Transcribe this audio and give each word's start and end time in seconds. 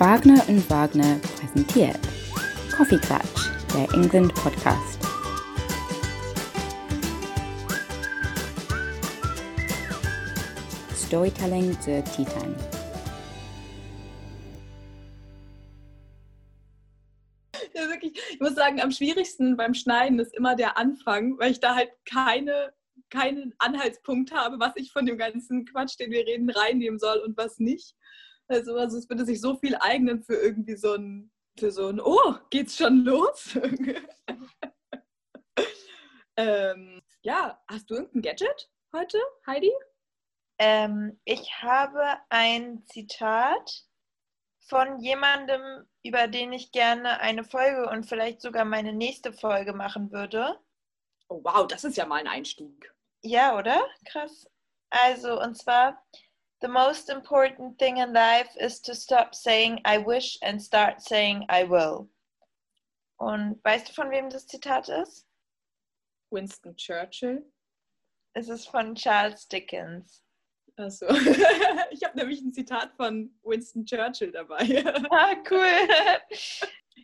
Wagner 0.00 0.42
und 0.48 0.70
Wagner 0.70 1.20
präsentiert 1.38 1.98
Coffee 2.74 2.96
Klatsch, 2.96 3.50
der 3.74 3.82
England 3.92 4.34
Podcast. 4.34 4.98
Storytelling 10.96 11.78
zur 11.82 12.02
Tea 12.02 12.24
Time. 12.24 12.56
Ja, 17.74 17.86
wirklich, 17.90 18.18
ich 18.30 18.40
muss 18.40 18.54
sagen, 18.54 18.80
am 18.80 18.90
schwierigsten 18.90 19.58
beim 19.58 19.74
Schneiden 19.74 20.18
ist 20.18 20.34
immer 20.34 20.56
der 20.56 20.78
Anfang, 20.78 21.38
weil 21.38 21.50
ich 21.50 21.60
da 21.60 21.74
halt 21.74 21.90
keine, 22.06 22.72
keinen 23.10 23.52
Anhaltspunkt 23.58 24.32
habe, 24.32 24.58
was 24.60 24.72
ich 24.76 24.92
von 24.92 25.04
dem 25.04 25.18
ganzen 25.18 25.66
Quatsch, 25.66 25.98
den 26.00 26.10
wir 26.10 26.26
reden, 26.26 26.48
reinnehmen 26.48 26.98
soll 26.98 27.18
und 27.18 27.36
was 27.36 27.58
nicht. 27.58 27.96
Also, 28.50 28.76
also 28.76 28.98
es 28.98 29.08
würde 29.08 29.24
sich 29.24 29.40
so 29.40 29.56
viel 29.56 29.76
eignen 29.76 30.24
für 30.24 30.34
irgendwie 30.34 30.74
so 30.74 30.94
ein, 30.94 31.30
für 31.56 31.70
so 31.70 31.86
ein, 31.86 32.00
oh, 32.00 32.34
geht's 32.50 32.76
schon 32.76 33.04
los? 33.04 33.54
ähm, 36.36 37.00
ja, 37.22 37.62
hast 37.68 37.88
du 37.88 37.94
irgendein 37.94 38.22
Gadget 38.22 38.68
heute, 38.92 39.18
Heidi? 39.46 39.70
Ähm, 40.58 41.20
ich 41.24 41.62
habe 41.62 42.18
ein 42.28 42.84
Zitat 42.86 43.84
von 44.58 44.98
jemandem, 44.98 45.86
über 46.02 46.26
den 46.26 46.52
ich 46.52 46.72
gerne 46.72 47.20
eine 47.20 47.44
Folge 47.44 47.88
und 47.88 48.04
vielleicht 48.04 48.40
sogar 48.40 48.64
meine 48.64 48.92
nächste 48.92 49.32
Folge 49.32 49.74
machen 49.74 50.10
würde. 50.10 50.58
Oh 51.28 51.40
wow, 51.44 51.68
das 51.68 51.84
ist 51.84 51.96
ja 51.96 52.04
mal 52.04 52.16
ein 52.16 52.26
Einstieg. 52.26 52.92
Ja, 53.22 53.56
oder? 53.56 53.86
Krass. 54.06 54.50
Also, 54.90 55.40
und 55.40 55.56
zwar, 55.56 56.02
The 56.60 56.68
most 56.68 57.08
important 57.08 57.78
thing 57.78 57.98
in 57.98 58.12
life 58.12 58.54
is 58.60 58.80
to 58.82 58.94
stop 58.94 59.34
saying 59.34 59.80
I 59.86 59.98
wish 59.98 60.38
and 60.42 60.60
start 60.60 61.00
saying 61.00 61.46
I 61.48 61.64
will. 61.64 62.10
Und 63.18 63.62
weißt 63.64 63.88
du, 63.88 63.92
von 63.92 64.10
wem 64.10 64.28
das 64.28 64.46
Zitat 64.46 64.88
ist? 64.88 65.26
Winston 66.30 66.76
Churchill. 66.76 67.42
Es 68.34 68.48
ist 68.48 68.68
von 68.68 68.94
Charles 68.94 69.48
Dickens. 69.48 70.22
Also, 70.76 71.06
ich 71.90 72.04
habe 72.04 72.18
nämlich 72.18 72.40
ein 72.42 72.52
Zitat 72.52 72.92
von 72.94 73.34
Winston 73.42 73.84
Churchill 73.84 74.32
dabei. 74.32 74.84
Ah, 75.10 75.36
cool. 75.50 75.88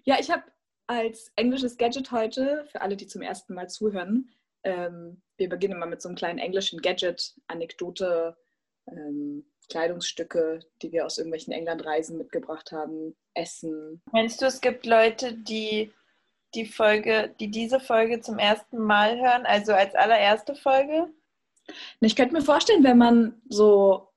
ja, 0.04 0.18
ich 0.20 0.30
habe 0.30 0.44
als 0.86 1.32
englisches 1.36 1.76
Gadget 1.76 2.10
heute, 2.12 2.66
für 2.70 2.80
alle, 2.80 2.96
die 2.96 3.06
zum 3.06 3.22
ersten 3.22 3.54
Mal 3.54 3.68
zuhören, 3.68 4.30
ähm, 4.64 5.22
wir 5.36 5.48
beginnen 5.48 5.78
mal 5.78 5.86
mit 5.86 6.00
so 6.00 6.08
einem 6.08 6.16
kleinen 6.16 6.38
englischen 6.38 6.80
Gadget, 6.80 7.34
Anekdote, 7.48 8.36
ähm, 8.90 9.44
Kleidungsstücke, 9.68 10.60
die 10.82 10.92
wir 10.92 11.06
aus 11.06 11.18
irgendwelchen 11.18 11.52
Englandreisen 11.52 12.18
mitgebracht 12.18 12.72
haben, 12.72 13.16
Essen. 13.34 14.00
Meinst 14.12 14.40
du, 14.40 14.46
es 14.46 14.60
gibt 14.60 14.86
Leute, 14.86 15.34
die 15.34 15.92
die 16.54 16.66
Folge, 16.66 17.34
die 17.40 17.50
diese 17.50 17.80
Folge 17.80 18.20
zum 18.20 18.38
ersten 18.38 18.78
Mal 18.78 19.18
hören, 19.20 19.44
also 19.44 19.72
als 19.72 19.94
allererste 19.94 20.54
Folge? 20.54 21.12
Ich 22.00 22.16
könnte 22.16 22.34
mir 22.34 22.42
vorstellen, 22.42 22.84
wenn 22.84 22.98
man 22.98 23.42
so 23.48 24.08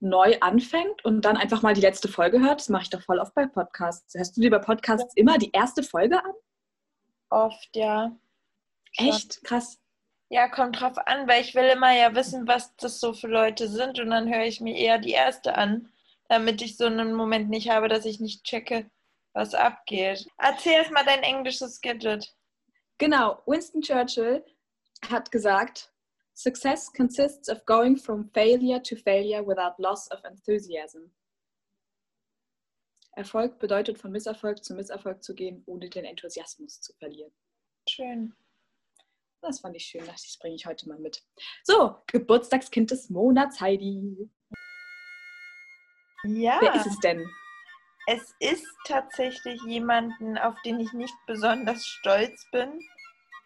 neu 0.00 0.38
anfängt 0.40 1.04
und 1.04 1.22
dann 1.24 1.36
einfach 1.36 1.62
mal 1.62 1.74
die 1.74 1.80
letzte 1.80 2.08
Folge 2.08 2.40
hört, 2.40 2.60
das 2.60 2.68
mache 2.68 2.82
ich 2.82 2.90
doch 2.90 3.02
voll 3.02 3.18
oft 3.18 3.34
bei 3.34 3.46
Podcasts. 3.46 4.14
Hörst 4.14 4.36
du 4.36 4.42
dir 4.42 4.50
bei 4.50 4.58
Podcasts 4.58 5.16
immer 5.16 5.38
die 5.38 5.50
erste 5.52 5.82
Folge 5.82 6.22
an? 6.22 6.32
Oft, 7.30 7.74
ja. 7.74 8.14
Echt? 8.96 9.42
Krass. 9.44 9.80
Ja, 10.34 10.48
kommt 10.48 10.80
drauf 10.80 10.98
an, 10.98 11.28
weil 11.28 11.42
ich 11.42 11.54
will 11.54 11.66
immer 11.66 11.92
ja 11.92 12.12
wissen, 12.16 12.48
was 12.48 12.74
das 12.74 12.98
so 12.98 13.12
für 13.12 13.28
Leute 13.28 13.68
sind 13.68 14.00
und 14.00 14.10
dann 14.10 14.28
höre 14.28 14.42
ich 14.42 14.60
mir 14.60 14.76
eher 14.76 14.98
die 14.98 15.12
erste 15.12 15.54
an, 15.54 15.92
damit 16.28 16.60
ich 16.60 16.76
so 16.76 16.86
einen 16.86 17.14
Moment 17.14 17.50
nicht 17.50 17.70
habe, 17.70 17.86
dass 17.86 18.04
ich 18.04 18.18
nicht 18.18 18.42
checke, 18.42 18.90
was 19.32 19.54
abgeht. 19.54 20.26
Erzähl 20.36 20.72
erst 20.72 20.90
mal 20.90 21.04
dein 21.04 21.22
englisches 21.22 21.80
Gadget. 21.80 22.34
Genau, 22.98 23.42
Winston 23.46 23.80
Churchill 23.80 24.44
hat 25.08 25.30
gesagt, 25.30 25.92
Success 26.34 26.92
consists 26.92 27.48
of 27.48 27.64
going 27.64 27.96
from 27.96 28.28
failure 28.30 28.82
to 28.82 28.96
failure 28.96 29.46
without 29.46 29.80
loss 29.80 30.10
of 30.10 30.24
enthusiasm. 30.24 31.12
Erfolg 33.12 33.60
bedeutet 33.60 33.98
von 33.98 34.10
Misserfolg 34.10 34.64
zu 34.64 34.74
Misserfolg 34.74 35.22
zu 35.22 35.32
gehen, 35.32 35.62
ohne 35.66 35.88
den 35.88 36.04
Enthusiasmus 36.04 36.80
zu 36.80 36.92
verlieren. 36.94 37.30
Schön. 37.88 38.34
Das 39.44 39.60
fand 39.60 39.76
ich 39.76 39.84
schön, 39.84 40.06
das 40.06 40.38
bringe 40.40 40.54
ich 40.54 40.64
heute 40.64 40.88
mal 40.88 40.98
mit. 40.98 41.22
So, 41.64 41.96
Geburtstagskind 42.06 42.90
des 42.90 43.10
Monats, 43.10 43.60
Heidi. 43.60 44.30
Ja. 46.24 46.56
Wer 46.62 46.74
ist 46.74 46.86
es 46.86 46.98
denn? 47.00 47.30
Es 48.06 48.34
ist 48.40 48.66
tatsächlich 48.86 49.60
jemanden, 49.66 50.38
auf 50.38 50.54
den 50.62 50.80
ich 50.80 50.94
nicht 50.94 51.14
besonders 51.26 51.84
stolz 51.84 52.46
bin. 52.52 52.80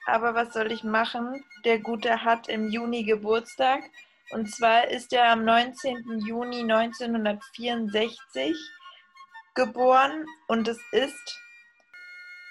Aber 0.06 0.34
was 0.34 0.54
soll 0.54 0.70
ich 0.70 0.84
machen? 0.84 1.44
Der 1.64 1.80
Gute 1.80 2.22
hat 2.24 2.48
im 2.48 2.68
Juni 2.70 3.02
Geburtstag. 3.02 3.82
Und 4.30 4.48
zwar 4.54 4.86
ist 4.88 5.12
er 5.12 5.32
am 5.32 5.44
19. 5.44 6.22
Juni 6.26 6.60
1964 6.60 8.56
geboren 9.54 10.24
und 10.46 10.68
es 10.68 10.78
ist 10.92 11.40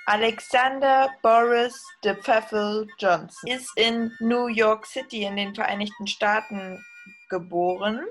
Alexander 0.07 1.09
Boris 1.21 1.75
de 2.03 2.15
Pfeffel 2.15 2.87
Johnson. 2.97 3.49
Ist 3.49 3.71
in 3.75 4.11
New 4.19 4.47
York 4.47 4.85
City 4.85 5.23
in 5.23 5.35
den 5.35 5.53
Vereinigten 5.53 6.07
Staaten 6.07 6.83
geboren 7.29 8.05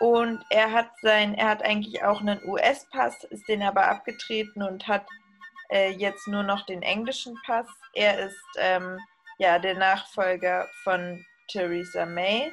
und 0.00 0.42
er 0.50 0.72
hat 0.72 0.90
sein, 1.02 1.34
er 1.34 1.48
hat 1.48 1.62
eigentlich 1.62 2.02
auch 2.02 2.20
einen 2.20 2.42
US-Pass, 2.44 3.24
ist 3.24 3.48
den 3.48 3.62
aber 3.62 3.86
abgetreten 3.88 4.62
und 4.62 4.88
hat 4.88 5.06
äh, 5.70 5.90
jetzt 5.90 6.26
nur 6.26 6.42
noch 6.42 6.64
den 6.66 6.82
englischen 6.82 7.34
Pass. 7.46 7.66
Er 7.94 8.18
ist 8.26 8.44
ähm, 8.58 8.98
ja 9.38 9.58
der 9.58 9.74
Nachfolger 9.74 10.66
von 10.84 11.24
Theresa 11.48 12.04
May 12.04 12.52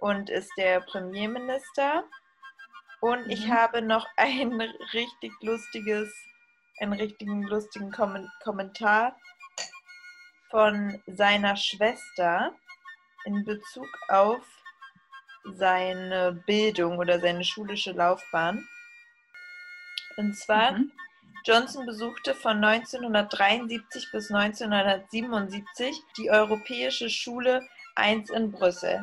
und 0.00 0.30
ist 0.30 0.50
der 0.56 0.80
Premierminister. 0.80 2.04
Und 3.00 3.26
mhm. 3.26 3.30
ich 3.30 3.50
habe 3.50 3.82
noch 3.82 4.06
ein 4.16 4.60
richtig 4.92 5.32
lustiges, 5.40 6.12
einen 6.80 6.92
richtigen 6.92 7.42
lustigen 7.42 7.90
Kom 7.90 8.28
Kommentar 8.42 9.16
von 10.50 11.00
seiner 11.06 11.56
Schwester 11.56 12.52
in 13.24 13.44
Bezug 13.44 13.88
auf 14.08 14.40
seine 15.44 16.42
Bildung 16.46 16.98
oder 16.98 17.20
seine 17.20 17.44
schulische 17.44 17.92
Laufbahn. 17.92 18.66
Und 20.16 20.36
zwar, 20.36 20.72
mhm. 20.72 20.92
Johnson 21.44 21.86
besuchte 21.86 22.34
von 22.34 22.62
1973 22.62 24.10
bis 24.10 24.30
1977 24.30 26.02
die 26.16 26.30
Europäische 26.30 27.08
Schule 27.08 27.66
1 27.94 28.30
in 28.30 28.50
Brüssel. 28.50 29.00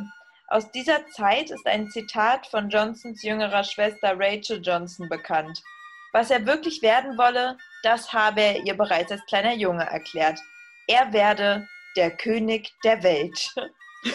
Aus 0.47 0.71
dieser 0.71 1.07
Zeit 1.07 1.49
ist 1.49 1.65
ein 1.65 1.89
Zitat 1.89 2.45
von 2.47 2.69
Johnsons 2.69 3.23
jüngerer 3.23 3.63
Schwester 3.63 4.13
Rachel 4.17 4.61
Johnson 4.61 5.09
bekannt. 5.09 5.61
Was 6.15 6.31
er 6.31 6.45
wirklich 6.45 6.81
werden 6.81 7.17
wolle, 7.17 7.57
das 7.83 8.13
habe 8.13 8.39
er 8.39 8.63
ihr 8.63 8.77
bereits 8.77 9.11
als 9.11 9.25
kleiner 9.25 9.53
Junge 9.53 9.83
erklärt. 9.83 10.39
Er 10.87 11.11
werde 11.11 11.67
der 11.97 12.15
König 12.15 12.73
der 12.85 13.03
Welt. 13.03 13.53
das 14.05 14.13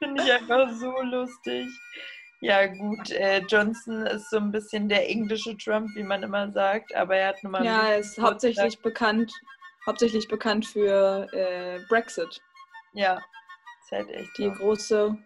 finde 0.00 0.24
ich 0.24 0.32
einfach 0.32 0.68
so 0.72 1.00
lustig. 1.00 1.68
Ja, 2.40 2.66
gut, 2.66 3.08
äh, 3.12 3.38
Johnson 3.48 4.04
ist 4.06 4.30
so 4.30 4.38
ein 4.38 4.50
bisschen 4.50 4.88
der 4.88 5.08
englische 5.08 5.56
Trump, 5.56 5.90
wie 5.94 6.02
man 6.02 6.24
immer 6.24 6.50
sagt, 6.50 6.92
aber 6.96 7.14
er 7.14 7.28
hat 7.28 7.40
nun 7.44 7.52
mal. 7.52 7.64
Ja, 7.64 7.90
er 7.90 7.98
ist 7.98 8.18
hauptsächlich 8.18 8.80
bekannt, 8.80 9.32
hauptsächlich 9.86 10.26
bekannt 10.26 10.66
für 10.66 11.28
äh, 11.32 11.78
Brexit. 11.88 12.40
Ja, 12.94 13.22
ist 13.84 13.92
halt 13.92 14.10
echt. 14.10 14.36
Die 14.38 14.46
so. 14.46 14.52
große 14.54 15.16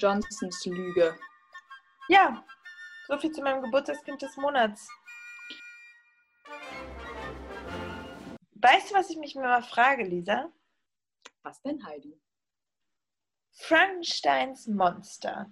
Johnsons 0.00 0.66
Lüge. 0.66 1.14
Ja, 2.08 2.42
so 3.08 3.18
viel 3.18 3.32
zu 3.32 3.42
meinem 3.42 3.62
Geburtstagskind 3.62 4.20
des 4.22 4.36
Monats. 4.36 4.88
Weißt 8.54 8.90
du, 8.90 8.94
was 8.94 9.10
ich 9.10 9.16
mich 9.16 9.34
mir 9.34 9.42
mal 9.42 9.62
frage, 9.62 10.04
Lisa? 10.04 10.52
Was 11.42 11.60
denn, 11.62 11.84
Heidi? 11.84 12.20
Frankensteins 13.52 14.66
Monster. 14.66 15.50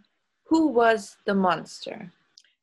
Who 0.48 0.74
was 0.74 1.18
the 1.26 1.34
monster? 1.34 2.10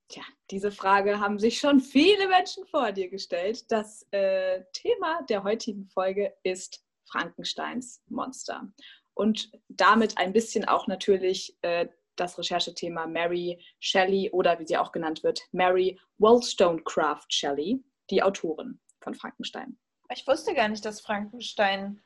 Tja, 0.10 0.24
diese 0.50 0.72
Frage 0.72 1.20
haben 1.20 1.38
sich 1.38 1.60
schon 1.60 1.82
viele 1.82 2.28
Menschen 2.30 2.66
vor 2.68 2.92
dir 2.94 3.10
gestellt. 3.10 3.70
Das 3.70 4.08
äh, 4.12 4.64
Thema 4.72 5.22
der 5.24 5.44
heutigen 5.44 5.86
Folge 5.86 6.34
ist 6.44 6.84
Frankensteins 7.06 8.02
Monster. 8.08 8.72
Und 9.14 9.52
damit 9.68 10.18
ein 10.18 10.32
bisschen 10.32 10.66
auch 10.66 10.88
natürlich 10.88 11.58
äh, 11.62 11.88
das 12.20 12.38
Recherchethema 12.38 13.08
Mary 13.08 13.64
Shelley 13.80 14.30
oder 14.32 14.60
wie 14.60 14.66
sie 14.66 14.78
auch 14.78 14.92
genannt 14.92 15.24
wird, 15.24 15.42
Mary 15.52 16.00
Wollstonecraft 16.18 17.28
Shelley, 17.30 17.84
die 18.10 18.24
Autorin 18.24 18.80
von 19.02 19.14
Frankenstein. 19.14 19.78
Ich 20.14 20.26
wusste 20.28 20.54
gar 20.54 20.70
nicht, 20.70 20.86
dass 20.86 21.02
Frankenstein 21.02 22.02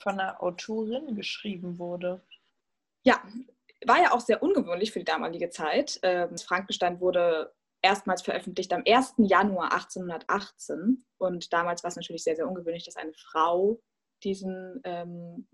von 0.00 0.20
einer 0.20 0.42
Autorin 0.42 1.14
geschrieben 1.14 1.78
wurde. 1.78 2.22
Ja, 3.04 3.22
war 3.86 4.00
ja 4.00 4.12
auch 4.12 4.20
sehr 4.20 4.42
ungewöhnlich 4.42 4.92
für 4.92 5.00
die 5.00 5.04
damalige 5.04 5.50
Zeit. 5.50 5.98
Ähm, 6.02 6.38
Frankenstein 6.38 7.00
wurde 7.00 7.52
erstmals 7.82 8.22
veröffentlicht 8.22 8.72
am 8.72 8.82
1. 8.86 9.14
Januar 9.18 9.72
1818. 9.72 11.04
Und 11.18 11.52
damals 11.52 11.82
war 11.82 11.88
es 11.88 11.96
natürlich 11.96 12.22
sehr, 12.22 12.36
sehr 12.36 12.46
ungewöhnlich, 12.46 12.84
dass 12.84 12.96
eine 12.96 13.12
Frau 13.12 13.80
diesen, 14.22 14.80
ähm, 14.84 15.48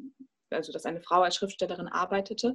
also 0.51 0.73
dass 0.73 0.85
eine 0.85 1.01
Frau 1.01 1.23
als 1.23 1.37
Schriftstellerin 1.37 1.89
arbeitete. 1.89 2.55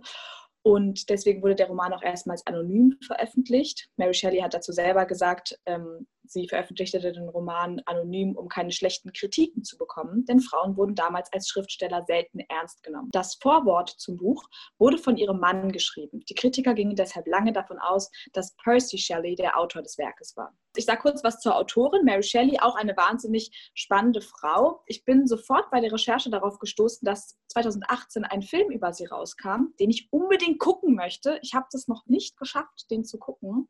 Und 0.63 1.09
deswegen 1.09 1.41
wurde 1.41 1.55
der 1.55 1.67
Roman 1.67 1.93
auch 1.93 2.01
erstmals 2.01 2.45
anonym 2.47 2.97
veröffentlicht. 3.05 3.89
Mary 3.97 4.13
Shelley 4.13 4.39
hat 4.39 4.53
dazu 4.53 4.71
selber 4.71 5.05
gesagt, 5.05 5.59
ähm, 5.65 6.07
sie 6.25 6.47
veröffentlichte 6.47 6.99
den 6.99 7.29
Roman 7.29 7.81
anonym, 7.85 8.35
um 8.35 8.47
keine 8.47 8.71
schlechten 8.71 9.11
Kritiken 9.13 9.63
zu 9.63 9.77
bekommen, 9.77 10.25
denn 10.25 10.39
Frauen 10.39 10.77
wurden 10.77 10.95
damals 10.95 11.31
als 11.33 11.47
Schriftsteller 11.49 12.03
selten 12.07 12.39
ernst 12.49 12.83
genommen. 12.83 13.09
Das 13.11 13.35
Vorwort 13.35 13.89
zum 13.89 14.17
Buch 14.17 14.43
wurde 14.77 14.97
von 14.97 15.17
ihrem 15.17 15.39
Mann 15.39 15.71
geschrieben. 15.71 16.21
Die 16.29 16.35
Kritiker 16.35 16.73
gingen 16.73 16.95
deshalb 16.95 17.27
lange 17.27 17.53
davon 17.53 17.79
aus, 17.79 18.09
dass 18.33 18.55
Percy 18.55 18.97
Shelley 18.97 19.35
der 19.35 19.57
Autor 19.57 19.81
des 19.81 19.97
Werkes 19.97 20.35
war. 20.37 20.55
Ich 20.75 20.85
sage 20.85 21.01
kurz 21.01 21.23
was 21.23 21.39
zur 21.39 21.55
Autorin. 21.55 22.03
Mary 22.03 22.23
Shelley, 22.23 22.59
auch 22.59 22.75
eine 22.75 22.97
wahnsinnig 22.97 23.71
spannende 23.75 24.21
Frau. 24.21 24.81
Ich 24.87 25.05
bin 25.05 25.27
sofort 25.27 25.69
bei 25.69 25.79
der 25.79 25.91
Recherche 25.91 26.31
darauf 26.31 26.57
gestoßen, 26.57 27.05
dass 27.05 27.37
2018 27.49 28.23
ein 28.25 28.41
Film 28.41 28.71
über 28.71 28.91
sie 28.91 29.05
rauskam, 29.05 29.73
den 29.79 29.91
ich 29.91 30.07
unbedingt 30.11 30.59
gucken 30.59 30.95
möchte. 30.95 31.37
Ich 31.43 31.53
habe 31.53 31.67
das 31.71 31.87
noch 31.87 32.07
nicht 32.07 32.37
geschafft, 32.37 32.89
den 32.89 33.05
zu 33.05 33.19
gucken. 33.19 33.69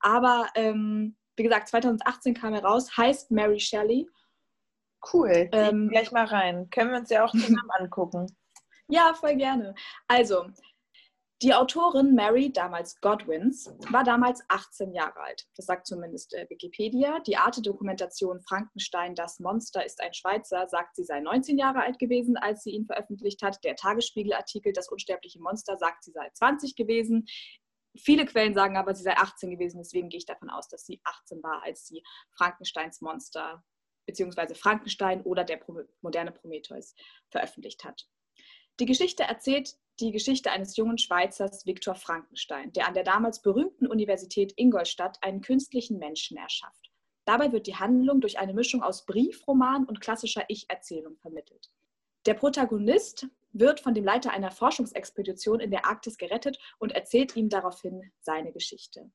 Aber 0.00 0.48
ähm, 0.56 1.16
wie 1.40 1.44
gesagt, 1.44 1.68
2018 1.68 2.34
kam 2.34 2.52
er 2.52 2.62
raus, 2.62 2.98
heißt 2.98 3.30
Mary 3.30 3.58
Shelley. 3.58 4.06
Cool, 5.10 5.48
ähm, 5.52 5.88
gleich 5.88 6.12
mal 6.12 6.26
rein. 6.26 6.68
Können 6.68 6.90
wir 6.90 6.98
uns 6.98 7.08
ja 7.08 7.24
auch 7.24 7.30
zusammen 7.32 7.70
angucken. 7.78 8.26
Ja, 8.92 9.14
voll 9.14 9.36
gerne. 9.36 9.72
Also, 10.08 10.46
die 11.42 11.54
Autorin 11.54 12.12
Mary, 12.16 12.52
damals 12.52 13.00
Godwins, 13.00 13.72
war 13.88 14.02
damals 14.02 14.42
18 14.48 14.92
Jahre 14.92 15.20
alt. 15.20 15.46
Das 15.56 15.66
sagt 15.66 15.86
zumindest 15.86 16.34
äh, 16.34 16.44
Wikipedia. 16.50 17.20
Die 17.20 17.36
Arte-Dokumentation 17.36 18.40
Frankenstein, 18.40 19.14
das 19.14 19.38
Monster 19.38 19.86
ist 19.86 20.02
ein 20.02 20.12
Schweizer, 20.12 20.66
sagt, 20.66 20.96
sie 20.96 21.04
sei 21.04 21.20
19 21.20 21.56
Jahre 21.56 21.82
alt 21.82 22.00
gewesen, 22.00 22.36
als 22.36 22.64
sie 22.64 22.72
ihn 22.72 22.84
veröffentlicht 22.84 23.42
hat. 23.42 23.62
Der 23.62 23.76
Tagesspiegel-Artikel 23.76 24.72
Das 24.72 24.88
unsterbliche 24.88 25.40
Monster 25.40 25.78
sagt, 25.78 26.02
sie 26.02 26.10
sei 26.10 26.28
20 26.34 26.74
gewesen. 26.74 27.26
Viele 27.96 28.24
Quellen 28.24 28.54
sagen 28.54 28.76
aber, 28.76 28.94
sie 28.94 29.02
sei 29.02 29.16
18 29.16 29.50
gewesen. 29.50 29.78
Deswegen 29.78 30.08
gehe 30.08 30.18
ich 30.18 30.26
davon 30.26 30.50
aus, 30.50 30.68
dass 30.68 30.86
sie 30.86 31.00
18 31.04 31.42
war, 31.42 31.62
als 31.64 31.86
sie 31.86 32.02
Frankensteins 32.30 33.00
Monster 33.00 33.64
bzw. 34.06 34.54
Frankenstein 34.54 35.22
oder 35.22 35.44
der 35.44 35.60
moderne 36.00 36.32
Prometheus 36.32 36.94
veröffentlicht 37.30 37.84
hat. 37.84 38.08
Die 38.78 38.86
Geschichte 38.86 39.24
erzählt 39.24 39.76
die 40.00 40.12
Geschichte 40.12 40.50
eines 40.50 40.76
jungen 40.76 40.96
Schweizers, 40.96 41.66
Viktor 41.66 41.94
Frankenstein, 41.94 42.72
der 42.72 42.88
an 42.88 42.94
der 42.94 43.04
damals 43.04 43.42
berühmten 43.42 43.86
Universität 43.86 44.54
Ingolstadt 44.56 45.18
einen 45.22 45.42
künstlichen 45.42 45.98
Menschen 45.98 46.38
erschafft. 46.38 46.90
Dabei 47.26 47.52
wird 47.52 47.66
die 47.66 47.76
Handlung 47.76 48.20
durch 48.20 48.38
eine 48.38 48.54
Mischung 48.54 48.82
aus 48.82 49.04
Briefroman 49.04 49.84
und 49.84 50.00
klassischer 50.00 50.44
Ich-Erzählung 50.48 51.18
vermittelt. 51.18 51.70
Der 52.26 52.34
Protagonist 52.34 53.26
wird 53.52 53.80
von 53.80 53.94
dem 53.94 54.04
Leiter 54.04 54.30
einer 54.30 54.50
Forschungsexpedition 54.50 55.60
in 55.60 55.70
der 55.70 55.86
Arktis 55.86 56.16
gerettet 56.18 56.58
und 56.78 56.92
erzählt 56.92 57.36
ihm 57.36 57.48
daraufhin 57.48 58.12
seine 58.20 58.52
Geschichte. 58.52 59.10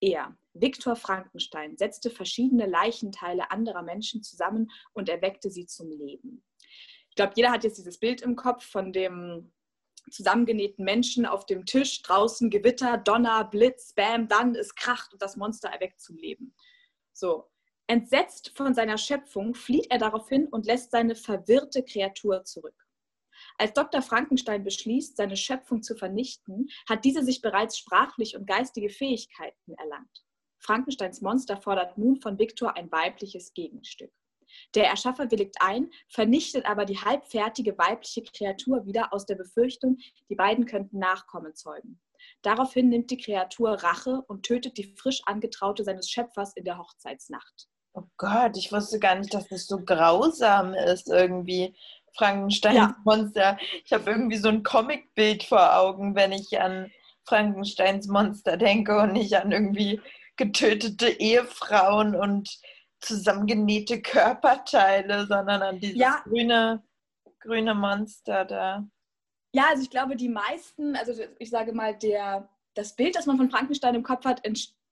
Er, 0.00 0.36
Viktor 0.54 0.96
Frankenstein, 0.96 1.76
setzte 1.76 2.10
verschiedene 2.10 2.66
Leichenteile 2.66 3.50
anderer 3.50 3.82
Menschen 3.82 4.22
zusammen 4.22 4.70
und 4.92 5.08
erweckte 5.08 5.50
sie 5.50 5.66
zum 5.66 5.90
Leben. 5.90 6.44
Ich 7.10 7.16
glaube, 7.16 7.32
jeder 7.34 7.50
hat 7.50 7.64
jetzt 7.64 7.78
dieses 7.78 7.98
Bild 7.98 8.22
im 8.22 8.36
Kopf 8.36 8.64
von 8.64 8.92
dem 8.92 9.52
zusammengenähten 10.10 10.84
Menschen 10.84 11.26
auf 11.26 11.46
dem 11.46 11.66
Tisch, 11.66 12.02
draußen 12.02 12.48
Gewitter, 12.50 12.96
Donner, 12.96 13.44
Blitz, 13.44 13.92
Bam, 13.92 14.28
dann 14.28 14.54
es 14.54 14.74
kracht 14.74 15.12
und 15.12 15.20
das 15.20 15.36
Monster 15.36 15.68
erweckt 15.68 16.00
zum 16.00 16.16
Leben. 16.16 16.54
So. 17.12 17.50
Entsetzt 17.90 18.50
von 18.54 18.74
seiner 18.74 18.98
Schöpfung 18.98 19.54
flieht 19.54 19.86
er 19.90 19.98
daraufhin 19.98 20.46
und 20.46 20.66
lässt 20.66 20.90
seine 20.90 21.14
verwirrte 21.14 21.82
Kreatur 21.82 22.44
zurück. 22.44 22.87
Als 23.58 23.72
Dr. 23.72 24.02
Frankenstein 24.02 24.62
beschließt, 24.62 25.16
seine 25.16 25.36
Schöpfung 25.36 25.82
zu 25.82 25.96
vernichten, 25.96 26.68
hat 26.88 27.04
diese 27.04 27.24
sich 27.24 27.42
bereits 27.42 27.76
sprachlich 27.76 28.36
und 28.36 28.46
geistige 28.46 28.88
Fähigkeiten 28.88 29.74
erlangt. 29.74 30.24
Frankensteins 30.60 31.20
Monster 31.20 31.56
fordert 31.56 31.98
nun 31.98 32.20
von 32.20 32.38
Viktor 32.38 32.76
ein 32.76 32.90
weibliches 32.92 33.52
Gegenstück. 33.54 34.12
Der 34.74 34.86
Erschaffer 34.86 35.30
willigt 35.30 35.56
ein, 35.60 35.90
vernichtet 36.08 36.66
aber 36.66 36.84
die 36.84 36.98
halbfertige 36.98 37.76
weibliche 37.76 38.22
Kreatur 38.22 38.86
wieder 38.86 39.12
aus 39.12 39.26
der 39.26 39.34
Befürchtung, 39.34 39.98
die 40.30 40.36
beiden 40.36 40.64
könnten 40.64 40.98
Nachkommen 40.98 41.54
zeugen. 41.54 42.00
Daraufhin 42.42 42.88
nimmt 42.88 43.10
die 43.10 43.18
Kreatur 43.18 43.72
Rache 43.72 44.22
und 44.28 44.44
tötet 44.44 44.78
die 44.78 44.94
frisch 44.96 45.20
angetraute 45.26 45.84
seines 45.84 46.10
Schöpfers 46.10 46.54
in 46.54 46.64
der 46.64 46.78
Hochzeitsnacht. 46.78 47.68
Oh 47.94 48.04
Gott, 48.16 48.56
ich 48.56 48.70
wusste 48.70 48.98
gar 48.98 49.16
nicht, 49.16 49.34
dass 49.34 49.48
das 49.48 49.66
so 49.66 49.78
grausam 49.84 50.74
ist 50.74 51.08
irgendwie. 51.08 51.74
Frankensteins 52.18 52.76
ja. 52.76 52.96
Monster. 53.04 53.56
Ich 53.84 53.92
habe 53.92 54.10
irgendwie 54.10 54.36
so 54.36 54.48
ein 54.48 54.62
Comicbild 54.62 55.44
vor 55.44 55.76
Augen, 55.76 56.14
wenn 56.14 56.32
ich 56.32 56.60
an 56.60 56.90
Frankensteins 57.24 58.08
Monster 58.08 58.56
denke 58.56 58.98
und 58.98 59.12
nicht 59.12 59.34
an 59.34 59.52
irgendwie 59.52 60.00
getötete 60.36 61.08
Ehefrauen 61.08 62.14
und 62.14 62.58
zusammengenähte 63.00 64.02
Körperteile, 64.02 65.26
sondern 65.26 65.62
an 65.62 65.78
dieses 65.78 65.98
ja. 65.98 66.20
grüne, 66.24 66.82
grüne 67.40 67.74
Monster 67.74 68.44
da. 68.44 68.88
Ja, 69.52 69.66
also 69.70 69.82
ich 69.82 69.90
glaube, 69.90 70.16
die 70.16 70.28
meisten, 70.28 70.96
also 70.96 71.12
ich 71.38 71.50
sage 71.50 71.72
mal, 71.72 71.96
der, 71.96 72.48
das 72.74 72.96
Bild, 72.96 73.16
das 73.16 73.26
man 73.26 73.36
von 73.36 73.50
Frankenstein 73.50 73.94
im 73.94 74.02
Kopf 74.02 74.24
hat, 74.24 74.44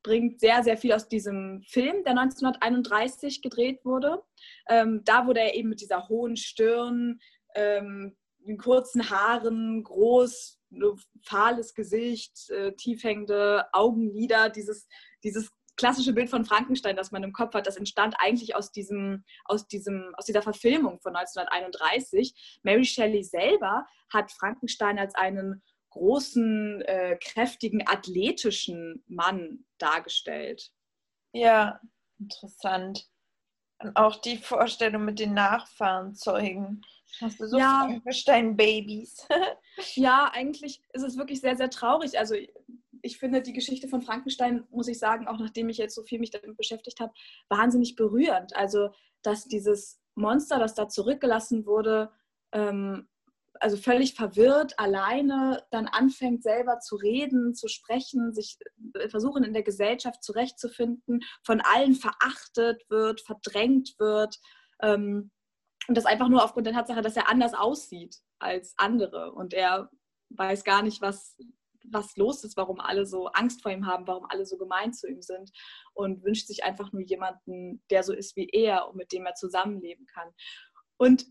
entspringt 0.07 0.41
sehr, 0.41 0.63
sehr 0.63 0.77
viel 0.77 0.93
aus 0.93 1.09
diesem 1.09 1.63
Film, 1.67 2.05
der 2.05 2.19
1931 2.19 3.43
gedreht 3.43 3.85
wurde. 3.85 4.23
Ähm, 4.69 5.03
da 5.05 5.27
wurde 5.27 5.41
er 5.41 5.55
eben 5.55 5.69
mit 5.69 5.81
dieser 5.81 6.09
hohen 6.09 6.37
Stirn, 6.37 7.19
ähm, 7.55 8.17
kurzen 8.59 9.11
Haaren, 9.11 9.83
groß, 9.83 10.61
fahles 11.23 11.75
Gesicht, 11.75 12.51
äh, 12.51 12.73
tiefhängende 12.73 13.65
Augenlider, 13.73 14.51
dieses, 14.51 14.87
dieses 15.25 15.51
klassische 15.77 16.13
Bild 16.13 16.31
von 16.31 16.45
Frankenstein, 16.45 16.97
das 16.97 17.11
man 17.11 17.25
im 17.25 17.33
Kopf 17.33 17.55
hat, 17.55 17.67
das 17.67 17.77
entstand 17.77 18.15
eigentlich 18.19 18.55
aus, 18.55 18.71
diesem, 18.71 19.25
aus, 19.45 19.67
diesem, 19.67 20.15
aus 20.17 20.25
dieser 20.25 20.43
Verfilmung 20.43 21.01
von 21.01 21.17
1931. 21.17 22.61
Mary 22.63 22.85
Shelley 22.85 23.25
selber 23.25 23.85
hat 24.13 24.31
Frankenstein 24.31 24.99
als 24.99 25.15
einen 25.17 25.63
großen, 25.97 26.83
äh, 26.83 27.19
kräftigen, 27.21 27.87
athletischen 27.87 29.03
Mann 29.07 29.65
dargestellt. 29.79 30.73
Ja, 31.33 31.81
interessant. 32.19 33.09
Und 33.79 33.97
auch 33.97 34.17
die 34.17 34.39
Vorstellung 34.39 35.05
mit 35.05 35.19
den 35.19 35.35
Nachfahrenzeugen. 35.35 36.83
Hast 37.21 37.41
du 37.41 37.47
so 37.47 37.59
ja. 37.59 37.85
Frankenstein-Babys? 37.87 39.27
ja, 39.95 40.31
eigentlich 40.33 40.83
ist 40.93 41.03
es 41.03 41.17
wirklich 41.17 41.41
sehr, 41.41 41.57
sehr 41.57 41.71
traurig. 41.71 42.19
Also 42.19 42.35
ich 43.03 43.19
finde 43.19 43.43
die 43.43 43.53
Geschichte 43.53 43.89
von 43.89 44.03
Frankenstein, 44.03 44.67
muss 44.71 44.89
ich 44.89 44.99
sagen, 44.99 45.29
auch 45.29 45.39
nachdem 45.39 45.69
ich 45.69 45.79
jetzt 45.79 45.95
so 45.95 46.03
viel 46.03 46.19
mich 46.19 46.31
damit 46.31 46.57
beschäftigt 46.57 47.01
habe, 47.01 47.13
wahnsinnig 47.49 47.97
berührend. 47.97 48.55
Also, 48.57 48.91
dass 49.23 49.45
dieses 49.45 50.01
Monster, 50.15 50.59
das 50.59 50.75
da 50.75 50.89
zurückgelassen 50.89 51.67
wurde, 51.67 52.11
ähm, 52.53 53.09
also 53.61 53.77
völlig 53.77 54.15
verwirrt, 54.15 54.79
alleine 54.79 55.65
dann 55.71 55.87
anfängt 55.87 56.43
selber 56.43 56.79
zu 56.81 56.97
reden, 56.97 57.55
zu 57.55 57.69
sprechen, 57.69 58.33
sich 58.33 58.59
äh, 58.95 59.09
versuchen 59.09 59.45
in 59.45 59.53
der 59.53 59.63
Gesellschaft 59.63 60.23
zurechtzufinden, 60.23 61.23
von 61.45 61.61
allen 61.61 61.95
verachtet 61.95 62.83
wird, 62.89 63.21
verdrängt 63.21 63.95
wird. 63.99 64.39
Ähm, 64.83 65.31
und 65.89 65.97
das 65.97 66.07
einfach 66.07 66.29
nur 66.29 66.45
aufgrund 66.45 66.67
der 66.67 66.75
Tatsache, 66.75 67.03
dass 67.03 67.17
er 67.17 67.29
anders 67.29 67.55
aussieht 67.55 68.17
als 68.39 68.75
andere. 68.77 69.33
Und 69.33 69.55
er 69.55 69.91
weiß 70.31 70.65
gar 70.65 70.83
nicht, 70.83 71.01
was, 71.01 71.37
was 71.85 72.17
los 72.17 72.45
ist, 72.45 72.57
warum 72.57 72.81
alle 72.81 73.07
so 73.07 73.27
Angst 73.29 73.63
vor 73.63 73.71
ihm 73.71 73.87
haben, 73.87 74.07
warum 74.07 74.27
alle 74.29 74.47
so 74.47 74.57
gemein 74.57 74.93
zu 74.93 75.09
ihm 75.09 75.23
sind 75.23 75.51
und 75.95 76.25
wünscht 76.25 76.47
sich 76.47 76.65
einfach 76.65 76.93
nur 76.93 77.03
jemanden, 77.03 77.83
der 77.91 78.03
so 78.03 78.13
ist 78.13 78.37
wie 78.37 78.49
er 78.49 78.89
und 78.89 78.97
mit 78.97 79.13
dem 79.13 79.27
er 79.27 79.35
zusammenleben 79.35 80.07
kann. 80.07 80.33
Und 80.97 81.27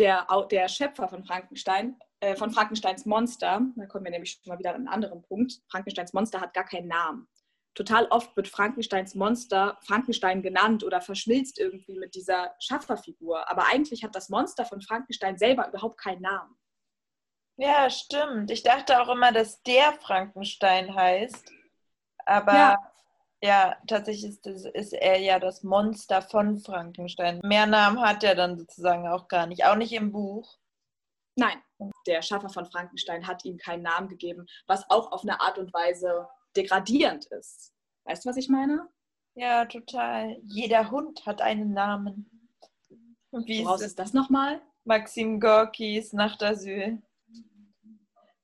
der, 0.00 0.26
der 0.50 0.68
Schöpfer 0.68 1.08
von 1.08 1.24
Frankenstein, 1.24 1.96
äh, 2.20 2.34
von 2.34 2.50
Frankensteins 2.50 3.06
Monster, 3.06 3.60
da 3.76 3.86
kommen 3.86 4.04
wir 4.04 4.10
nämlich 4.10 4.40
schon 4.42 4.52
mal 4.52 4.58
wieder 4.58 4.70
an 4.70 4.76
einen 4.76 4.88
anderen 4.88 5.22
Punkt, 5.22 5.60
Frankensteins 5.70 6.12
Monster 6.12 6.40
hat 6.40 6.54
gar 6.54 6.64
keinen 6.64 6.88
Namen. 6.88 7.28
Total 7.74 8.06
oft 8.06 8.36
wird 8.36 8.48
Frankensteins 8.48 9.14
Monster 9.14 9.78
Frankenstein 9.82 10.42
genannt 10.42 10.82
oder 10.82 11.00
verschmilzt 11.00 11.60
irgendwie 11.60 11.96
mit 11.98 12.16
dieser 12.16 12.54
Schafferfigur. 12.58 13.48
Aber 13.48 13.66
eigentlich 13.68 14.02
hat 14.02 14.16
das 14.16 14.28
Monster 14.28 14.64
von 14.64 14.82
Frankenstein 14.82 15.38
selber 15.38 15.68
überhaupt 15.68 16.00
keinen 16.00 16.22
Namen. 16.22 16.56
Ja, 17.56 17.88
stimmt. 17.88 18.50
Ich 18.50 18.64
dachte 18.64 19.00
auch 19.00 19.08
immer, 19.08 19.30
dass 19.30 19.62
der 19.62 19.92
Frankenstein 20.00 20.92
heißt. 20.92 21.52
Aber 22.26 22.52
ja, 22.54 22.92
ja 23.42 23.76
tatsächlich 23.86 24.32
ist, 24.46 24.46
ist 24.46 24.92
er 24.92 25.18
ja 25.18 25.38
das 25.38 25.62
Monster 25.62 26.22
von 26.22 26.58
Frankenstein. 26.58 27.40
Mehr 27.42 27.66
Namen 27.66 28.00
hat 28.00 28.22
er 28.24 28.34
dann 28.34 28.58
sozusagen 28.58 29.06
auch 29.06 29.28
gar 29.28 29.46
nicht. 29.46 29.64
Auch 29.64 29.76
nicht 29.76 29.92
im 29.92 30.12
Buch. 30.12 30.58
Nein, 31.36 31.56
der 32.06 32.22
Schaffer 32.22 32.50
von 32.50 32.66
Frankenstein 32.66 33.26
hat 33.26 33.44
ihm 33.44 33.56
keinen 33.56 33.82
Namen 33.82 34.08
gegeben, 34.08 34.46
was 34.66 34.88
auch 34.90 35.12
auf 35.12 35.22
eine 35.22 35.40
Art 35.40 35.58
und 35.58 35.72
Weise 35.72 36.28
degradierend 36.56 37.26
ist. 37.26 37.72
Weißt 38.04 38.24
du, 38.24 38.28
was 38.28 38.36
ich 38.36 38.48
meine? 38.48 38.88
Ja, 39.34 39.64
total. 39.64 40.38
Jeder 40.42 40.90
Hund 40.90 41.24
hat 41.24 41.40
einen 41.40 41.72
Namen. 41.72 42.28
Wie 43.30 43.64
Woraus 43.64 43.82
ist 43.82 43.98
das 43.98 44.12
nochmal? 44.12 44.60
Maxim 44.84 45.38
Gorkis 45.38 46.12
Nachtasyl. 46.12 47.00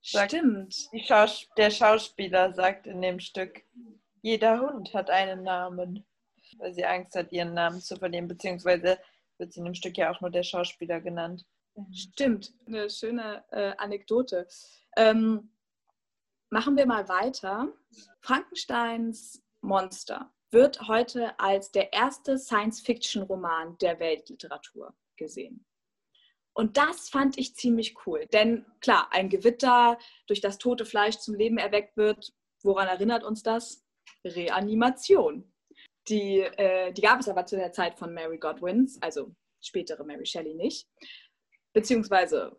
Stimmt. 0.00 0.88
Schaus 1.04 1.48
der 1.56 1.70
Schauspieler 1.70 2.52
sagt 2.52 2.86
in 2.86 3.02
dem 3.02 3.18
Stück, 3.18 3.64
jeder 4.26 4.61
Hund 4.61 4.92
hat 4.92 5.09
einen 5.09 5.45
Namen, 5.45 6.04
weil 6.59 6.75
sie 6.75 6.85
Angst 6.85 7.14
hat, 7.14 7.30
ihren 7.30 7.54
Namen 7.54 7.80
zu 7.80 7.95
verlieren, 7.95 8.26
beziehungsweise 8.26 8.99
wird 9.38 9.52
sie 9.52 9.61
in 9.61 9.66
dem 9.66 9.75
Stück 9.75 9.97
ja 9.97 10.11
auch 10.11 10.21
nur 10.21 10.30
der 10.30 10.42
Schauspieler 10.42 11.00
genannt. 11.00 11.47
Stimmt, 11.92 12.52
eine 12.66 12.90
schöne 12.90 13.45
äh, 13.52 13.75
Anekdote. 13.78 14.49
Ähm, 14.97 15.52
machen 16.50 16.76
wir 16.76 16.87
mal 16.87 17.09
weiter. 17.09 17.68
Frankensteins 18.18 19.45
Monster 19.61 20.33
wird 20.50 20.88
heute 20.88 21.38
als 21.38 21.71
der 21.71 21.92
erste 21.92 22.37
Science-Fiction-Roman 22.37 23.78
der 23.78 24.00
Weltliteratur 24.00 24.92
gesehen. 25.14 25.64
Und 26.52 26.76
das 26.78 27.11
fand 27.11 27.38
ich 27.38 27.54
ziemlich 27.54 27.95
cool. 28.06 28.26
Denn 28.33 28.66
klar, 28.80 29.06
ein 29.12 29.28
Gewitter 29.28 29.99
durch 30.26 30.40
das 30.40 30.59
tote 30.59 30.85
Fleisch 30.85 31.18
zum 31.18 31.37
Leben 31.37 31.59
erweckt 31.59 31.97
wird. 31.97 32.35
Woran 32.62 32.88
erinnert 32.88 33.23
uns 33.23 33.45
das? 33.45 33.86
Reanimation. 34.26 35.52
Die, 36.09 36.40
äh, 36.40 36.92
die 36.92 37.02
gab 37.02 37.21
es 37.21 37.28
aber 37.28 37.47
zu 37.47 37.56
der 37.56 37.73
Zeit 37.73 37.99
von 37.99 38.14
Mary 38.14 38.38
Godwins, 38.38 39.00
also 39.02 39.35
spätere 39.61 40.04
Mary 40.04 40.26
Shelley 40.26 40.54
nicht. 40.54 40.87
Beziehungsweise 41.73 42.56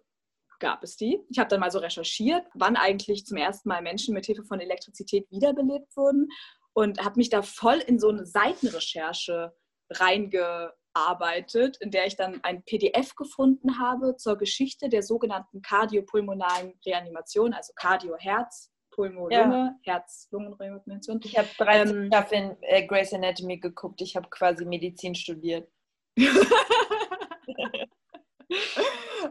gab 0.60 0.84
es 0.84 0.98
die. 0.98 1.20
Ich 1.30 1.40
habe 1.40 1.50
dann 1.50 1.60
mal 1.60 1.72
so 1.72 1.80
recherchiert, 1.80 2.46
wann 2.56 2.76
eigentlich 2.76 3.26
zum 3.26 3.38
ersten 3.38 3.70
Mal 3.70 3.82
Menschen 3.82 4.14
mit 4.14 4.26
Hilfe 4.26 4.44
von 4.44 4.60
Elektrizität 4.60 5.30
wiederbelebt 5.32 5.96
wurden 5.96 6.28
und 6.74 7.04
habe 7.04 7.18
mich 7.18 7.30
da 7.30 7.42
voll 7.42 7.78
in 7.78 8.00
so 8.00 8.10
eine 8.10 8.26
Seitenrecherche 8.26 9.54
reingearbeitet, 9.92 11.78
in 11.80 11.92
der 11.92 12.08
ich 12.08 12.16
dann 12.16 12.44
ein 12.44 12.64
PDF 12.64 13.16
gefunden 13.16 13.80
habe 13.80 14.16
zur 14.18 14.38
Geschichte 14.38 14.90
der 14.90 15.04
sogenannten 15.04 15.62
kardiopulmonalen 15.62 16.74
Reanimation, 16.86 17.54
also 17.54 17.72
Cardio-Herz, 17.76 18.72
Pulmo-Lunge, 18.98 19.32
ja. 19.32 19.80
Herz-Lungen-Reanimation. 19.84 21.22
Ich 21.24 21.38
habe 21.38 21.48
13 21.60 21.96
ähm, 21.96 22.08
Staffeln 22.08 22.58
äh, 22.62 22.86
Grey's 22.86 23.14
Anatomy 23.14 23.60
geguckt. 23.60 24.02
Ich 24.02 24.16
habe 24.16 24.28
quasi 24.30 24.66
Medizin 24.66 25.14
studiert. 25.14 25.70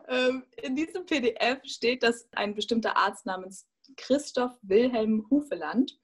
ähm, 0.08 0.44
in 0.62 0.76
diesem 0.76 1.04
PDF 1.04 1.58
steht, 1.64 2.04
dass 2.04 2.28
ein 2.32 2.54
bestimmter 2.54 2.96
Arzt 2.96 3.26
namens 3.26 3.68
Christoph 3.96 4.56
Wilhelm 4.62 5.26
Hufeland 5.30 5.98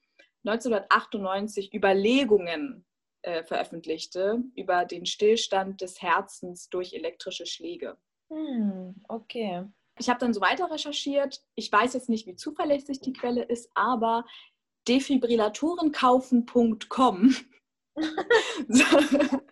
1998 0.45 1.73
Überlegungen 1.73 2.85
äh, 3.23 3.45
veröffentlichte 3.45 4.43
über 4.57 4.85
den 4.85 5.07
Stillstand 5.07 5.81
des 5.81 6.03
Herzens 6.03 6.69
durch 6.69 6.95
elektrische 6.95 7.47
Schläge. 7.47 7.97
Hm, 8.29 8.97
okay. 9.09 9.67
Ich 9.99 10.09
habe 10.09 10.19
dann 10.19 10.33
so 10.33 10.41
weiter 10.41 10.71
recherchiert. 10.71 11.43
Ich 11.55 11.71
weiß 11.71 11.93
jetzt 11.95 12.09
nicht, 12.09 12.27
wie 12.27 12.35
zuverlässig 12.35 13.01
die 13.01 13.13
Quelle 13.13 13.43
ist, 13.43 13.71
aber 13.75 14.25
defibrillatorenkaufen.com 14.89 17.37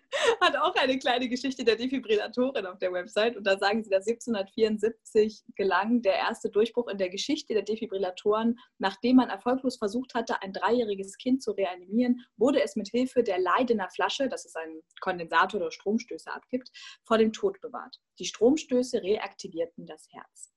hat 0.41 0.57
auch 0.57 0.75
eine 0.75 0.97
kleine 0.97 1.29
Geschichte 1.29 1.63
der 1.63 1.75
Defibrillatorin 1.75 2.65
auf 2.65 2.79
der 2.79 2.91
Website 2.91 3.37
und 3.37 3.45
da 3.45 3.57
sagen 3.57 3.83
sie, 3.83 3.89
dass 3.89 4.07
1774 4.07 5.43
gelang 5.55 6.01
der 6.01 6.15
erste 6.15 6.49
Durchbruch 6.49 6.87
in 6.87 6.97
der 6.97 7.09
Geschichte 7.09 7.53
der 7.53 7.63
Defibrillatoren. 7.63 8.57
Nachdem 8.79 9.17
man 9.17 9.29
erfolglos 9.29 9.77
versucht 9.77 10.15
hatte, 10.15 10.41
ein 10.41 10.53
dreijähriges 10.53 11.17
Kind 11.17 11.43
zu 11.43 11.51
reanimieren, 11.51 12.25
wurde 12.37 12.63
es 12.63 12.75
mit 12.75 12.87
Hilfe 12.89 13.23
der 13.23 13.39
Leidener 13.39 13.89
Flasche, 13.89 14.27
das 14.27 14.45
ist 14.45 14.57
ein 14.57 14.81
Kondensator 15.01 15.61
oder 15.61 15.71
Stromstöße 15.71 16.31
abgibt, 16.31 16.71
vor 17.03 17.17
dem 17.17 17.33
Tod 17.33 17.61
bewahrt. 17.61 17.97
Die 18.19 18.25
Stromstöße 18.25 19.03
reaktivierten 19.03 19.85
das 19.85 20.07
Herz. 20.11 20.51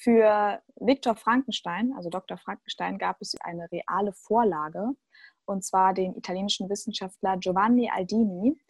Für 0.00 0.62
Viktor 0.76 1.16
Frankenstein, 1.16 1.92
also 1.96 2.08
Dr. 2.08 2.38
Frankenstein, 2.38 2.98
gab 2.98 3.16
es 3.20 3.34
eine 3.40 3.66
reale 3.72 4.12
Vorlage, 4.12 4.92
und 5.48 5.64
zwar 5.64 5.94
den 5.94 6.14
italienischen 6.14 6.68
Wissenschaftler 6.68 7.38
Giovanni 7.38 7.90
Aldini, 7.90 8.60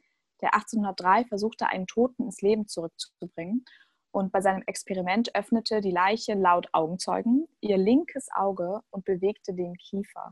der 0.41 0.55
1803 0.55 1.25
versuchte, 1.25 1.67
einen 1.67 1.89
Toten 1.89 2.23
ins 2.23 2.41
Leben 2.41 2.69
zurückzubringen. 2.69 3.65
Und 4.13 4.31
bei 4.33 4.41
seinem 4.41 4.63
Experiment 4.67 5.35
öffnete 5.35 5.81
die 5.81 5.91
Leiche 5.91 6.35
laut 6.35 6.69
Augenzeugen 6.73 7.49
ihr 7.61 7.77
linkes 7.77 8.29
Auge 8.33 8.81
und 8.91 9.05
bewegte 9.05 9.55
den 9.55 9.75
Kiefer. 9.75 10.31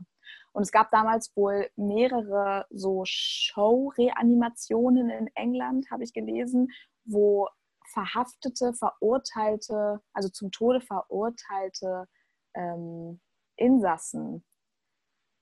Und 0.53 0.61
es 0.63 0.71
gab 0.71 0.89
damals 0.89 1.35
wohl 1.35 1.69
mehrere 1.75 2.65
so 2.69 3.03
Show-Reanimationen 3.05 5.09
in 5.09 5.27
England, 5.35 5.91
habe 5.91 6.05
ich 6.05 6.13
gelesen, 6.13 6.69
wo 7.03 7.49
verhaftete, 7.91 8.73
verurteilte, 8.73 9.99
also 10.13 10.29
zum 10.29 10.51
Tode 10.51 10.79
verurteilte 10.81 12.07
ähm, 12.55 13.19
Insassen 13.57 14.45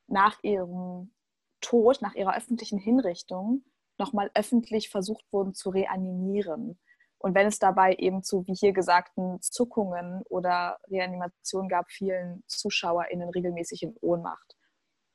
nach 0.08 0.38
ihrem 0.44 1.14
Tod, 1.62 2.02
nach 2.02 2.16
ihrer 2.16 2.36
öffentlichen 2.36 2.78
Hinrichtung, 2.78 3.64
nochmal 3.98 4.30
öffentlich 4.34 4.90
versucht 4.90 5.26
wurden 5.32 5.54
zu 5.54 5.70
reanimieren. 5.70 6.80
Und 7.18 7.34
wenn 7.34 7.48
es 7.48 7.60
dabei 7.60 7.96
eben 7.96 8.24
zu, 8.24 8.46
wie 8.46 8.54
hier 8.54 8.74
gesagten, 8.74 9.42
Zuckungen 9.42 10.22
oder 10.30 10.78
Reanimationen 10.90 11.70
gab, 11.70 11.90
vielen 11.90 12.44
ZuschauerInnen 12.48 13.30
regelmäßig 13.30 13.84
in 13.84 13.96
Ohnmacht. 14.02 14.56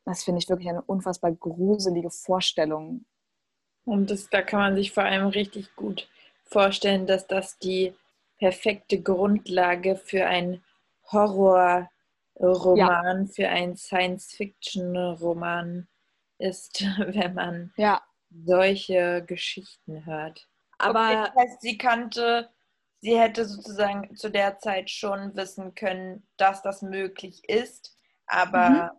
Das 0.04 0.24
finde 0.24 0.40
ich 0.40 0.48
wirklich 0.48 0.68
eine 0.68 0.82
unfassbar 0.82 1.32
gruselige 1.32 2.10
Vorstellung. 2.10 3.04
Und 3.84 4.10
das, 4.10 4.28
da 4.28 4.42
kann 4.42 4.60
man 4.60 4.74
sich 4.74 4.92
vor 4.92 5.04
allem 5.04 5.28
richtig 5.28 5.76
gut 5.76 6.08
vorstellen, 6.44 7.06
dass 7.06 7.26
das 7.26 7.58
die 7.58 7.94
perfekte 8.38 9.00
Grundlage 9.00 9.96
für 9.96 10.26
ein 10.26 10.64
Horrorroman, 12.40 13.26
ja. 13.26 13.32
für 13.32 13.48
einen 13.48 13.76
Science-Fiction-Roman 13.76 15.88
ist, 16.38 16.82
wenn 16.98 17.34
man 17.34 17.72
ja 17.76 18.00
solche 18.30 19.24
Geschichten 19.26 20.06
hört. 20.06 20.48
Aber 20.78 21.00
okay, 21.00 21.14
das 21.14 21.34
heißt, 21.34 21.60
sie 21.60 21.78
kannte, 21.78 22.50
sie 23.00 23.18
hätte 23.18 23.44
sozusagen 23.44 24.16
zu 24.16 24.30
der 24.30 24.58
Zeit 24.58 24.90
schon 24.90 25.34
wissen 25.36 25.74
können, 25.74 26.26
dass 26.36 26.62
das 26.62 26.82
möglich 26.82 27.48
ist, 27.48 27.96
aber 28.26 28.70
mhm. 28.70 28.90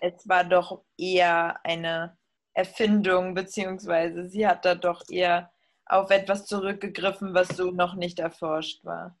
es 0.00 0.28
war 0.28 0.44
doch 0.44 0.82
eher 0.96 1.60
eine 1.64 2.16
Erfindung, 2.54 3.34
beziehungsweise 3.34 4.28
sie 4.28 4.46
hat 4.46 4.64
da 4.64 4.74
doch 4.74 5.02
eher 5.10 5.52
auf 5.84 6.10
etwas 6.10 6.46
zurückgegriffen, 6.46 7.34
was 7.34 7.48
so 7.48 7.70
noch 7.70 7.94
nicht 7.94 8.18
erforscht 8.18 8.84
war. 8.84 9.16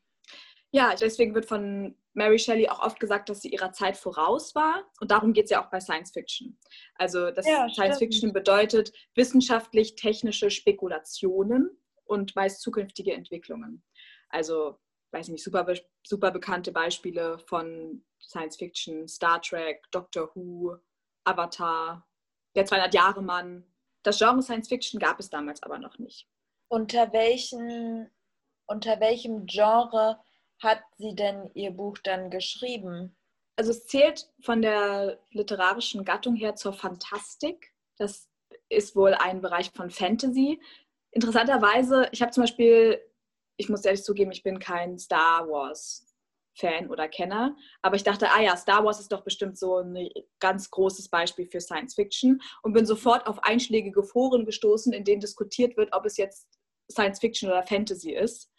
Ja, 0.76 0.94
deswegen 0.94 1.34
wird 1.34 1.46
von 1.46 1.96
Mary 2.12 2.38
Shelley 2.38 2.68
auch 2.68 2.80
oft 2.80 3.00
gesagt, 3.00 3.30
dass 3.30 3.40
sie 3.40 3.48
ihrer 3.48 3.72
Zeit 3.72 3.96
voraus 3.96 4.54
war. 4.54 4.84
Und 5.00 5.10
darum 5.10 5.32
geht 5.32 5.44
es 5.44 5.50
ja 5.50 5.64
auch 5.64 5.70
bei 5.70 5.80
Science 5.80 6.10
Fiction. 6.10 6.58
Also 6.96 7.30
das 7.30 7.46
ja, 7.46 7.66
Science 7.70 7.96
Fiction 7.96 8.34
bedeutet 8.34 8.92
wissenschaftlich-technische 9.14 10.50
Spekulationen 10.50 11.70
und 12.04 12.36
meist 12.36 12.60
zukünftige 12.60 13.14
Entwicklungen. 13.14 13.82
Also, 14.28 14.78
weiß 15.12 15.28
ich 15.28 15.32
nicht, 15.32 15.44
super, 15.44 15.66
super 16.06 16.30
bekannte 16.30 16.72
Beispiele 16.72 17.38
von 17.38 18.04
Science 18.20 18.58
Fiction, 18.58 19.08
Star 19.08 19.40
Trek, 19.40 19.82
Doctor 19.92 20.30
Who, 20.34 20.76
Avatar, 21.24 22.06
der 22.54 22.66
200-Jahre-Mann. 22.66 23.64
Das 24.02 24.18
Genre 24.18 24.42
Science 24.42 24.68
Fiction 24.68 25.00
gab 25.00 25.20
es 25.20 25.30
damals 25.30 25.62
aber 25.62 25.78
noch 25.78 25.98
nicht. 25.98 26.28
Unter, 26.68 27.14
welchen, 27.14 28.10
unter 28.66 29.00
welchem 29.00 29.46
Genre 29.46 30.20
hat 30.58 30.82
sie 30.96 31.14
denn 31.14 31.50
ihr 31.54 31.70
Buch 31.70 31.98
dann 31.98 32.30
geschrieben? 32.30 33.16
Also 33.56 33.70
es 33.70 33.86
zählt 33.86 34.30
von 34.42 34.62
der 34.62 35.18
literarischen 35.30 36.04
Gattung 36.04 36.36
her 36.36 36.56
zur 36.56 36.72
Fantastik. 36.72 37.72
Das 37.98 38.28
ist 38.68 38.96
wohl 38.96 39.14
ein 39.14 39.40
Bereich 39.40 39.70
von 39.70 39.90
Fantasy. 39.90 40.60
Interessanterweise, 41.10 42.08
ich 42.12 42.20
habe 42.20 42.32
zum 42.32 42.42
Beispiel, 42.42 43.00
ich 43.56 43.68
muss 43.68 43.84
ehrlich 43.84 44.04
zugeben, 44.04 44.32
ich 44.32 44.42
bin 44.42 44.58
kein 44.58 44.98
Star 44.98 45.48
Wars 45.48 46.02
Fan 46.58 46.88
oder 46.88 47.08
Kenner, 47.08 47.54
aber 47.82 47.96
ich 47.96 48.02
dachte, 48.02 48.30
ah 48.30 48.40
ja, 48.40 48.56
Star 48.56 48.84
Wars 48.84 48.98
ist 49.00 49.12
doch 49.12 49.22
bestimmt 49.22 49.58
so 49.58 49.78
ein 49.78 50.08
ganz 50.40 50.70
großes 50.70 51.08
Beispiel 51.08 51.46
für 51.46 51.60
Science 51.60 51.94
Fiction 51.94 52.40
und 52.62 52.72
bin 52.72 52.86
sofort 52.86 53.26
auf 53.26 53.44
einschlägige 53.44 54.02
Foren 54.02 54.46
gestoßen, 54.46 54.92
in 54.92 55.04
denen 55.04 55.20
diskutiert 55.20 55.76
wird, 55.76 55.92
ob 55.92 56.06
es 56.06 56.16
jetzt 56.16 56.48
Science 56.90 57.20
Fiction 57.20 57.50
oder 57.50 57.62
Fantasy 57.62 58.12
ist. 58.12 58.50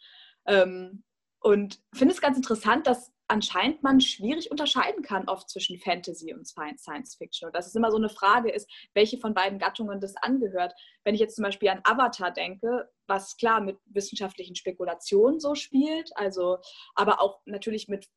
Ähm, 0.45 1.03
und 1.39 1.79
finde 1.93 2.13
es 2.13 2.21
ganz 2.21 2.37
interessant, 2.37 2.87
dass 2.87 3.11
anscheinend 3.27 3.83
man 3.83 3.99
schwierig 3.99 4.51
unterscheiden 4.51 5.03
kann 5.03 5.27
oft 5.27 5.49
zwischen 5.49 5.77
Fantasy 5.79 6.33
und 6.33 6.47
Science 6.47 7.15
Fiction. 7.15 7.47
Und 7.47 7.55
dass 7.55 7.67
es 7.67 7.75
immer 7.75 7.91
so 7.91 7.97
eine 7.97 8.09
Frage 8.09 8.51
ist, 8.51 8.69
welche 8.93 9.17
von 9.17 9.33
beiden 9.33 9.59
Gattungen 9.59 9.99
das 9.99 10.15
angehört. 10.17 10.73
Wenn 11.03 11.13
ich 11.13 11.19
jetzt 11.19 11.35
zum 11.35 11.43
Beispiel 11.43 11.69
an 11.69 11.81
Avatar 11.83 12.31
denke, 12.31 12.89
was 13.05 13.37
klar 13.37 13.61
mit 13.61 13.77
wissenschaftlichen 13.85 14.55
Spekulationen 14.55 15.39
so 15.39 15.55
spielt, 15.55 16.09
also 16.15 16.59
aber 16.95 17.21
auch 17.21 17.41
natürlich 17.45 17.87
mit 17.87 18.07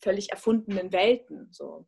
völlig 0.00 0.30
erfundenen 0.30 0.92
Welten. 0.92 1.48
So. 1.52 1.86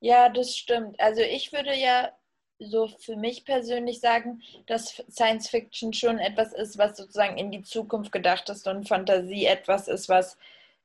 Ja, 0.00 0.28
das 0.28 0.56
stimmt. 0.56 0.98
Also 1.00 1.22
ich 1.22 1.52
würde 1.52 1.74
ja 1.76 2.10
so 2.58 2.88
für 2.88 3.16
mich 3.16 3.44
persönlich 3.44 4.00
sagen, 4.00 4.42
dass 4.66 5.02
Science 5.10 5.48
Fiction 5.48 5.92
schon 5.92 6.18
etwas 6.18 6.52
ist, 6.52 6.78
was 6.78 6.96
sozusagen 6.96 7.36
in 7.36 7.50
die 7.50 7.62
Zukunft 7.62 8.12
gedacht 8.12 8.48
ist 8.48 8.66
und 8.66 8.88
Fantasie 8.88 9.46
etwas 9.46 9.88
ist, 9.88 10.08
was 10.08 10.38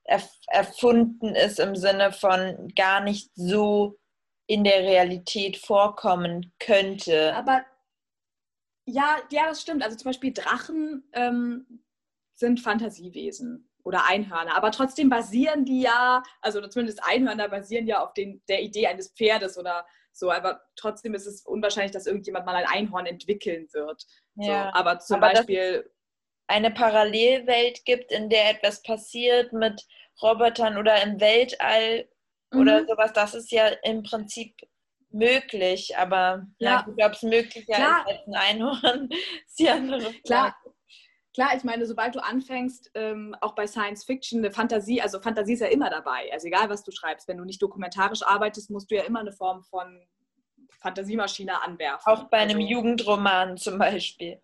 erf 0.04 0.30
erfunden 0.48 1.36
ist 1.36 1.60
im 1.60 1.76
Sinne 1.76 2.12
von 2.12 2.74
gar 2.76 3.02
nicht 3.02 3.30
so 3.36 4.00
in 4.48 4.64
der 4.64 4.80
Realität 4.80 5.58
vorkommen 5.58 6.52
könnte. 6.60 7.36
Aber 7.36 7.64
ja, 8.86 9.18
ja, 9.32 9.48
das 9.48 9.62
stimmt. 9.62 9.84
Also 9.84 9.96
zum 9.96 10.10
Beispiel 10.10 10.34
Drachen 10.34 11.04
ähm, 11.14 11.84
sind 12.34 12.60
Fantasiewesen 12.60 13.70
oder 13.84 14.08
Einhörner. 14.08 14.56
Aber 14.56 14.72
trotzdem 14.72 15.10
basieren 15.10 15.66
die 15.66 15.82
ja, 15.82 16.24
also 16.42 16.66
zumindest 16.68 17.04
Einhörner 17.04 17.48
basieren 17.48 17.86
ja 17.86 18.04
auf 18.04 18.14
den, 18.14 18.42
der 18.48 18.64
Idee 18.64 18.88
eines 18.88 19.10
Pferdes 19.10 19.58
oder 19.58 19.86
so. 20.20 20.32
Aber 20.32 20.62
trotzdem 20.76 21.14
ist 21.14 21.26
es 21.26 21.42
unwahrscheinlich, 21.46 21.92
dass 21.92 22.06
irgendjemand 22.06 22.46
mal 22.46 22.56
ein 22.56 22.68
Einhorn 22.68 23.06
entwickeln 23.06 23.68
wird. 23.74 24.06
Ja. 24.36 24.72
So, 24.74 24.80
aber 24.80 25.00
zum 25.00 25.18
aber 25.18 25.34
Beispiel. 25.34 25.90
Eine 26.48 26.72
Parallelwelt 26.72 27.86
gibt, 27.86 28.12
in 28.12 28.28
der 28.28 28.50
etwas 28.50 28.82
passiert 28.82 29.54
mit 29.54 29.86
Robotern 30.22 30.78
oder 30.78 31.02
im 31.04 31.20
Weltall 31.20 32.10
mhm. 32.52 32.62
oder 32.62 32.86
sowas, 32.88 33.14
das 33.14 33.36
ist 33.36 33.52
ja 33.52 33.68
im 33.84 34.02
Prinzip 34.04 34.56
möglich, 35.12 35.98
aber 35.98 36.46
ja. 36.60 36.86
ob 36.88 37.14
es 37.14 37.24
möglich 37.24 37.68
ist 37.68 37.80
als 37.80 38.28
ein 38.28 38.36
Einhorn, 38.36 39.10
ist 39.46 39.60
die 39.60 39.70
andere 39.70 40.02
Frage. 40.02 40.22
Klar, 40.24 40.56
klar, 41.34 41.56
ich 41.56 41.64
meine, 41.64 41.86
sobald 41.86 42.16
du 42.16 42.24
anfängst, 42.24 42.92
ähm, 42.96 43.36
auch 43.42 43.56
bei 43.56 43.68
Science 43.68 44.04
Fiction, 44.04 44.40
eine 44.40 44.52
Fantasie, 44.52 45.02
also 45.02 45.20
Fantasie 45.20 45.54
ist 45.54 45.62
ja 45.62 45.68
immer 45.68 45.90
dabei. 45.90 46.30
Also 46.32 46.48
egal, 46.48 46.70
was 46.70 46.84
du 46.84 46.92
schreibst, 46.92 47.28
wenn 47.28 47.38
du 47.38 47.46
nicht 47.46 47.62
dokumentarisch 47.62 48.24
arbeitest, 48.24 48.70
musst 48.70 48.90
du 48.92 48.96
ja 48.96 49.04
immer 49.04 49.20
eine 49.20 49.32
Form 49.32 49.64
von 49.64 50.02
Fantasiemaschine 50.80 51.62
anwerfen. 51.62 52.12
Auch 52.12 52.26
bei 52.26 52.38
einem 52.38 52.58
also, 52.58 52.70
Jugendroman 52.70 53.58
zum 53.58 53.78
Beispiel. 53.78 54.40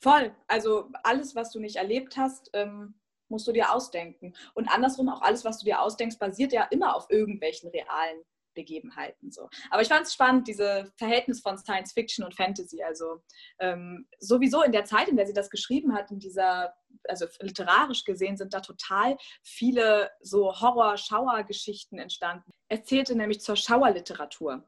Voll. 0.00 0.34
Also 0.46 0.90
alles, 1.02 1.34
was 1.34 1.52
du 1.52 1.60
nicht 1.60 1.76
erlebt 1.76 2.16
hast, 2.16 2.50
ähm, 2.54 2.94
musst 3.28 3.46
du 3.46 3.52
dir 3.52 3.72
ausdenken. 3.72 4.34
Und 4.54 4.68
andersrum, 4.68 5.08
auch 5.08 5.22
alles, 5.22 5.44
was 5.44 5.58
du 5.58 5.64
dir 5.64 5.80
ausdenkst, 5.80 6.18
basiert 6.18 6.52
ja 6.52 6.64
immer 6.64 6.96
auf 6.96 7.06
irgendwelchen 7.10 7.70
realen 7.70 8.22
Begebenheiten. 8.54 9.30
So. 9.30 9.48
Aber 9.70 9.82
ich 9.82 9.88
fand 9.88 10.06
es 10.06 10.12
spannend, 10.12 10.48
dieses 10.48 10.90
Verhältnis 10.96 11.40
von 11.40 11.58
Science 11.58 11.92
Fiction 11.92 12.24
und 12.24 12.34
Fantasy. 12.34 12.82
Also 12.82 13.22
ähm, 13.58 14.06
sowieso 14.18 14.62
in 14.62 14.72
der 14.72 14.84
Zeit, 14.84 15.08
in 15.08 15.16
der 15.16 15.26
sie 15.26 15.32
das 15.32 15.50
geschrieben 15.50 15.94
hat, 15.94 16.10
in 16.10 16.18
dieser, 16.18 16.74
also 17.08 17.26
literarisch 17.40 18.04
gesehen, 18.04 18.36
sind 18.36 18.54
da 18.54 18.60
total 18.60 19.16
viele 19.42 20.10
so 20.20 20.60
Horror-Schauer-Geschichten 20.60 21.98
entstanden. 21.98 22.50
Er 22.68 22.84
zählte 22.84 23.16
nämlich 23.16 23.40
zur 23.40 23.56
Schauerliteratur. 23.56 24.66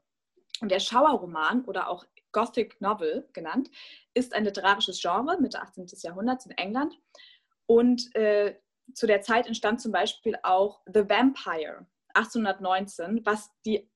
Und 0.61 0.71
der 0.71 0.79
Schauerroman 0.79 1.65
oder 1.65 1.89
auch 1.89 2.05
Gothic 2.31 2.79
Novel 2.81 3.27
genannt, 3.33 3.69
ist 4.13 4.33
ein 4.33 4.43
literarisches 4.43 5.01
Genre 5.01 5.39
Mitte 5.39 5.61
18. 5.61 5.87
Jahrhunderts 6.01 6.45
in 6.45 6.51
England. 6.57 6.99
Und 7.65 8.13
äh, 8.15 8.55
zu 8.93 9.07
der 9.07 9.21
Zeit 9.21 9.47
entstand 9.47 9.81
zum 9.81 9.91
Beispiel 9.91 10.35
auch 10.43 10.81
The 10.85 11.07
Vampire 11.07 11.85
1819, 12.13 13.25
was 13.25 13.51
die 13.65 13.89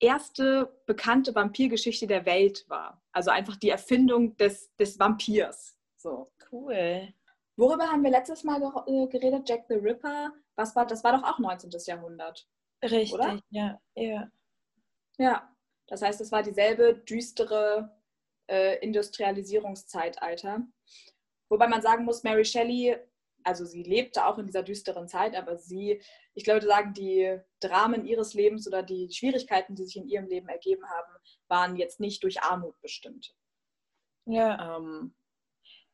erste 0.00 0.80
bekannte 0.86 1.34
Vampirgeschichte 1.34 2.06
der 2.06 2.24
Welt 2.24 2.64
war. 2.68 3.02
Also 3.12 3.30
einfach 3.30 3.56
die 3.56 3.70
Erfindung 3.70 4.36
des, 4.36 4.74
des 4.76 4.98
Vampirs. 4.98 5.76
So. 5.96 6.28
Cool. 6.50 7.12
Worüber 7.56 7.88
haben 7.88 8.04
wir 8.04 8.10
letztes 8.10 8.44
Mal 8.44 8.62
äh, 8.86 9.06
geredet? 9.08 9.48
Jack 9.48 9.66
the 9.68 9.74
Ripper. 9.74 10.32
Was 10.54 10.74
war, 10.76 10.86
das 10.86 11.02
war 11.02 11.16
doch 11.16 11.24
auch 11.24 11.38
19. 11.38 11.70
Jahrhundert. 11.86 12.48
Richtig, 12.82 13.12
oder? 13.12 13.40
ja. 13.50 13.80
Ja. 13.94 14.30
Ja, 15.18 15.52
das 15.88 16.02
heißt, 16.02 16.20
es 16.20 16.30
war 16.30 16.44
dieselbe 16.44 16.94
düstere 16.94 17.90
äh, 18.48 18.78
Industrialisierungszeitalter. 18.78 20.62
Wobei 21.48 21.66
man 21.66 21.82
sagen 21.82 22.04
muss, 22.04 22.22
Mary 22.22 22.44
Shelley 22.44 22.96
also 23.48 23.64
sie 23.64 23.82
lebte 23.82 24.26
auch 24.26 24.38
in 24.38 24.46
dieser 24.46 24.62
düsteren 24.62 25.08
Zeit, 25.08 25.34
aber 25.34 25.56
sie, 25.56 26.02
ich 26.34 26.44
glaube, 26.44 26.64
sagen, 26.64 26.92
die 26.92 27.38
Dramen 27.60 28.04
ihres 28.04 28.34
Lebens 28.34 28.68
oder 28.68 28.82
die 28.82 29.10
Schwierigkeiten, 29.10 29.74
die 29.74 29.84
sich 29.84 29.96
in 29.96 30.06
ihrem 30.06 30.28
Leben 30.28 30.48
ergeben 30.48 30.84
haben, 30.88 31.12
waren 31.48 31.76
jetzt 31.76 31.98
nicht 31.98 32.22
durch 32.22 32.42
Armut 32.42 32.78
bestimmt. 32.82 33.34
Ja. 34.26 34.76
Ähm, 34.76 35.14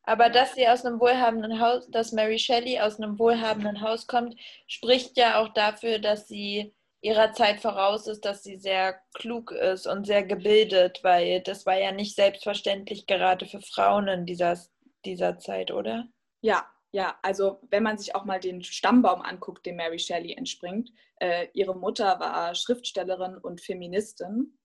aber 0.03 0.29
dass 0.29 0.55
sie 0.55 0.69
aus 0.69 0.85
einem 0.85 1.01
wohlhabenden 1.01 1.61
Haus, 1.61 1.89
dass 1.89 2.13
Mary 2.13 2.39
Shelley 2.39 2.81
aus 2.81 3.01
einem 3.01 3.19
wohlhabenden 3.19 3.81
Haus 3.81 4.07
kommt, 4.07 4.37
spricht 4.67 5.17
ja 5.17 5.41
auch 5.41 5.49
dafür, 5.55 5.99
dass 5.99 6.29
sie 6.29 6.75
ihrer 7.01 7.33
Zeit 7.33 7.61
voraus 7.61 8.07
ist, 8.07 8.25
dass 8.25 8.43
sie 8.43 8.57
sehr 8.57 8.99
klug 9.15 9.53
ist 9.53 9.87
und 9.87 10.07
sehr 10.07 10.25
gebildet, 10.25 11.01
weil 11.03 11.41
das 11.43 11.67
war 11.67 11.79
ja 11.79 11.93
nicht 11.93 12.17
selbstverständlich 12.17 13.07
gerade 13.07 13.47
für 13.47 13.61
Frauen 13.61 14.09
in 14.09 14.27
dieser, 14.27 14.59
dieser 15.05 15.39
Zeit, 15.39 15.71
oder? 15.71 16.09
Ja, 16.41 16.67
ja, 16.95 17.19
also 17.23 17.59
wenn 17.71 17.83
man 17.83 17.99
sich 17.99 18.15
auch 18.15 18.25
mal 18.25 18.39
den 18.39 18.63
Stammbaum 18.63 19.21
anguckt, 19.21 19.67
dem 19.67 19.75
Mary 19.75 19.99
Shelley 19.99 20.35
entspringt, 20.35 20.93
äh, 21.21 21.49
ihre 21.53 21.77
Mutter 21.77 22.21
war 22.21 22.55
Schriftstellerin 22.55 23.37
und 23.37 23.61
Feministin. 23.61 24.57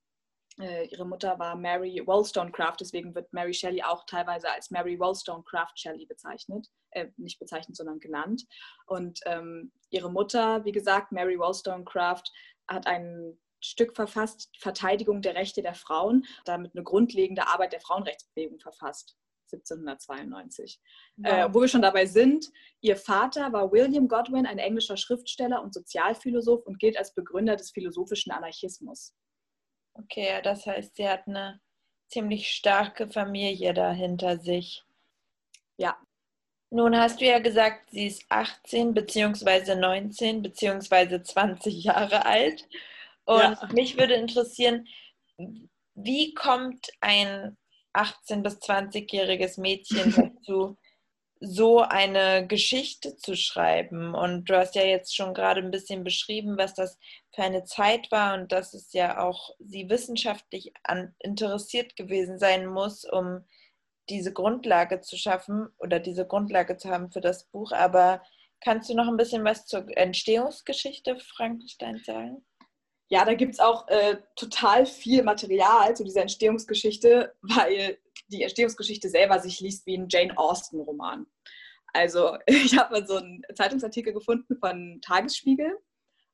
Äh, 0.62 0.86
ihre 0.90 1.08
Mutter 1.08 1.40
war 1.40 1.56
Mary 1.56 2.04
Wollstonecraft, 2.06 2.76
deswegen 2.82 3.16
wird 3.16 3.34
Mary 3.34 3.52
Shelley 3.56 3.82
auch 3.82 4.06
teilweise 4.06 4.48
als 4.52 4.70
Mary 4.70 5.00
Wollstonecraft 5.00 5.74
Shelley 5.74 6.06
bezeichnet, 6.06 6.68
äh, 6.92 7.08
nicht 7.18 7.40
bezeichnet, 7.40 7.76
sondern 7.76 8.00
genannt. 8.00 8.46
Und 8.86 9.22
ähm, 9.26 9.72
ihre 9.90 10.12
Mutter, 10.12 10.64
wie 10.66 10.72
gesagt, 10.72 11.12
Mary 11.12 11.40
Wollstonecraft, 11.40 12.32
hat 12.68 12.86
ein 12.86 13.40
Stück 13.60 13.96
verfasst, 13.96 14.52
Verteidigung 14.60 15.24
der 15.24 15.34
Rechte 15.34 15.64
der 15.64 15.74
Frauen, 15.74 16.28
damit 16.46 16.76
eine 16.76 16.84
grundlegende 16.84 17.48
Arbeit 17.48 17.74
der 17.74 17.82
Frauenrechtsbewegung 17.82 18.60
verfasst. 18.60 19.18
1792. 19.58 20.80
Wow. 21.18 21.32
Äh, 21.32 21.54
wo 21.54 21.62
wir 21.62 21.68
schon 21.68 21.82
dabei 21.82 22.06
sind, 22.06 22.50
ihr 22.82 22.96
Vater 22.96 23.52
war 23.52 23.72
William 23.72 24.08
Godwin, 24.08 24.46
ein 24.46 24.60
englischer 24.60 24.98
Schriftsteller 24.98 25.62
und 25.62 25.74
Sozialphilosoph 25.74 26.66
und 26.66 26.80
gilt 26.80 26.98
als 26.98 27.14
Begründer 27.14 27.56
des 27.56 27.72
philosophischen 27.72 28.32
Anarchismus. 28.32 29.14
Okay, 29.94 30.42
das 30.44 30.66
heißt, 30.66 30.96
sie 30.96 31.08
hat 31.08 31.28
eine 31.28 31.60
ziemlich 32.08 32.52
starke 32.52 33.10
Familie 33.10 33.74
dahinter 33.74 34.40
sich. 34.40 34.84
Ja. 35.78 35.98
Nun 36.72 36.96
hast 36.98 37.20
du 37.20 37.26
ja 37.26 37.40
gesagt, 37.40 37.90
sie 37.90 38.08
ist 38.08 38.26
18 38.30 38.94
bzw. 38.94 39.76
19 39.76 40.44
bzw. 40.44 41.24
20 41.24 41.84
Jahre 41.84 42.26
alt. 42.26 42.68
Und 43.26 43.42
ja. 43.42 43.70
mich 43.74 43.98
würde 43.98 44.14
interessieren, 44.14 44.88
wie 45.96 46.34
kommt 46.34 46.88
ein 47.02 47.58
18- 47.94 48.42
bis 48.42 48.58
20-jähriges 48.60 49.60
Mädchen 49.60 50.14
dazu, 50.44 50.78
so 51.42 51.80
eine 51.80 52.46
Geschichte 52.48 53.16
zu 53.16 53.36
schreiben. 53.36 54.14
Und 54.14 54.50
du 54.50 54.58
hast 54.58 54.76
ja 54.76 54.84
jetzt 54.84 55.16
schon 55.16 55.34
gerade 55.34 55.62
ein 55.62 55.72
bisschen 55.72 56.04
beschrieben, 56.04 56.58
was 56.58 56.74
das 56.74 56.98
für 57.34 57.44
eine 57.44 57.64
Zeit 57.64 58.12
war 58.12 58.34
und 58.34 58.52
dass 58.52 58.74
es 58.74 58.92
ja 58.94 59.20
auch 59.20 59.52
sie 59.60 59.90
wissenschaftlich 59.90 60.74
an, 60.84 61.16
interessiert 61.20 61.96
gewesen 61.96 62.40
sein 62.40 62.66
muss, 62.66 63.06
um 63.06 63.46
diese 64.10 64.34
Grundlage 64.34 65.02
zu 65.02 65.18
schaffen 65.18 65.70
oder 65.78 66.00
diese 66.00 66.28
Grundlage 66.28 66.78
zu 66.78 66.90
haben 66.90 67.12
für 67.12 67.22
das 67.22 67.46
Buch. 67.46 67.72
Aber 67.72 68.22
kannst 68.60 68.90
du 68.90 68.96
noch 68.96 69.08
ein 69.08 69.18
bisschen 69.18 69.46
was 69.46 69.66
zur 69.66 69.86
Entstehungsgeschichte 69.96 71.18
Frankenstein 71.20 72.02
sagen? 72.06 72.46
Ja, 73.10 73.26
da 73.26 73.34
gibt 73.34 73.54
es 73.56 73.60
auch 73.60 73.88
äh, 73.88 74.18
total 74.36 74.86
viel 74.86 75.24
Material 75.24 75.96
zu 75.96 76.04
dieser 76.04 76.22
Entstehungsgeschichte, 76.22 77.34
weil 77.42 77.98
die 78.28 78.44
Entstehungsgeschichte 78.44 79.10
selber 79.10 79.40
sich 79.40 79.60
liest 79.60 79.86
wie 79.88 79.98
ein 79.98 80.08
Jane 80.10 80.38
Austen-Roman. 80.38 81.26
Also 81.92 82.38
ich 82.46 82.78
habe 82.78 82.94
mal 82.94 83.08
so 83.08 83.16
einen 83.16 83.42
Zeitungsartikel 83.56 84.14
gefunden 84.14 84.58
von 84.60 85.00
Tagesspiegel 85.02 85.76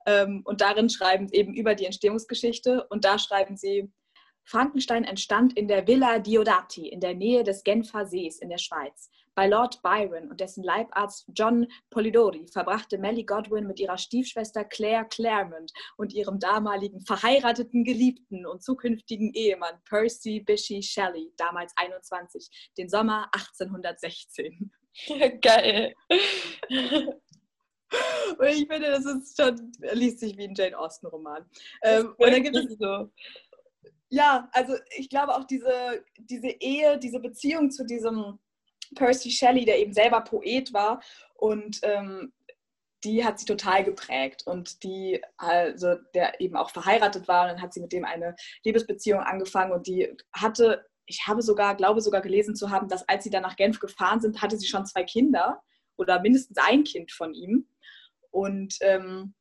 ähm, 0.05 0.41
und 0.43 0.59
darin 0.59 0.89
schreiben 0.89 1.29
eben 1.31 1.53
über 1.53 1.75
die 1.75 1.85
Entstehungsgeschichte 1.85 2.85
und 2.89 3.05
da 3.05 3.17
schreiben 3.19 3.55
sie, 3.55 3.91
Frankenstein 4.43 5.05
entstand 5.05 5.57
in 5.57 5.67
der 5.67 5.87
Villa 5.87 6.19
Diodati 6.19 6.87
in 6.87 6.99
der 6.99 7.15
Nähe 7.15 7.43
des 7.43 7.63
Genfer 7.63 8.05
Sees 8.05 8.39
in 8.39 8.49
der 8.49 8.59
Schweiz. 8.59 9.09
Bei 9.35 9.47
Lord 9.47 9.81
Byron 9.81 10.29
und 10.29 10.39
dessen 10.39 10.63
Leibarzt 10.63 11.27
John 11.35 11.67
Polidori 11.89 12.47
verbrachte 12.47 12.97
Melly 12.97 13.23
Godwin 13.23 13.67
mit 13.67 13.79
ihrer 13.79 13.97
Stiefschwester 13.97 14.63
Claire 14.63 15.05
Claremont 15.05 15.71
und 15.97 16.13
ihrem 16.13 16.39
damaligen 16.39 17.01
verheirateten 17.01 17.83
Geliebten 17.83 18.45
und 18.45 18.63
zukünftigen 18.63 19.33
Ehemann 19.33 19.81
Percy 19.87 20.39
Bysshe 20.39 20.81
Shelley, 20.81 21.33
damals 21.37 21.73
21, 21.75 22.71
den 22.77 22.89
Sommer 22.89 23.29
1816. 23.33 24.71
Geil. 25.41 25.93
Und 28.39 28.47
ich 28.47 28.67
finde, 28.67 28.91
das 28.91 29.05
ist 29.05 29.39
schon, 29.39 29.71
liest 29.93 30.19
sich 30.19 30.35
wie 30.37 30.45
ein 30.45 30.55
Jane 30.55 30.77
Austen-Roman. 30.77 31.45
Ähm, 31.83 32.13
und 32.17 32.31
dann 32.31 32.43
gibt 32.43 32.55
es 32.55 32.77
so. 32.77 33.09
Ja, 34.09 34.49
also 34.53 34.73
ich 34.97 35.09
glaube 35.09 35.35
auch 35.35 35.45
diese, 35.45 36.03
diese 36.17 36.47
Ehe, 36.47 36.97
diese 36.97 37.19
Beziehung 37.19 37.71
zu 37.71 37.85
diesem 37.85 38.39
Percy 38.95 39.29
Shelley, 39.31 39.65
der 39.65 39.79
eben 39.79 39.93
selber 39.93 40.21
Poet 40.21 40.73
war 40.73 41.01
und 41.35 41.79
ähm, 41.83 42.33
die 43.03 43.23
hat 43.23 43.39
sie 43.39 43.45
total 43.45 43.83
geprägt 43.83 44.43
und 44.45 44.83
die, 44.83 45.21
also 45.37 45.95
der 46.13 46.41
eben 46.41 46.55
auch 46.55 46.71
verheiratet 46.71 47.27
war 47.27 47.43
und 47.43 47.49
dann 47.49 47.61
hat 47.61 47.73
sie 47.73 47.81
mit 47.81 47.93
dem 47.93 48.03
eine 48.03 48.35
Liebesbeziehung 48.63 49.19
angefangen 49.19 49.71
und 49.71 49.85
die 49.87 50.15
hatte, 50.33 50.85
ich 51.05 51.27
habe 51.27 51.43
sogar, 51.43 51.75
glaube 51.75 52.01
sogar 52.01 52.21
gelesen 52.21 52.55
zu 52.55 52.71
haben, 52.71 52.87
dass 52.87 53.07
als 53.07 53.23
sie 53.23 53.29
dann 53.29 53.43
nach 53.43 53.57
Genf 53.57 53.79
gefahren 53.79 54.21
sind, 54.21 54.41
hatte 54.41 54.57
sie 54.57 54.67
schon 54.67 54.87
zwei 54.87 55.03
Kinder 55.03 55.61
oder 55.97 56.19
mindestens 56.19 56.57
ein 56.57 56.83
Kind 56.83 57.11
von 57.11 57.33
ihm 57.33 57.67
und 58.31 58.75
ähm, 58.81 59.35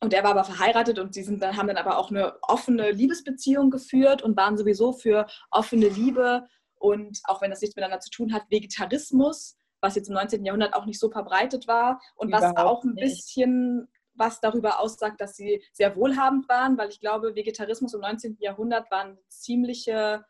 und 0.00 0.12
er 0.12 0.22
war 0.22 0.32
aber 0.32 0.44
verheiratet 0.44 0.98
und 0.98 1.14
sie 1.14 1.22
sind 1.22 1.42
dann, 1.42 1.56
haben 1.56 1.68
dann 1.68 1.78
aber 1.78 1.96
auch 1.96 2.10
eine 2.10 2.34
offene 2.42 2.90
Liebesbeziehung 2.90 3.70
geführt 3.70 4.20
und 4.20 4.36
waren 4.36 4.58
sowieso 4.58 4.92
für 4.92 5.26
offene 5.50 5.88
Liebe 5.88 6.46
und 6.84 7.20
auch 7.24 7.40
wenn 7.40 7.50
das 7.50 7.60
nichts 7.60 7.76
miteinander 7.76 8.00
zu 8.00 8.10
tun 8.10 8.32
hat, 8.32 8.42
Vegetarismus 8.50 9.56
was 9.84 9.94
jetzt 9.94 10.08
im 10.08 10.14
19. 10.14 10.44
Jahrhundert 10.44 10.74
auch 10.74 10.86
nicht 10.86 10.98
so 10.98 11.10
verbreitet 11.10 11.68
war 11.68 12.00
und 12.16 12.28
Überhaupt 12.28 12.56
was 12.56 12.64
auch 12.64 12.82
ein 12.84 12.94
bisschen 12.94 13.86
was 14.14 14.40
darüber 14.40 14.80
aussagt, 14.80 15.20
dass 15.20 15.36
sie 15.36 15.62
sehr 15.72 15.94
wohlhabend 15.96 16.48
waren, 16.48 16.78
weil 16.78 16.88
ich 16.88 17.00
glaube, 17.00 17.34
Vegetarismus 17.34 17.94
im 17.94 18.00
19. 18.00 18.38
Jahrhundert 18.40 18.90
war 18.90 19.04
ein 19.04 19.18
ziemliche, 19.28 20.24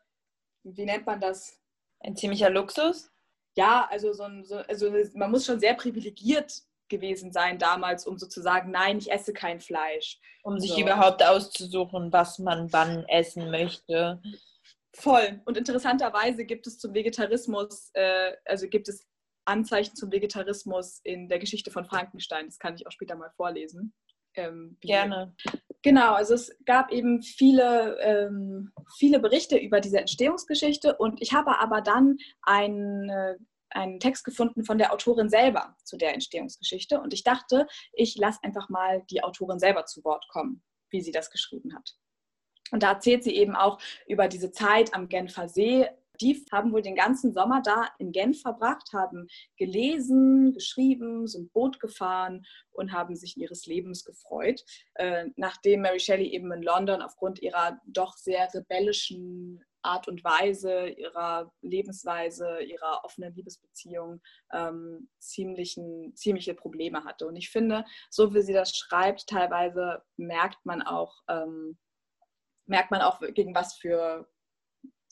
wie 0.63 0.85
nennt 0.85 1.05
man 1.05 1.21
das? 1.21 1.59
Ein 1.99 2.15
ziemlicher 2.15 2.49
Luxus? 2.49 3.11
Ja, 3.55 3.87
also, 3.89 4.11
so 4.11 4.23
ein, 4.23 4.43
so, 4.43 4.57
also 4.57 4.91
man 5.13 5.31
muss 5.31 5.45
schon 5.45 5.59
sehr 5.59 5.75
privilegiert 5.75 6.63
gewesen 6.89 7.31
sein 7.31 7.57
damals, 7.57 8.05
um 8.05 8.17
sozusagen, 8.17 8.71
nein, 8.71 8.97
ich 8.97 9.11
esse 9.11 9.33
kein 9.33 9.59
Fleisch. 9.59 10.19
Um 10.43 10.59
sich 10.59 10.71
so. 10.71 10.81
überhaupt 10.81 11.23
auszusuchen, 11.23 12.11
was 12.11 12.39
man 12.39 12.73
wann 12.73 13.05
essen 13.07 13.49
möchte. 13.51 14.21
Voll. 14.95 15.41
Und 15.45 15.57
interessanterweise 15.57 16.45
gibt 16.45 16.67
es 16.67 16.77
zum 16.77 16.93
Vegetarismus, 16.93 17.89
äh, 17.93 18.33
also 18.45 18.67
gibt 18.67 18.87
es 18.87 19.05
Anzeichen 19.45 19.95
zum 19.95 20.11
Vegetarismus 20.11 21.01
in 21.03 21.27
der 21.27 21.39
Geschichte 21.39 21.69
von 21.69 21.85
Frankenstein. 21.85 22.47
Das 22.47 22.59
kann 22.59 22.75
ich 22.75 22.87
auch 22.87 22.91
später 22.91 23.15
mal 23.15 23.31
vorlesen. 23.35 23.93
Ähm, 24.35 24.77
Gerne. 24.81 25.35
Genau, 25.81 26.13
also 26.13 26.33
es 26.33 26.51
gab 26.65 26.91
eben 26.91 27.21
viele, 27.21 27.97
ähm, 28.01 28.71
viele 28.97 29.19
Berichte 29.19 29.57
über 29.57 29.79
diese 29.79 29.99
Entstehungsgeschichte 29.99 30.95
und 30.97 31.21
ich 31.21 31.33
habe 31.33 31.59
aber 31.59 31.81
dann 31.81 32.17
einen, 32.41 33.09
einen 33.69 33.99
Text 33.99 34.25
gefunden 34.25 34.65
von 34.65 34.77
der 34.77 34.91
Autorin 34.91 35.29
selber 35.29 35.75
zu 35.83 35.95
der 35.95 36.13
Entstehungsgeschichte 36.13 36.99
und 36.99 37.13
ich 37.13 37.23
dachte, 37.23 37.67
ich 37.93 38.15
lasse 38.17 38.39
einfach 38.41 38.67
mal 38.67 39.03
die 39.09 39.23
Autorin 39.23 39.59
selber 39.59 39.85
zu 39.85 40.03
Wort 40.03 40.25
kommen, 40.29 40.63
wie 40.89 41.01
sie 41.01 41.11
das 41.11 41.29
geschrieben 41.29 41.75
hat. 41.75 41.95
Und 42.71 42.83
da 42.83 42.93
erzählt 42.93 43.23
sie 43.23 43.35
eben 43.35 43.55
auch 43.55 43.79
über 44.07 44.27
diese 44.27 44.51
Zeit 44.51 44.93
am 44.93 45.07
Genfer 45.07 45.47
See, 45.47 45.87
die 46.21 46.45
haben 46.51 46.71
wohl 46.71 46.81
den 46.81 46.95
ganzen 46.95 47.33
Sommer 47.33 47.61
da 47.61 47.89
in 47.99 48.11
Genf 48.11 48.41
verbracht, 48.41 48.93
haben 48.93 49.27
gelesen, 49.57 50.53
geschrieben, 50.53 51.27
sind 51.27 51.51
Boot 51.53 51.79
gefahren 51.79 52.45
und 52.71 52.91
haben 52.91 53.15
sich 53.15 53.37
ihres 53.37 53.65
Lebens 53.65 54.05
gefreut. 54.05 54.63
Äh, 54.95 55.25
nachdem 55.35 55.81
Mary 55.81 55.99
Shelley 55.99 56.27
eben 56.27 56.51
in 56.51 56.61
London 56.61 57.01
aufgrund 57.01 57.41
ihrer 57.41 57.79
doch 57.85 58.15
sehr 58.17 58.53
rebellischen 58.53 59.63
Art 59.81 60.07
und 60.07 60.23
Weise, 60.23 60.87
ihrer 60.87 61.51
Lebensweise, 61.61 62.59
ihrer 62.63 63.03
offenen 63.03 63.35
Liebesbeziehung 63.35 64.19
ähm, 64.51 65.09
ziemlichen, 65.19 66.15
ziemliche 66.15 66.55
Probleme 66.55 67.03
hatte. 67.03 67.27
Und 67.27 67.35
ich 67.35 67.51
finde, 67.51 67.85
so 68.09 68.33
wie 68.33 68.41
sie 68.41 68.53
das 68.53 68.75
schreibt, 68.75 69.27
teilweise 69.27 70.01
merkt 70.17 70.65
man 70.65 70.81
auch, 70.81 71.21
ähm, 71.29 71.77
merkt 72.67 72.91
man 72.91 73.01
auch, 73.01 73.21
gegen 73.33 73.53
was 73.55 73.75
für 73.75 74.27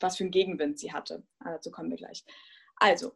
was 0.04 0.18
für 0.18 0.24
einen 0.24 0.32
Gegenwind 0.32 0.78
sie 0.78 0.94
hatte. 0.94 1.24
Ah, 1.40 1.52
dazu 1.52 1.72
kommen 1.72 1.90
wir 1.90 1.98
gleich. 1.98 2.24
Also, 2.76 3.14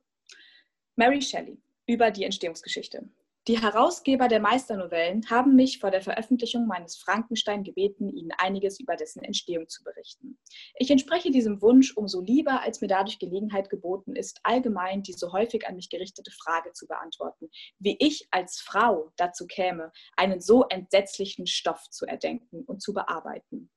Mary 0.96 1.22
Shelley 1.22 1.62
über 1.86 2.12
die 2.12 2.24
Entstehungsgeschichte. 2.24 3.10
Die 3.48 3.62
Herausgeber 3.62 4.28
der 4.28 4.42
Meisternovellen 4.42 5.30
haben 5.30 5.56
mich 5.56 5.80
vor 5.80 5.90
der 5.90 6.02
Veröffentlichung 6.02 6.68
meines 6.68 6.98
Frankenstein 6.98 7.64
gebeten, 7.64 8.10
ihnen 8.10 8.32
einiges 8.38 8.78
über 8.78 8.98
dessen 8.98 9.24
Entstehung 9.24 9.70
zu 9.70 9.86
berichten. 9.86 10.38
Ich 10.76 10.92
entspreche 10.92 11.32
diesem 11.32 11.62
Wunsch 11.62 11.96
umso 11.96 12.20
lieber, 12.20 12.62
als 12.62 12.82
mir 12.82 12.90
dadurch 12.90 13.20
Gelegenheit 13.20 13.70
geboten 13.70 14.18
ist, 14.18 14.42
allgemein 14.44 15.02
die 15.02 15.14
so 15.14 15.32
häufig 15.32 15.66
an 15.66 15.78
mich 15.78 15.90
gerichtete 15.90 16.32
Frage 16.32 16.74
zu 16.74 16.88
beantworten, 16.88 17.50
wie 17.80 17.96
ich 18.00 18.28
als 18.32 18.60
Frau 18.60 19.14
dazu 19.16 19.48
käme, 19.48 19.94
einen 20.18 20.42
so 20.42 20.66
entsetzlichen 20.66 21.48
Stoff 21.48 21.90
zu 21.90 22.06
erdenken 22.06 22.66
und 22.66 22.82
zu 22.82 22.94
bearbeiten. 22.94 23.70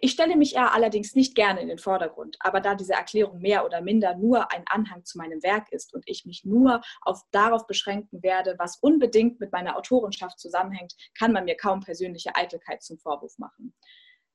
Ich 0.00 0.12
stelle 0.12 0.36
mich 0.36 0.54
eher 0.54 0.74
allerdings 0.74 1.14
nicht 1.14 1.34
gerne 1.34 1.60
in 1.60 1.68
den 1.68 1.78
Vordergrund, 1.78 2.36
aber 2.40 2.60
da 2.60 2.74
diese 2.74 2.94
Erklärung 2.94 3.40
mehr 3.40 3.64
oder 3.64 3.80
minder 3.80 4.16
nur 4.16 4.52
ein 4.52 4.64
Anhang 4.66 5.04
zu 5.04 5.18
meinem 5.18 5.42
Werk 5.42 5.70
ist 5.72 5.94
und 5.94 6.04
ich 6.06 6.24
mich 6.26 6.44
nur 6.44 6.80
auf, 7.02 7.22
darauf 7.30 7.66
beschränken 7.66 8.22
werde, 8.22 8.56
was 8.58 8.78
unbedingt 8.78 9.40
mit 9.40 9.52
meiner 9.52 9.76
Autorenschaft 9.76 10.38
zusammenhängt, 10.38 10.94
kann 11.18 11.32
man 11.32 11.44
mir 11.44 11.56
kaum 11.56 11.80
persönliche 11.80 12.34
Eitelkeit 12.34 12.82
zum 12.82 12.98
Vorwurf 12.98 13.38
machen. 13.38 13.74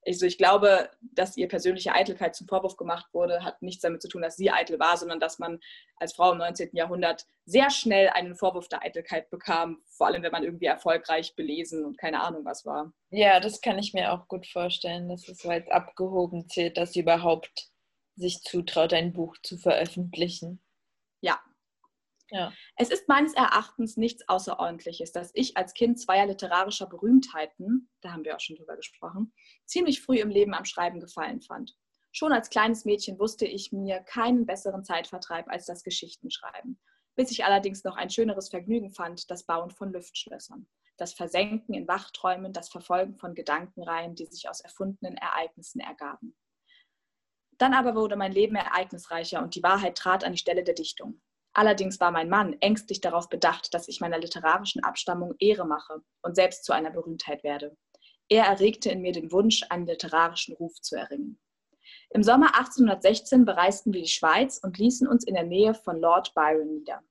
Also 0.05 0.25
ich 0.25 0.37
glaube, 0.37 0.89
dass 1.01 1.37
ihr 1.37 1.47
persönliche 1.47 1.93
Eitelkeit 1.93 2.35
zum 2.35 2.47
Vorwurf 2.47 2.75
gemacht 2.75 3.07
wurde, 3.13 3.43
hat 3.43 3.61
nichts 3.61 3.81
damit 3.81 4.01
zu 4.01 4.07
tun, 4.07 4.23
dass 4.23 4.35
sie 4.35 4.49
eitel 4.49 4.79
war, 4.79 4.97
sondern 4.97 5.19
dass 5.19 5.37
man 5.37 5.59
als 5.97 6.13
Frau 6.13 6.31
im 6.31 6.39
19. 6.39 6.69
Jahrhundert 6.73 7.27
sehr 7.45 7.69
schnell 7.69 8.09
einen 8.09 8.35
Vorwurf 8.35 8.67
der 8.67 8.81
Eitelkeit 8.81 9.29
bekam, 9.29 9.81
vor 9.85 10.07
allem 10.07 10.23
wenn 10.23 10.31
man 10.31 10.43
irgendwie 10.43 10.65
erfolgreich 10.65 11.35
belesen 11.35 11.85
und 11.85 11.97
keine 11.99 12.21
Ahnung 12.21 12.45
was 12.45 12.65
war. 12.65 12.91
Ja, 13.11 13.39
das 13.39 13.61
kann 13.61 13.77
ich 13.77 13.93
mir 13.93 14.11
auch 14.11 14.27
gut 14.27 14.47
vorstellen, 14.47 15.07
dass 15.07 15.27
es 15.27 15.45
weit 15.45 15.71
abgehoben 15.71 16.49
zählt, 16.49 16.77
dass 16.77 16.93
sie 16.93 17.01
überhaupt 17.01 17.69
sich 18.15 18.41
zutraut, 18.41 18.93
ein 18.93 19.13
Buch 19.13 19.37
zu 19.43 19.57
veröffentlichen. 19.57 20.61
Ja, 21.21 21.39
ja. 22.31 22.53
Es 22.77 22.89
ist 22.89 23.07
meines 23.07 23.33
Erachtens 23.33 23.97
nichts 23.97 24.27
Außerordentliches, 24.27 25.11
dass 25.11 25.31
ich 25.33 25.57
als 25.57 25.73
Kind 25.73 25.99
zweier 25.99 26.25
literarischer 26.25 26.87
Berühmtheiten, 26.87 27.89
da 28.01 28.13
haben 28.13 28.23
wir 28.23 28.35
auch 28.35 28.39
schon 28.39 28.55
drüber 28.55 28.75
gesprochen, 28.75 29.33
ziemlich 29.65 30.01
früh 30.01 30.19
im 30.19 30.29
Leben 30.29 30.53
am 30.53 30.65
Schreiben 30.65 30.99
gefallen 30.99 31.41
fand. 31.41 31.75
Schon 32.13 32.33
als 32.33 32.49
kleines 32.49 32.83
Mädchen 32.85 33.19
wusste 33.19 33.45
ich 33.45 33.71
mir 33.71 33.99
keinen 34.01 34.45
besseren 34.45 34.83
Zeitvertreib 34.83 35.47
als 35.49 35.65
das 35.65 35.83
Geschichtenschreiben, 35.83 36.79
bis 37.15 37.31
ich 37.31 37.45
allerdings 37.45 37.83
noch 37.83 37.95
ein 37.95 38.09
schöneres 38.09 38.49
Vergnügen 38.49 38.91
fand, 38.91 39.29
das 39.31 39.45
Bauen 39.45 39.71
von 39.71 39.93
Luftschlössern, 39.93 40.67
das 40.97 41.13
Versenken 41.13 41.73
in 41.73 41.87
Wachträumen, 41.87 42.51
das 42.51 42.69
Verfolgen 42.69 43.15
von 43.15 43.33
Gedankenreihen, 43.33 44.15
die 44.15 44.25
sich 44.25 44.49
aus 44.49 44.61
erfundenen 44.61 45.15
Ereignissen 45.15 45.79
ergaben. 45.79 46.35
Dann 47.57 47.73
aber 47.73 47.95
wurde 47.95 48.15
mein 48.15 48.31
Leben 48.31 48.55
ereignisreicher 48.55 49.41
und 49.41 49.55
die 49.55 49.63
Wahrheit 49.63 49.97
trat 49.97 50.23
an 50.23 50.33
die 50.33 50.39
Stelle 50.39 50.63
der 50.63 50.73
Dichtung. 50.75 51.21
Allerdings 51.53 51.99
war 51.99 52.11
mein 52.11 52.29
Mann 52.29 52.55
ängstlich 52.61 53.01
darauf 53.01 53.27
bedacht, 53.27 53.73
dass 53.73 53.87
ich 53.87 53.99
meiner 53.99 54.19
literarischen 54.19 54.83
Abstammung 54.83 55.35
Ehre 55.39 55.65
mache 55.65 56.01
und 56.21 56.35
selbst 56.35 56.63
zu 56.63 56.73
einer 56.73 56.91
Berühmtheit 56.91 57.43
werde. 57.43 57.75
Er 58.29 58.45
erregte 58.45 58.89
in 58.89 59.01
mir 59.01 59.11
den 59.11 59.31
Wunsch, 59.31 59.63
einen 59.69 59.85
literarischen 59.85 60.55
Ruf 60.55 60.79
zu 60.81 60.95
erringen. 60.95 61.39
Im 62.11 62.23
Sommer 62.23 62.55
1816 62.55 63.43
bereisten 63.43 63.93
wir 63.93 64.01
die 64.01 64.07
Schweiz 64.07 64.59
und 64.63 64.77
ließen 64.77 65.07
uns 65.07 65.25
in 65.25 65.33
der 65.33 65.43
Nähe 65.43 65.73
von 65.73 65.99
Lord 65.99 66.33
Byron 66.33 66.73
nieder. 66.73 67.01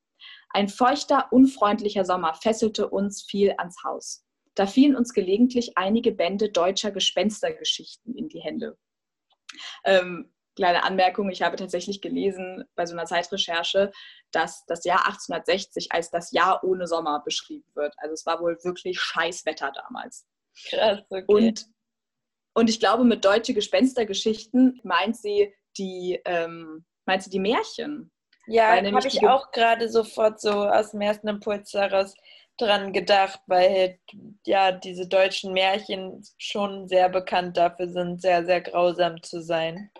Ein 0.50 0.68
feuchter, 0.68 1.32
unfreundlicher 1.32 2.04
Sommer 2.04 2.34
fesselte 2.34 2.88
uns 2.88 3.22
viel 3.22 3.54
ans 3.58 3.82
Haus. 3.84 4.24
Da 4.54 4.66
fielen 4.66 4.96
uns 4.96 5.12
gelegentlich 5.12 5.76
einige 5.76 6.12
Bände 6.12 6.50
deutscher 6.50 6.90
Gespenstergeschichten 6.90 8.14
in 8.16 8.28
die 8.28 8.40
Hände. 8.40 8.76
Ähm, 9.84 10.32
kleine 10.56 10.82
Anmerkung, 10.84 11.30
ich 11.30 11.42
habe 11.42 11.56
tatsächlich 11.56 12.00
gelesen 12.00 12.64
bei 12.74 12.86
so 12.86 12.94
einer 12.94 13.06
Zeitrecherche, 13.06 13.92
dass 14.32 14.64
das 14.66 14.84
Jahr 14.84 15.06
1860 15.06 15.92
als 15.92 16.10
das 16.10 16.32
Jahr 16.32 16.62
ohne 16.64 16.86
Sommer 16.86 17.22
beschrieben 17.24 17.68
wird. 17.74 17.94
Also 17.98 18.14
es 18.14 18.26
war 18.26 18.40
wohl 18.40 18.58
wirklich 18.62 19.00
Scheißwetter 19.00 19.72
damals. 19.72 20.26
Krass, 20.68 21.00
okay. 21.08 21.24
Und, 21.26 21.66
und 22.54 22.68
ich 22.68 22.80
glaube, 22.80 23.04
mit 23.04 23.24
deutsche 23.24 23.54
Gespenstergeschichten 23.54 24.80
meint 24.82 25.16
sie 25.16 25.54
die, 25.78 26.20
ähm, 26.24 26.84
meint 27.06 27.22
sie 27.22 27.30
die 27.30 27.40
Märchen. 27.40 28.10
Ja, 28.46 28.82
habe 28.82 29.06
ich 29.06 29.26
auch 29.26 29.52
gerade 29.52 29.88
sofort 29.88 30.40
so 30.40 30.50
aus 30.50 30.90
dem 30.90 31.00
ersten 31.02 31.28
Impuls 31.28 31.70
daraus 31.70 32.14
dran 32.56 32.92
gedacht, 32.92 33.40
weil 33.46 33.98
ja 34.44 34.72
diese 34.72 35.06
deutschen 35.06 35.52
Märchen 35.52 36.22
schon 36.36 36.88
sehr 36.88 37.08
bekannt 37.08 37.56
dafür 37.56 37.88
sind, 37.88 38.20
sehr, 38.20 38.44
sehr 38.44 38.60
grausam 38.60 39.22
zu 39.22 39.40
sein. 39.40 39.90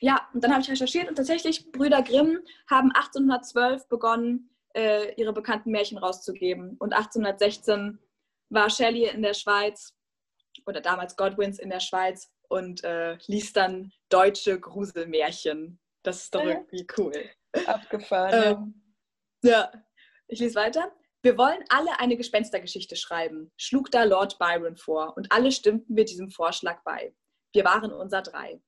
Ja, 0.00 0.28
und 0.32 0.42
dann 0.42 0.52
habe 0.52 0.62
ich 0.62 0.70
recherchiert 0.70 1.08
und 1.08 1.16
tatsächlich, 1.16 1.70
Brüder 1.72 2.02
Grimm 2.02 2.40
haben 2.68 2.92
1812 2.92 3.88
begonnen, 3.88 4.50
äh, 4.74 5.14
ihre 5.14 5.32
bekannten 5.32 5.70
Märchen 5.70 5.98
rauszugeben. 5.98 6.76
Und 6.78 6.92
1816 6.92 7.98
war 8.50 8.70
Shelley 8.70 9.08
in 9.08 9.22
der 9.22 9.34
Schweiz 9.34 9.94
oder 10.66 10.80
damals 10.80 11.16
Godwins 11.16 11.58
in 11.58 11.70
der 11.70 11.80
Schweiz 11.80 12.30
und 12.48 12.84
äh, 12.84 13.16
liest 13.26 13.56
dann 13.56 13.92
deutsche 14.08 14.60
Gruselmärchen. 14.60 15.80
Das 16.02 16.24
ist 16.24 16.34
doch 16.34 16.44
irgendwie 16.44 16.86
cool. 16.98 17.12
Abgefahren. 17.66 18.42
Ähm, 18.44 18.82
ja, 19.42 19.72
ich 20.28 20.40
lese 20.40 20.54
weiter. 20.54 20.92
Wir 21.22 21.36
wollen 21.36 21.64
alle 21.70 21.98
eine 21.98 22.16
Gespenstergeschichte 22.16 22.94
schreiben, 22.94 23.50
schlug 23.56 23.90
da 23.90 24.04
Lord 24.04 24.38
Byron 24.38 24.76
vor, 24.76 25.16
und 25.16 25.32
alle 25.32 25.50
stimmten 25.50 25.94
mir 25.94 26.04
diesem 26.04 26.30
Vorschlag 26.30 26.82
bei. 26.84 27.14
Wir 27.52 27.64
waren 27.64 27.92
unser 27.92 28.22
drei. 28.22 28.60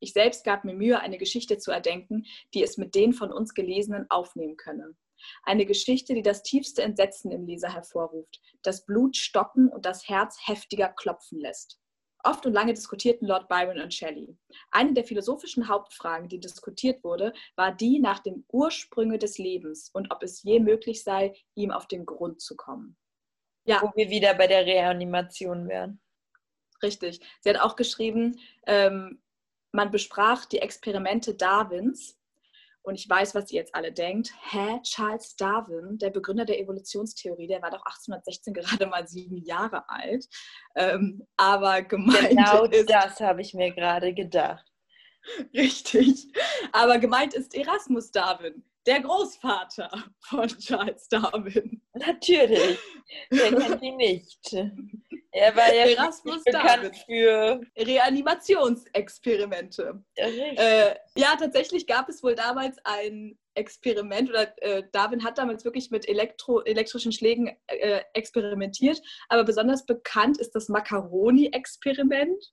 Ich 0.00 0.12
selbst 0.12 0.44
gab 0.44 0.64
mir 0.64 0.74
Mühe, 0.74 0.98
eine 0.98 1.18
Geschichte 1.18 1.58
zu 1.58 1.70
erdenken, 1.70 2.24
die 2.54 2.62
es 2.62 2.78
mit 2.78 2.94
den 2.94 3.12
von 3.12 3.32
uns 3.32 3.54
Gelesenen 3.54 4.06
aufnehmen 4.10 4.56
könne. 4.56 4.96
Eine 5.42 5.66
Geschichte, 5.66 6.14
die 6.14 6.22
das 6.22 6.42
tiefste 6.42 6.82
Entsetzen 6.82 7.30
im 7.30 7.46
Leser 7.46 7.72
hervorruft, 7.72 8.40
das 8.62 8.86
Blut 8.86 9.16
stocken 9.16 9.68
und 9.68 9.84
das 9.84 10.08
Herz 10.08 10.38
heftiger 10.46 10.88
klopfen 10.88 11.38
lässt. 11.38 11.78
Oft 12.22 12.44
und 12.44 12.52
lange 12.52 12.74
diskutierten 12.74 13.26
Lord 13.26 13.48
Byron 13.48 13.80
und 13.80 13.94
Shelley. 13.94 14.36
Eine 14.70 14.92
der 14.92 15.04
philosophischen 15.04 15.68
Hauptfragen, 15.68 16.28
die 16.28 16.40
diskutiert 16.40 17.02
wurde, 17.02 17.32
war 17.56 17.74
die 17.74 17.98
nach 17.98 18.18
dem 18.18 18.44
Ursprünge 18.48 19.18
des 19.18 19.38
Lebens 19.38 19.90
und 19.92 20.10
ob 20.12 20.22
es 20.22 20.42
je 20.42 20.60
möglich 20.60 21.02
sei, 21.02 21.34
ihm 21.54 21.70
auf 21.70 21.88
den 21.88 22.04
Grund 22.04 22.40
zu 22.40 22.56
kommen. 22.56 22.96
Ja. 23.64 23.80
Wo 23.82 23.90
wir 23.94 24.10
wieder 24.10 24.34
bei 24.34 24.46
der 24.46 24.66
Reanimation 24.66 25.68
wären. 25.68 26.00
Richtig. 26.82 27.20
Sie 27.40 27.50
hat 27.50 27.60
auch 27.60 27.76
geschrieben, 27.76 28.38
ähm, 28.66 29.22
man 29.72 29.90
besprach 29.90 30.44
die 30.44 30.58
Experimente 30.58 31.34
Darwins 31.34 32.16
und 32.82 32.94
ich 32.94 33.08
weiß, 33.08 33.34
was 33.34 33.50
ihr 33.50 33.60
jetzt 33.60 33.74
alle 33.74 33.92
denkt. 33.92 34.32
Hä, 34.50 34.80
Charles 34.82 35.36
Darwin, 35.36 35.98
der 35.98 36.10
Begründer 36.10 36.44
der 36.44 36.58
Evolutionstheorie, 36.60 37.46
der 37.46 37.60
war 37.62 37.70
doch 37.70 37.84
1816 37.84 38.54
gerade 38.54 38.86
mal 38.86 39.06
sieben 39.06 39.36
Jahre 39.44 39.88
alt. 39.88 40.26
Ähm, 40.74 41.26
aber 41.36 41.82
gemeint 41.82 42.30
genau 42.30 42.64
ist. 42.64 42.88
das 42.88 43.20
habe 43.20 43.42
ich 43.42 43.52
mir 43.54 43.72
gerade 43.72 44.14
gedacht. 44.14 44.66
Richtig. 45.54 46.32
Aber 46.72 46.98
gemeint 46.98 47.34
ist 47.34 47.54
Erasmus 47.54 48.10
Darwin, 48.10 48.64
der 48.86 49.00
Großvater 49.00 49.90
von 50.20 50.48
Charles 50.48 51.08
Darwin. 51.08 51.82
Natürlich. 51.94 52.78
Der 53.30 53.54
kennt 53.54 53.82
ihn 53.82 53.96
nicht. 53.96 54.56
Er 55.32 55.54
war 55.54 55.72
ja 55.72 55.86
Erasmus 55.86 56.42
bekannt 56.44 56.96
für 57.06 57.60
Reanimationsexperimente. 57.76 60.02
Äh, 60.16 60.96
ja, 61.16 61.36
tatsächlich 61.38 61.86
gab 61.86 62.08
es 62.08 62.20
wohl 62.22 62.34
damals 62.34 62.78
ein 62.84 63.38
Experiment 63.54 64.30
oder 64.30 64.52
äh, 64.62 64.84
Darwin 64.92 65.24
hat 65.24 65.38
damals 65.38 65.64
wirklich 65.64 65.90
mit 65.90 66.08
Elektro, 66.08 66.60
elektrischen 66.62 67.12
Schlägen 67.12 67.56
äh, 67.66 68.02
experimentiert, 68.14 69.00
aber 69.28 69.44
besonders 69.44 69.86
bekannt 69.86 70.38
ist 70.38 70.54
das 70.54 70.68
Macaroni-Experiment. 70.68 72.52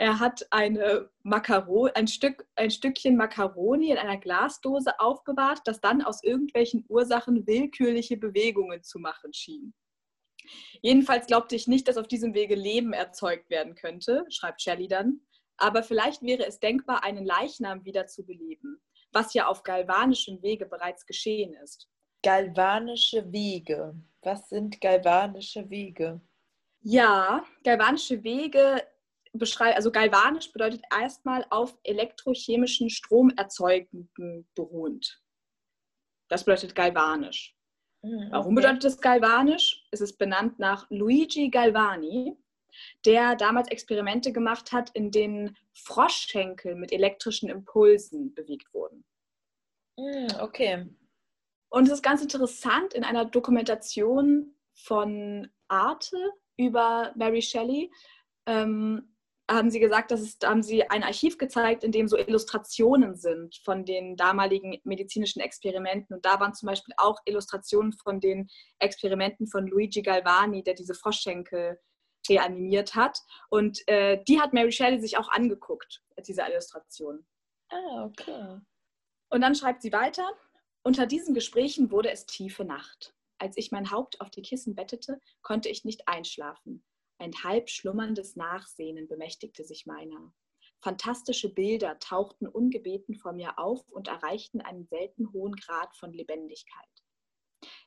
Er 0.00 0.18
hat 0.18 0.46
eine 0.50 1.10
Makaro 1.24 1.90
ein, 1.94 2.08
Stück, 2.08 2.46
ein 2.56 2.70
Stückchen 2.70 3.18
Macaroni 3.18 3.90
in 3.90 3.98
einer 3.98 4.16
Glasdose 4.16 4.98
aufbewahrt, 4.98 5.60
das 5.66 5.82
dann 5.82 6.00
aus 6.00 6.24
irgendwelchen 6.24 6.86
Ursachen 6.88 7.46
willkürliche 7.46 8.16
Bewegungen 8.16 8.82
zu 8.82 8.98
machen 8.98 9.34
schien. 9.34 9.74
Jedenfalls 10.80 11.26
glaubte 11.26 11.54
ich 11.54 11.68
nicht, 11.68 11.86
dass 11.86 11.98
auf 11.98 12.08
diesem 12.08 12.32
Wege 12.32 12.54
Leben 12.54 12.94
erzeugt 12.94 13.50
werden 13.50 13.74
könnte, 13.74 14.24
schreibt 14.30 14.62
Shelley 14.62 14.88
dann. 14.88 15.20
Aber 15.58 15.82
vielleicht 15.82 16.22
wäre 16.22 16.46
es 16.46 16.60
denkbar, 16.60 17.04
einen 17.04 17.26
Leichnam 17.26 17.84
wieder 17.84 18.06
zu 18.06 18.24
beleben, 18.24 18.80
was 19.12 19.34
ja 19.34 19.48
auf 19.48 19.64
galvanischem 19.64 20.40
Wege 20.40 20.64
bereits 20.64 21.04
geschehen 21.04 21.52
ist. 21.62 21.90
Galvanische 22.22 23.30
Wege. 23.30 23.94
Was 24.22 24.48
sind 24.48 24.80
galvanische 24.80 25.68
Wege? 25.68 26.22
Ja, 26.80 27.44
galvanische 27.64 28.24
Wege 28.24 28.82
beschreiben, 29.32 29.76
also 29.76 29.90
galvanisch 29.90 30.52
bedeutet 30.52 30.82
erstmal 30.92 31.46
auf 31.50 31.78
elektrochemischen 31.84 32.90
Stromerzeugenden 32.90 34.48
beruhend. 34.54 35.22
Das 36.28 36.44
bedeutet 36.44 36.74
galvanisch. 36.74 37.56
Mhm, 38.02 38.28
Warum 38.30 38.54
bedeutet 38.54 38.84
es 38.84 39.00
galvanisch? 39.00 39.86
Es 39.90 40.00
ist 40.00 40.16
benannt 40.16 40.58
nach 40.58 40.86
Luigi 40.90 41.50
Galvani, 41.50 42.36
der 43.04 43.36
damals 43.36 43.68
Experimente 43.68 44.32
gemacht 44.32 44.72
hat, 44.72 44.90
in 44.90 45.10
denen 45.10 45.56
Froschschenkel 45.72 46.76
mit 46.76 46.92
elektrischen 46.92 47.48
Impulsen 47.48 48.34
bewegt 48.34 48.72
wurden. 48.72 49.04
Mhm, 49.96 50.28
okay. 50.40 50.86
Und 51.68 51.86
es 51.86 51.94
ist 51.94 52.02
ganz 52.02 52.22
interessant, 52.22 52.94
in 52.94 53.04
einer 53.04 53.24
Dokumentation 53.24 54.54
von 54.72 55.48
Arte 55.68 56.16
über 56.56 57.12
Mary 57.16 57.42
Shelley 57.42 57.92
ähm, 58.46 59.14
haben 59.56 59.70
sie 59.70 59.80
gesagt, 59.80 60.10
dass 60.10 60.20
es, 60.20 60.38
da 60.38 60.50
haben 60.50 60.62
sie 60.62 60.88
ein 60.88 61.02
Archiv 61.02 61.38
gezeigt, 61.38 61.84
in 61.84 61.92
dem 61.92 62.08
so 62.08 62.16
Illustrationen 62.16 63.16
sind 63.16 63.56
von 63.64 63.84
den 63.84 64.16
damaligen 64.16 64.80
medizinischen 64.84 65.40
Experimenten. 65.40 66.14
Und 66.14 66.24
da 66.24 66.40
waren 66.40 66.54
zum 66.54 66.68
Beispiel 66.68 66.94
auch 66.96 67.18
Illustrationen 67.24 67.92
von 67.92 68.20
den 68.20 68.48
Experimenten 68.78 69.46
von 69.46 69.66
Luigi 69.66 70.02
Galvani, 70.02 70.62
der 70.62 70.74
diese 70.74 70.94
Froschschenkel 70.94 71.78
reanimiert 72.28 72.94
hat. 72.94 73.18
Und 73.48 73.86
äh, 73.88 74.22
die 74.28 74.40
hat 74.40 74.52
Mary 74.52 74.72
Shelley 74.72 75.00
sich 75.00 75.16
auch 75.16 75.28
angeguckt, 75.30 76.02
diese 76.26 76.42
Illustration. 76.42 77.26
Ah, 77.70 78.04
okay. 78.04 78.60
Und 79.30 79.40
dann 79.40 79.54
schreibt 79.54 79.82
sie 79.82 79.92
weiter, 79.92 80.28
unter 80.82 81.06
diesen 81.06 81.34
Gesprächen 81.34 81.90
wurde 81.90 82.10
es 82.10 82.26
tiefe 82.26 82.64
Nacht. 82.64 83.14
Als 83.38 83.56
ich 83.56 83.70
mein 83.70 83.90
Haupt 83.90 84.20
auf 84.20 84.30
die 84.30 84.42
Kissen 84.42 84.74
bettete, 84.74 85.20
konnte 85.42 85.68
ich 85.68 85.84
nicht 85.84 86.08
einschlafen. 86.08 86.84
Ein 87.20 87.34
halb 87.44 87.68
schlummerndes 87.68 88.34
Nachsehnen 88.34 89.06
bemächtigte 89.06 89.62
sich 89.62 89.84
meiner. 89.84 90.32
Fantastische 90.80 91.52
Bilder 91.52 91.98
tauchten 91.98 92.48
ungebeten 92.48 93.14
vor 93.14 93.34
mir 93.34 93.58
auf 93.58 93.86
und 93.90 94.08
erreichten 94.08 94.62
einen 94.62 94.86
selten 94.86 95.30
hohen 95.34 95.54
Grad 95.54 95.94
von 95.96 96.14
Lebendigkeit. 96.14 96.88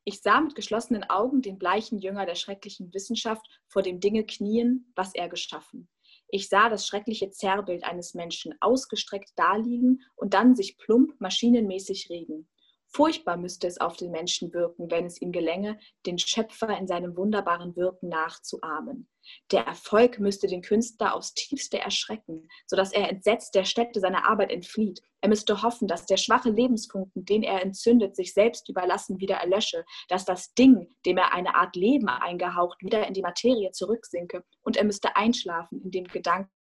Ich 0.04 0.22
sah 0.22 0.40
mit 0.40 0.54
geschlossenen 0.54 1.04
Augen 1.06 1.42
den 1.42 1.58
bleichen 1.58 1.98
Jünger 1.98 2.28
der 2.28 2.36
schrecklichen 2.36 2.94
Wissenschaft 2.94 3.44
vor 3.68 3.82
dem 3.82 4.00
Dinge 4.00 4.24
knien, 4.24 4.94
was 4.96 5.16
er 5.16 5.30
geschaffen. 5.30 5.90
Ich 6.28 6.48
sah 6.48 6.70
das 6.70 6.86
schreckliche 6.86 7.32
Zerrbild 7.32 7.84
eines 7.86 8.14
Menschen 8.14 8.54
ausgestreckt 8.62 9.32
daliegen 9.36 10.04
und 10.16 10.36
dann 10.36 10.56
sich 10.56 10.78
plump 10.78 11.20
maschinenmäßig 11.20 12.12
regen. 12.12 12.48
Furchtbar 12.96 13.38
müsste 13.38 13.68
es 13.68 13.82
auf 13.82 13.98
den 13.98 14.12
Menschen 14.12 14.54
wirken, 14.54 14.92
wenn 14.92 15.06
es 15.06 15.20
ihm 15.20 15.32
gelänge, 15.32 15.80
den 16.06 16.20
Schöpfer 16.20 16.78
in 16.78 16.88
seinem 16.88 17.18
wunderbaren 17.18 17.76
Wirken 17.76 18.10
nachzuahmen. 18.10 19.10
Der 19.52 19.66
Erfolg 19.66 20.20
müsste 20.20 20.48
den 20.48 20.62
Künstler 20.62 21.16
aufs 21.16 21.34
tiefste 21.34 21.80
erschrecken, 21.80 22.48
sodass 22.68 22.92
er 22.92 23.10
entsetzt 23.10 23.56
der 23.56 23.64
Stätte 23.64 24.00
seiner 24.00 24.26
Arbeit 24.30 24.52
entflieht. 24.52 25.02
Er 25.22 25.30
müsste 25.30 25.64
hoffen, 25.64 25.88
dass 25.88 26.06
der 26.06 26.18
schwache 26.18 26.50
Lebensfunken, 26.50 27.26
den 27.26 27.42
er 27.42 27.62
entzündet, 27.64 28.16
sich 28.16 28.34
selbst 28.34 28.70
überlassen 28.70 29.20
wieder 29.20 29.38
erlösche, 29.38 29.86
dass 30.10 30.26
das 30.26 30.54
Ding, 30.54 30.94
dem 31.06 31.18
er 31.18 31.34
eine 31.34 31.56
Art 31.56 31.76
Leben 31.76 32.10
eingehaucht, 32.10 32.84
wieder 32.84 33.08
in 33.08 33.14
die 33.14 33.22
Materie 33.22 33.72
zurücksinke, 33.72 34.44
und 34.62 34.78
er 34.78 34.84
müsste 34.84 35.16
einschlafen 35.16 35.82
in 35.82 35.92
dem 35.92 36.06
Gedanken, 36.06 36.52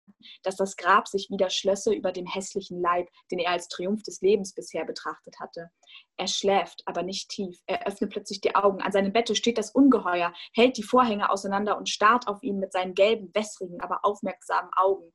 dass 0.42 0.56
das 0.56 0.76
Grab 0.76 1.08
sich 1.08 1.28
wieder 1.30 1.50
schlösse 1.50 1.92
über 1.92 2.12
dem 2.12 2.26
hässlichen 2.26 2.80
Leib, 2.80 3.08
den 3.30 3.38
er 3.38 3.52
als 3.52 3.68
Triumph 3.68 4.02
des 4.02 4.20
Lebens 4.20 4.54
bisher 4.54 4.84
betrachtet 4.84 5.40
hatte. 5.40 5.70
Er 6.16 6.26
schläft, 6.26 6.82
aber 6.86 7.02
nicht 7.02 7.28
tief. 7.28 7.60
Er 7.66 7.86
öffnet 7.86 8.10
plötzlich 8.10 8.40
die 8.40 8.54
Augen. 8.54 8.80
An 8.80 8.92
seinem 8.92 9.12
Bette 9.12 9.34
steht 9.34 9.58
das 9.58 9.70
Ungeheuer, 9.70 10.32
hält 10.54 10.76
die 10.76 10.82
Vorhänge 10.82 11.30
auseinander 11.30 11.76
und 11.76 11.88
starrt 11.88 12.28
auf 12.28 12.42
ihn 12.42 12.58
mit 12.58 12.72
seinen 12.72 12.94
gelben, 12.94 13.30
wässrigen, 13.34 13.80
aber 13.80 14.04
aufmerksamen 14.04 14.70
Augen. 14.76 15.12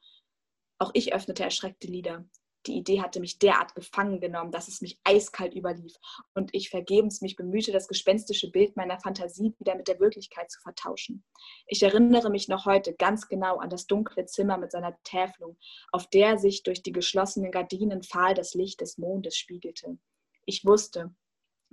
Auch 0.80 0.92
ich 0.94 1.14
öffnete 1.14 1.44
erschreckte 1.44 1.88
Lider. 1.88 2.26
Die 2.66 2.78
Idee 2.78 3.02
hatte 3.02 3.20
mich 3.20 3.40
derart 3.40 3.76
gefangen 3.76 4.20
genommen, 4.20 4.52
dass 4.52 4.68
es 4.68 4.82
mich 4.82 5.00
eiskalt 5.04 5.56
überlief 5.56 5.94
und 6.34 6.54
ich 6.54 6.70
vergebens 6.70 7.22
mich 7.22 7.36
bemühte, 7.36 7.72
das 7.72 7.88
gespenstische 7.88 8.52
Bild 8.52 8.76
meiner 8.76 9.00
Fantasie 9.00 9.56
wieder 9.60 9.76
mit 9.76 9.88
der 9.88 10.00
Wirklichkeit 10.00 10.52
zu 10.52 10.60
vertauschen. 10.62 11.24
Ich 11.68 11.82
erinnere 11.84 12.30
mich 12.30 12.50
noch 12.50 12.66
heute 12.66 12.94
ganz 12.94 13.30
genau 13.30 13.58
an 13.58 13.70
das 13.70 13.88
dunkle 13.88 14.26
Zimmer 14.26 14.58
mit 14.58 14.72
seiner 14.72 14.98
Täfelung, 15.04 15.58
auf 15.92 16.08
der 16.10 16.38
sich 16.38 16.64
durch 16.64 16.84
die 16.84 16.92
geschlossenen 16.92 17.52
Gardinen 17.52 18.04
fahl 18.04 18.34
das 18.34 18.54
Licht 18.54 18.82
des 18.82 18.98
Mondes 18.98 19.38
spiegelte. 19.38 19.98
Ich 20.46 20.66
wusste, 20.66 21.16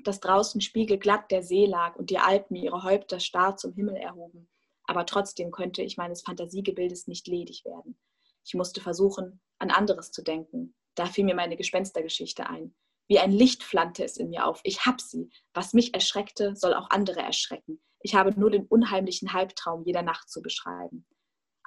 dass 0.03 0.21
draußen 0.21 0.61
spiegelglatt 0.61 1.31
der 1.31 1.43
See 1.43 1.67
lag 1.67 1.97
und 1.97 2.11
die 2.11 2.19
Alpen 2.19 2.57
ihre 2.57 2.83
Häupter 2.83 3.21
starr 3.21 3.57
zum 3.57 3.73
Himmel 3.73 3.97
erhoben. 3.97 4.49
Aber 4.85 5.07
trotzdem 5.07 5.51
könnte 5.51 5.83
ich 5.83 5.97
meines 5.97 6.23
Fantasiegebildes 6.23 7.07
nicht 7.07 7.27
ledig 7.27 7.65
werden. 7.65 7.99
Ich 8.45 8.55
musste 8.55 8.81
versuchen, 8.81 9.41
an 9.65 9.71
anderes 9.71 10.13
zu 10.13 10.23
denken, 10.23 10.75
da 10.95 11.07
fiel 11.07 11.25
mir 11.25 11.35
meine 11.35 11.57
Gespenstergeschichte 11.57 12.49
ein. 12.49 12.75
Wie 13.09 13.19
ein 13.19 13.33
Licht 13.33 13.63
flammte 13.63 14.05
es 14.05 14.17
in 14.17 14.31
mir 14.31 14.47
auf. 14.47 14.61
Ich 14.63 14.87
hab 14.87 15.01
sie. 15.01 15.31
Was 15.53 15.73
mich 15.73 15.95
erschreckte, 15.95 16.55
soll 16.55 16.75
auch 16.75 16.91
andere 16.91 17.21
erschrecken. 17.21 17.83
Ich 18.01 18.15
habe 18.15 18.39
nur 18.39 18.51
den 18.51 18.67
unheimlichen 18.67 19.33
Halbtraum 19.33 19.85
jeder 19.85 20.03
Nacht 20.03 20.29
zu 20.29 20.43
beschreiben. 20.43 21.07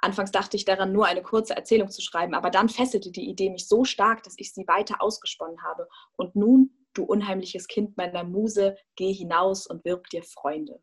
Anfangs 0.00 0.30
dachte 0.30 0.56
ich 0.56 0.64
daran, 0.64 0.92
nur 0.92 1.06
eine 1.06 1.22
kurze 1.22 1.56
Erzählung 1.56 1.90
zu 1.90 2.00
schreiben, 2.00 2.34
aber 2.34 2.50
dann 2.50 2.68
fesselte 2.68 3.10
die 3.10 3.28
Idee 3.28 3.50
mich 3.50 3.66
so 3.66 3.84
stark, 3.84 4.22
dass 4.22 4.34
ich 4.36 4.52
sie 4.52 4.66
weiter 4.68 5.02
ausgesponnen 5.02 5.60
habe. 5.64 5.88
Und 6.16 6.36
nun, 6.36 6.86
du 6.94 7.02
unheimliches 7.02 7.66
Kind 7.66 7.96
meiner 7.96 8.22
Muse, 8.22 8.76
geh 8.94 9.12
hinaus 9.12 9.66
und 9.66 9.84
wirb 9.84 10.08
dir 10.10 10.22
Freunde. 10.22 10.80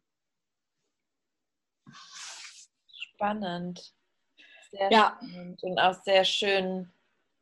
Spannend. 2.91 3.93
Sehr 4.71 4.91
ja. 4.91 5.17
spannend 5.17 5.63
und 5.63 5.79
auch 5.79 5.95
sehr 6.03 6.25
schön 6.25 6.91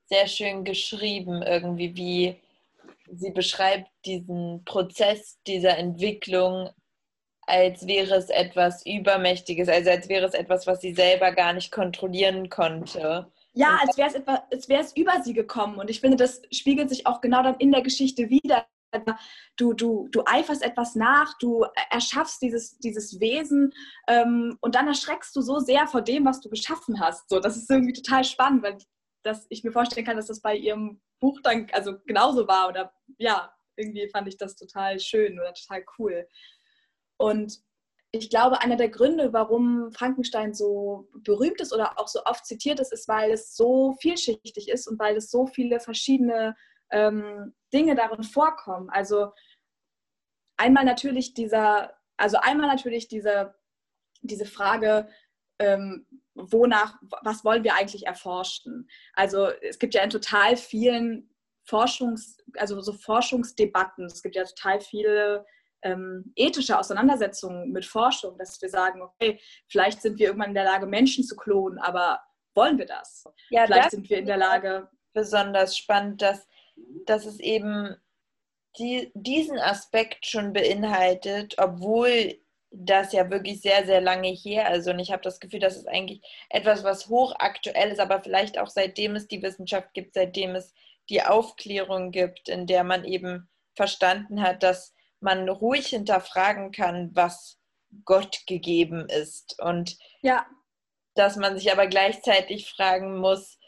sehr 0.05 0.27
schön 0.27 0.63
geschrieben, 0.63 1.41
irgendwie, 1.41 1.95
wie 1.95 2.39
sie 3.11 3.31
beschreibt 3.31 3.89
diesen 4.05 4.63
Prozess 4.65 5.39
dieser 5.45 5.77
Entwicklung, 5.77 6.69
als 7.45 7.87
wäre 7.87 8.15
es 8.15 8.29
etwas 8.29 8.85
Übermächtiges, 8.85 9.67
also 9.67 9.89
als 9.89 10.09
wäre 10.09 10.25
es 10.25 10.33
etwas, 10.33 10.65
was 10.67 10.81
sie 10.81 10.93
selber 10.93 11.31
gar 11.31 11.53
nicht 11.53 11.71
kontrollieren 11.71 12.49
konnte. 12.49 13.27
Ja, 13.53 13.77
als 13.81 13.97
wäre 13.97 14.09
es, 14.09 14.15
etwa, 14.15 14.43
als 14.51 14.69
wäre 14.69 14.81
es 14.81 14.95
über 14.95 15.21
sie 15.23 15.33
gekommen. 15.33 15.77
Und 15.77 15.89
ich 15.89 15.99
finde, 15.99 16.17
das 16.17 16.41
spiegelt 16.51 16.89
sich 16.89 17.05
auch 17.05 17.21
genau 17.21 17.43
dann 17.43 17.55
in 17.57 17.71
der 17.71 17.81
Geschichte 17.81 18.29
wieder. 18.29 18.65
du, 19.57 19.73
du, 19.73 20.07
du 20.11 20.23
eiferst 20.25 20.63
etwas 20.63 20.95
nach, 20.95 21.37
du 21.39 21.65
erschaffst 21.89 22.41
dieses, 22.41 22.77
dieses 22.79 23.19
Wesen 23.19 23.73
ähm, 24.07 24.57
und 24.61 24.75
dann 24.75 24.87
erschreckst 24.87 25.35
du 25.35 25.41
so 25.41 25.59
sehr 25.59 25.87
vor 25.87 26.01
dem, 26.01 26.25
was 26.25 26.41
du 26.41 26.49
geschaffen 26.49 26.99
hast. 26.99 27.29
So, 27.29 27.39
das 27.39 27.57
ist 27.57 27.69
irgendwie 27.69 27.93
total 27.93 28.23
spannend, 28.23 28.63
weil 28.63 28.77
das, 29.23 29.45
ich 29.49 29.63
mir 29.63 29.71
vorstellen 29.71 30.05
kann, 30.05 30.17
dass 30.17 30.27
das 30.27 30.41
bei 30.41 30.55
ihrem 30.55 31.01
Buch 31.19 31.39
dann 31.41 31.67
also 31.71 31.97
genauso 32.05 32.47
war 32.47 32.69
oder 32.69 32.93
ja, 33.17 33.53
irgendwie 33.75 34.07
fand 34.09 34.27
ich 34.27 34.37
das 34.37 34.55
total 34.55 34.99
schön 34.99 35.39
oder 35.39 35.53
total 35.53 35.83
cool. 35.97 36.27
Und 37.17 37.61
ich 38.11 38.29
glaube, 38.29 38.61
einer 38.61 38.75
der 38.75 38.89
Gründe, 38.89 39.33
warum 39.33 39.91
Frankenstein 39.91 40.53
so 40.53 41.09
berühmt 41.23 41.59
ist 41.61 41.73
oder 41.73 41.97
auch 41.99 42.07
so 42.07 42.23
oft 42.25 42.45
zitiert 42.45 42.79
ist, 42.79 42.93
ist, 42.93 43.07
weil 43.07 43.31
es 43.31 43.55
so 43.55 43.93
vielschichtig 43.99 44.69
ist 44.69 44.87
und 44.87 44.99
weil 44.99 45.17
es 45.17 45.31
so 45.31 45.47
viele 45.47 45.79
verschiedene 45.79 46.55
ähm, 46.91 47.55
Dinge 47.73 47.95
darin 47.95 48.23
vorkommen. 48.23 48.89
Also 48.91 49.31
einmal 50.57 50.85
natürlich 50.85 51.33
dieser, 51.33 51.97
also 52.17 52.37
einmal 52.37 52.67
natürlich 52.67 53.07
diese, 53.07 53.55
diese 54.21 54.45
Frage, 54.45 55.09
ähm, 55.59 56.05
wonach, 56.35 56.95
was 57.21 57.43
wollen 57.45 57.63
wir 57.63 57.75
eigentlich 57.75 58.07
erforschen? 58.07 58.89
Also 59.13 59.47
es 59.61 59.79
gibt 59.79 59.93
ja 59.93 60.03
in 60.03 60.09
total 60.09 60.57
vielen 60.57 61.29
Forschungs, 61.65 62.37
also 62.57 62.81
so 62.81 62.93
Forschungsdebatten, 62.93 64.05
es 64.05 64.21
gibt 64.21 64.35
ja 64.35 64.43
total 64.43 64.81
viele 64.81 65.45
ähm, 65.83 66.31
ethische 66.35 66.77
Auseinandersetzungen 66.77 67.71
mit 67.71 67.85
Forschung, 67.85 68.37
dass 68.37 68.61
wir 68.61 68.69
sagen, 68.69 69.01
okay, 69.01 69.39
vielleicht 69.67 70.01
sind 70.01 70.17
wir 70.19 70.27
irgendwann 70.27 70.49
in 70.49 70.55
der 70.55 70.63
Lage, 70.65 70.85
Menschen 70.85 71.23
zu 71.23 71.35
klonen, 71.35 71.79
aber 71.79 72.19
wollen 72.55 72.77
wir 72.77 72.85
das? 72.85 73.25
Ja, 73.49 73.65
vielleicht 73.65 73.85
das 73.85 73.91
sind 73.91 74.09
wir 74.09 74.17
in 74.17 74.25
der 74.25 74.37
Lage. 74.37 74.89
Besonders 75.13 75.77
spannend, 75.77 76.21
dass, 76.21 76.47
dass 77.05 77.25
es 77.25 77.39
eben 77.39 77.95
die, 78.77 79.11
diesen 79.13 79.59
Aspekt 79.59 80.25
schon 80.25 80.53
beinhaltet, 80.53 81.55
obwohl 81.57 82.39
das 82.73 83.13
ja 83.13 83.29
wirklich 83.29 83.61
sehr, 83.61 83.85
sehr 83.85 84.01
lange 84.01 84.29
her 84.29 84.73
ist. 84.73 84.87
Und 84.87 84.99
ich 84.99 85.11
habe 85.11 85.21
das 85.21 85.39
Gefühl, 85.39 85.59
das 85.59 85.77
ist 85.77 85.87
eigentlich 85.87 86.21
etwas, 86.49 86.83
was 86.83 87.07
hochaktuell 87.07 87.91
ist, 87.91 87.99
aber 87.99 88.21
vielleicht 88.21 88.57
auch 88.57 88.67
seitdem 88.67 89.15
es 89.15 89.27
die 89.27 89.43
Wissenschaft 89.43 89.93
gibt, 89.93 90.15
seitdem 90.15 90.55
es 90.55 90.73
die 91.09 91.21
Aufklärung 91.21 92.11
gibt, 92.11 92.49
in 92.49 92.65
der 92.65 92.83
man 92.83 93.05
eben 93.05 93.49
verstanden 93.75 94.41
hat, 94.41 94.63
dass 94.63 94.93
man 95.19 95.47
ruhig 95.47 95.87
hinterfragen 95.87 96.71
kann, 96.71 97.11
was 97.13 97.59
Gott 98.05 98.39
gegeben 98.47 99.07
ist. 99.07 99.59
Und 99.61 99.97
ja. 100.21 100.45
dass 101.13 101.35
man 101.35 101.57
sich 101.57 101.71
aber 101.71 101.87
gleichzeitig 101.87 102.69
fragen 102.69 103.19
muss, 103.19 103.59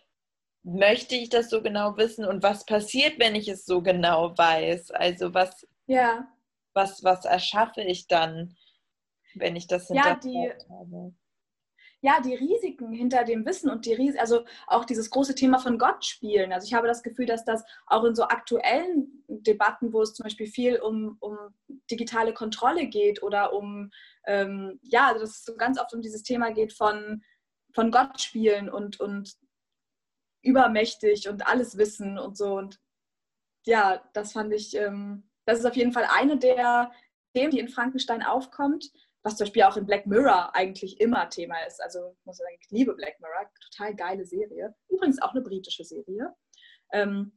möchte 0.63 1.15
ich 1.15 1.29
das 1.29 1.51
so 1.51 1.61
genau 1.61 1.95
wissen 1.95 2.25
und 2.25 2.41
was 2.41 2.65
passiert, 2.65 3.19
wenn 3.19 3.35
ich 3.35 3.47
es 3.47 3.65
so 3.65 3.83
genau 3.83 4.35
weiß? 4.35 4.91
Also 4.91 5.35
was, 5.35 5.67
ja. 5.85 6.27
was, 6.73 7.03
was 7.03 7.25
erschaffe 7.25 7.81
ich 7.81 8.07
dann, 8.07 8.57
wenn 9.35 9.55
ich 9.55 9.67
das 9.67 9.89
ja, 9.89 10.15
die, 10.15 10.51
habe? 10.69 11.13
ja, 12.01 12.19
die 12.21 12.35
Risiken 12.35 12.93
hinter 12.93 13.23
dem 13.23 13.45
Wissen 13.45 13.69
und 13.69 13.85
die 13.85 13.93
Risiken, 13.93 14.19
also 14.19 14.45
auch 14.67 14.85
dieses 14.85 15.09
große 15.09 15.33
Thema 15.33 15.57
von 15.57 15.79
Gott 15.79 16.05
spielen. 16.05 16.53
Also 16.53 16.67
ich 16.67 16.73
habe 16.75 16.87
das 16.87 17.01
Gefühl, 17.01 17.25
dass 17.25 17.45
das 17.45 17.63
auch 17.87 18.03
in 18.03 18.13
so 18.13 18.23
aktuellen 18.23 19.23
Debatten, 19.27 19.91
wo 19.91 20.03
es 20.03 20.13
zum 20.13 20.23
Beispiel 20.23 20.45
viel 20.45 20.79
um, 20.79 21.17
um 21.19 21.37
digitale 21.89 22.33
Kontrolle 22.33 22.87
geht 22.87 23.23
oder 23.23 23.53
um, 23.53 23.89
ähm, 24.27 24.79
ja, 24.83 25.13
dass 25.13 25.23
es 25.23 25.45
so 25.45 25.55
ganz 25.55 25.79
oft 25.79 25.93
um 25.95 26.01
dieses 26.01 26.21
Thema 26.21 26.51
geht 26.51 26.73
von, 26.73 27.23
von 27.73 27.89
Gott 27.89 28.21
spielen 28.21 28.69
und, 28.69 28.99
und 28.99 29.35
übermächtig 30.43 31.27
und 31.27 31.47
alles 31.47 31.75
wissen 31.75 32.19
und 32.19 32.37
so. 32.37 32.55
Und 32.55 32.79
ja, 33.65 34.03
das 34.13 34.33
fand 34.33 34.53
ich, 34.53 34.75
ähm, 34.75 35.27
das 35.45 35.57
ist 35.57 35.65
auf 35.65 35.75
jeden 35.75 35.91
Fall 35.91 36.07
eine 36.07 36.37
der 36.37 36.91
Themen, 37.33 37.49
die 37.49 37.59
in 37.59 37.67
Frankenstein 37.67 38.21
aufkommt 38.21 38.91
was 39.25 39.37
zum 39.37 39.45
Beispiel 39.45 39.63
auch 39.63 39.75
in 39.75 39.87
Black 39.87 40.05
Mirror 40.05 40.53
eigentlich 40.53 41.01
immer 41.01 41.27
Thema 41.29 41.55
ist. 41.67 41.81
Also 41.81 42.15
ich 42.19 42.25
muss 42.25 42.37
sagen, 42.37 42.55
ich 42.61 42.69
liebe 42.69 42.93
Black 42.93 43.19
Mirror, 43.19 43.49
total 43.71 43.95
geile 43.95 44.23
Serie. 44.23 44.75
Übrigens 44.87 45.19
auch 45.19 45.31
eine 45.31 45.41
britische 45.41 45.83
Serie. 45.83 46.31
Ähm, 46.93 47.31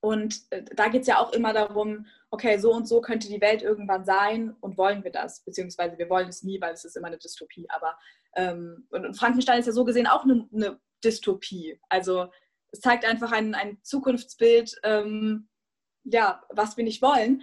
und 0.00 0.40
äh, 0.50 0.64
da 0.74 0.88
geht 0.88 1.02
es 1.02 1.06
ja 1.06 1.18
auch 1.18 1.34
immer 1.34 1.52
darum, 1.52 2.06
okay, 2.30 2.56
so 2.56 2.72
und 2.72 2.88
so 2.88 3.02
könnte 3.02 3.28
die 3.28 3.42
Welt 3.42 3.60
irgendwann 3.60 4.06
sein 4.06 4.56
und 4.60 4.78
wollen 4.78 5.04
wir 5.04 5.12
das? 5.12 5.44
Beziehungsweise 5.44 5.98
wir 5.98 6.08
wollen 6.08 6.28
es 6.28 6.42
nie, 6.42 6.58
weil 6.62 6.72
es 6.72 6.86
ist 6.86 6.96
immer 6.96 7.08
eine 7.08 7.18
Dystopie. 7.18 7.68
Aber 7.68 7.94
ähm, 8.34 8.88
und 8.90 9.14
Frankenstein 9.14 9.60
ist 9.60 9.66
ja 9.66 9.72
so 9.72 9.84
gesehen 9.84 10.06
auch 10.06 10.24
eine, 10.24 10.48
eine 10.50 10.80
Dystopie. 11.04 11.78
Also 11.90 12.30
es 12.70 12.80
zeigt 12.80 13.04
einfach 13.04 13.32
ein, 13.32 13.54
ein 13.54 13.78
Zukunftsbild, 13.82 14.80
ähm, 14.82 15.50
ja, 16.04 16.42
was 16.48 16.78
wir 16.78 16.84
nicht 16.84 17.02
wollen. 17.02 17.42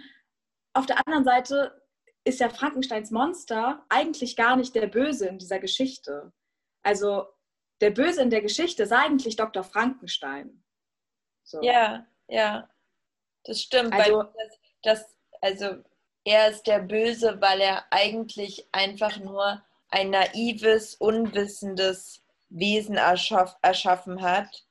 Auf 0.74 0.86
der 0.86 0.98
anderen 1.06 1.24
Seite 1.24 1.80
ist 2.24 2.40
ja 2.40 2.48
Frankensteins 2.48 3.10
Monster 3.10 3.84
eigentlich 3.88 4.36
gar 4.36 4.56
nicht 4.56 4.74
der 4.74 4.86
Böse 4.86 5.28
in 5.28 5.38
dieser 5.38 5.58
Geschichte. 5.58 6.32
Also 6.82 7.26
der 7.80 7.90
Böse 7.90 8.22
in 8.22 8.30
der 8.30 8.42
Geschichte 8.42 8.82
ist 8.82 8.92
eigentlich 8.92 9.36
Dr. 9.36 9.64
Frankenstein. 9.64 10.62
So. 11.42 11.62
Ja, 11.62 12.06
ja, 12.28 12.68
das 13.44 13.60
stimmt. 13.60 13.92
Also, 13.92 14.22
das, 14.22 14.58
das, 14.82 15.16
also 15.40 15.82
er 16.24 16.50
ist 16.50 16.66
der 16.66 16.80
Böse, 16.80 17.40
weil 17.40 17.60
er 17.60 17.84
eigentlich 17.90 18.68
einfach 18.72 19.16
nur 19.18 19.62
ein 19.88 20.10
naives, 20.10 20.94
unwissendes 20.94 22.22
Wesen 22.50 22.96
erschaff, 22.96 23.56
erschaffen 23.62 24.20
hat, 24.20 24.66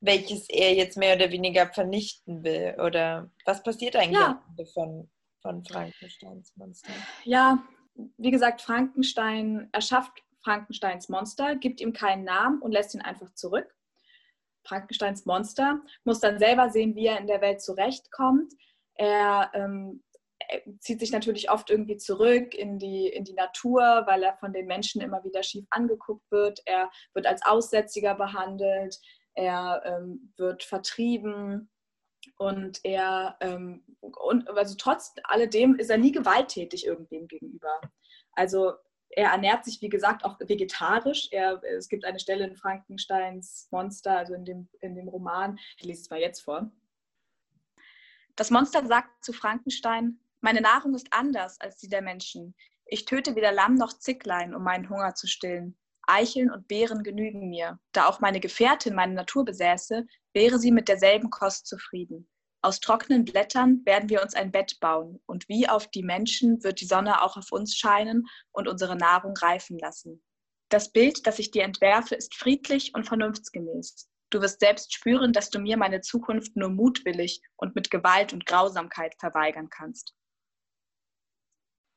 welches 0.00 0.48
er 0.48 0.74
jetzt 0.74 0.96
mehr 0.96 1.16
oder 1.16 1.30
weniger 1.30 1.66
vernichten 1.72 2.44
will. 2.44 2.76
Oder 2.80 3.30
was 3.44 3.62
passiert 3.62 3.96
eigentlich 3.96 4.20
ja. 4.20 4.42
von 4.72 5.10
von 5.42 5.64
Frankensteins 5.64 6.52
Monster? 6.56 6.92
Ja, 7.24 7.62
wie 8.16 8.30
gesagt, 8.30 8.62
Frankenstein 8.62 9.68
erschafft 9.72 10.22
Frankensteins 10.42 11.08
Monster, 11.08 11.56
gibt 11.56 11.80
ihm 11.80 11.92
keinen 11.92 12.24
Namen 12.24 12.62
und 12.62 12.72
lässt 12.72 12.94
ihn 12.94 13.02
einfach 13.02 13.32
zurück. 13.34 13.74
Frankensteins 14.64 15.26
Monster 15.26 15.80
muss 16.04 16.20
dann 16.20 16.38
selber 16.38 16.70
sehen, 16.70 16.94
wie 16.94 17.06
er 17.06 17.18
in 17.18 17.26
der 17.26 17.40
Welt 17.40 17.60
zurechtkommt. 17.60 18.52
Er, 18.94 19.50
ähm, 19.54 20.02
zieht 20.80 21.00
sich 21.00 21.12
natürlich 21.12 21.50
oft 21.50 21.70
irgendwie 21.70 21.96
zurück 21.96 22.54
in 22.54 22.78
die, 22.78 23.08
in 23.08 23.24
die 23.24 23.34
Natur, 23.34 24.04
weil 24.06 24.22
er 24.22 24.36
von 24.36 24.52
den 24.52 24.66
Menschen 24.66 25.00
immer 25.00 25.22
wieder 25.24 25.42
schief 25.42 25.66
angeguckt 25.70 26.30
wird. 26.30 26.60
Er 26.64 26.90
wird 27.14 27.26
als 27.26 27.44
Aussätziger 27.44 28.14
behandelt. 28.14 28.98
Er 29.34 29.82
ähm, 29.84 30.32
wird 30.36 30.62
vertrieben 30.62 31.70
und 32.38 32.80
er, 32.84 33.36
ähm, 33.40 33.84
und, 34.00 34.48
also 34.48 34.76
trotz 34.76 35.14
alledem 35.24 35.74
ist 35.74 35.90
er 35.90 35.98
nie 35.98 36.12
gewalttätig 36.12 36.86
irgendwem 36.86 37.28
gegenüber. 37.28 37.80
Also 38.32 38.74
er 39.10 39.30
ernährt 39.30 39.64
sich, 39.64 39.82
wie 39.82 39.88
gesagt, 39.88 40.24
auch 40.24 40.38
vegetarisch. 40.38 41.28
Er, 41.32 41.62
es 41.64 41.88
gibt 41.88 42.04
eine 42.04 42.20
Stelle 42.20 42.44
in 42.44 42.56
Frankensteins 42.56 43.68
Monster, 43.70 44.16
also 44.18 44.34
in 44.34 44.44
dem, 44.44 44.68
in 44.80 44.94
dem 44.94 45.08
Roman, 45.08 45.58
ich 45.76 45.84
lese 45.84 46.02
es 46.02 46.10
mal 46.10 46.20
jetzt 46.20 46.40
vor. 46.40 46.70
Das 48.36 48.50
Monster 48.50 48.86
sagt 48.86 49.24
zu 49.24 49.32
Frankenstein, 49.32 50.20
meine 50.40 50.60
Nahrung 50.60 50.94
ist 50.94 51.08
anders 51.12 51.60
als 51.60 51.78
die 51.78 51.88
der 51.88 52.02
Menschen. 52.02 52.54
Ich 52.86 53.04
töte 53.04 53.34
weder 53.34 53.50
Lamm 53.50 53.74
noch 53.74 53.92
Zicklein, 53.98 54.54
um 54.54 54.62
meinen 54.62 54.88
Hunger 54.88 55.14
zu 55.14 55.26
stillen. 55.26 55.76
Eicheln 56.08 56.50
und 56.50 56.68
Beeren 56.68 57.02
genügen 57.02 57.48
mir. 57.48 57.78
Da 57.92 58.06
auch 58.06 58.20
meine 58.20 58.40
Gefährtin 58.40 58.94
meine 58.94 59.14
Natur 59.14 59.44
besäße, 59.44 60.06
wäre 60.32 60.58
sie 60.58 60.72
mit 60.72 60.88
derselben 60.88 61.30
Kost 61.30 61.66
zufrieden. 61.66 62.28
Aus 62.60 62.80
trockenen 62.80 63.24
Blättern 63.24 63.84
werden 63.84 64.08
wir 64.08 64.20
uns 64.20 64.34
ein 64.34 64.50
Bett 64.50 64.80
bauen, 64.80 65.20
und 65.26 65.48
wie 65.48 65.68
auf 65.68 65.88
die 65.88 66.02
Menschen 66.02 66.62
wird 66.64 66.80
die 66.80 66.86
Sonne 66.86 67.22
auch 67.22 67.36
auf 67.36 67.52
uns 67.52 67.76
scheinen 67.76 68.26
und 68.50 68.66
unsere 68.66 68.96
Nahrung 68.96 69.34
reifen 69.36 69.78
lassen. 69.78 70.22
Das 70.68 70.90
Bild, 70.90 71.26
das 71.26 71.38
ich 71.38 71.50
dir 71.50 71.62
entwerfe, 71.62 72.14
ist 72.14 72.34
friedlich 72.34 72.94
und 72.94 73.04
vernunftsgemäß. 73.04 74.08
Du 74.30 74.40
wirst 74.40 74.60
selbst 74.60 74.92
spüren, 74.92 75.32
dass 75.32 75.50
du 75.50 75.58
mir 75.58 75.76
meine 75.76 76.00
Zukunft 76.00 76.56
nur 76.56 76.68
mutwillig 76.68 77.40
und 77.56 77.74
mit 77.74 77.90
Gewalt 77.90 78.32
und 78.32 78.44
Grausamkeit 78.44 79.14
verweigern 79.18 79.70
kannst. 79.70 80.14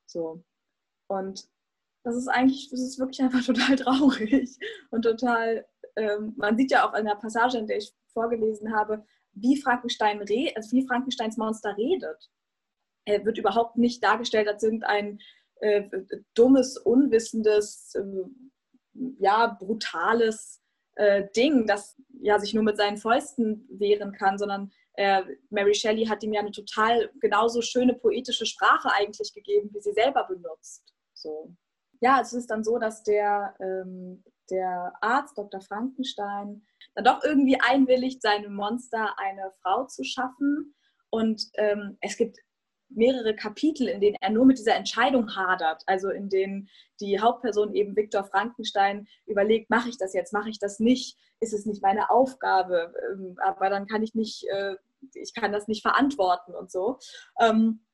So. 0.05 0.43
Und 1.07 1.49
das 2.03 2.15
ist 2.15 2.27
eigentlich, 2.27 2.69
das 2.69 2.79
ist 2.79 2.99
wirklich 2.99 3.21
einfach 3.21 3.43
total 3.45 3.75
traurig 3.75 4.57
und 4.89 5.03
total, 5.03 5.65
ähm, 5.95 6.33
man 6.37 6.57
sieht 6.57 6.71
ja 6.71 6.87
auch 6.87 6.93
in 6.93 7.05
der 7.05 7.15
Passage, 7.15 7.57
in 7.57 7.67
der 7.67 7.77
ich 7.77 7.93
vorgelesen 8.13 8.75
habe, 8.75 9.05
wie 9.33 9.61
Frankenstein 9.61 10.19
also 10.19 10.71
wie 10.71 10.85
Frankensteins 10.85 11.37
Monster 11.37 11.75
redet. 11.77 12.29
Er 13.05 13.25
wird 13.25 13.37
überhaupt 13.37 13.77
nicht 13.77 14.03
dargestellt 14.03 14.47
als 14.47 14.63
irgendein 14.63 15.19
äh, 15.61 15.89
dummes, 16.33 16.77
unwissendes, 16.77 17.95
äh, 17.95 18.01
ja, 19.19 19.55
brutales 19.59 20.61
äh, 20.95 21.29
Ding, 21.35 21.65
das 21.65 21.95
ja 22.21 22.37
sich 22.39 22.53
nur 22.53 22.63
mit 22.63 22.77
seinen 22.77 22.97
Fäusten 22.97 23.65
wehren 23.69 24.11
kann, 24.11 24.37
sondern 24.37 24.71
äh, 24.93 25.23
Mary 25.49 25.73
Shelley 25.73 26.05
hat 26.05 26.23
ihm 26.23 26.33
ja 26.33 26.41
eine 26.41 26.51
total 26.51 27.09
genauso 27.21 27.61
schöne 27.61 27.93
poetische 27.93 28.45
Sprache 28.45 28.89
eigentlich 28.91 29.33
gegeben, 29.33 29.69
wie 29.73 29.79
sie 29.79 29.93
selber 29.93 30.25
benutzt. 30.25 30.93
So. 31.13 31.55
Ja, 32.01 32.19
es 32.19 32.33
ist 32.33 32.49
dann 32.49 32.63
so, 32.63 32.79
dass 32.79 33.03
der, 33.03 33.53
ähm, 33.59 34.23
der 34.49 34.91
Arzt, 35.01 35.37
Dr. 35.37 35.61
Frankenstein, 35.61 36.65
dann 36.95 37.05
doch 37.05 37.23
irgendwie 37.23 37.59
einwilligt, 37.61 38.21
seinem 38.21 38.55
Monster 38.55 39.13
eine 39.17 39.51
Frau 39.61 39.85
zu 39.85 40.03
schaffen. 40.03 40.75
Und 41.11 41.43
ähm, 41.55 41.97
es 42.01 42.17
gibt 42.17 42.37
mehrere 42.89 43.35
Kapitel, 43.35 43.87
in 43.87 44.01
denen 44.01 44.17
er 44.19 44.31
nur 44.31 44.45
mit 44.45 44.57
dieser 44.57 44.75
Entscheidung 44.75 45.35
hadert. 45.35 45.83
Also 45.85 46.09
in 46.09 46.27
denen 46.27 46.69
die 46.99 47.19
Hauptperson 47.19 47.73
eben 47.73 47.95
Viktor 47.95 48.23
Frankenstein 48.23 49.07
überlegt, 49.27 49.69
mache 49.69 49.89
ich 49.89 49.97
das 49.97 50.13
jetzt, 50.13 50.33
mache 50.33 50.49
ich 50.49 50.59
das 50.59 50.79
nicht, 50.79 51.17
ist 51.39 51.53
es 51.53 51.65
nicht 51.65 51.81
meine 51.81 52.09
Aufgabe, 52.09 52.93
ähm, 53.11 53.37
aber 53.43 53.69
dann 53.69 53.87
kann 53.87 54.03
ich 54.03 54.15
nicht, 54.15 54.45
äh, 54.49 54.75
ich 55.13 55.33
kann 55.33 55.51
das 55.51 55.67
nicht 55.67 55.81
verantworten 55.81 56.53
und 56.53 56.71
so. 56.71 56.99
Ähm, 57.39 57.85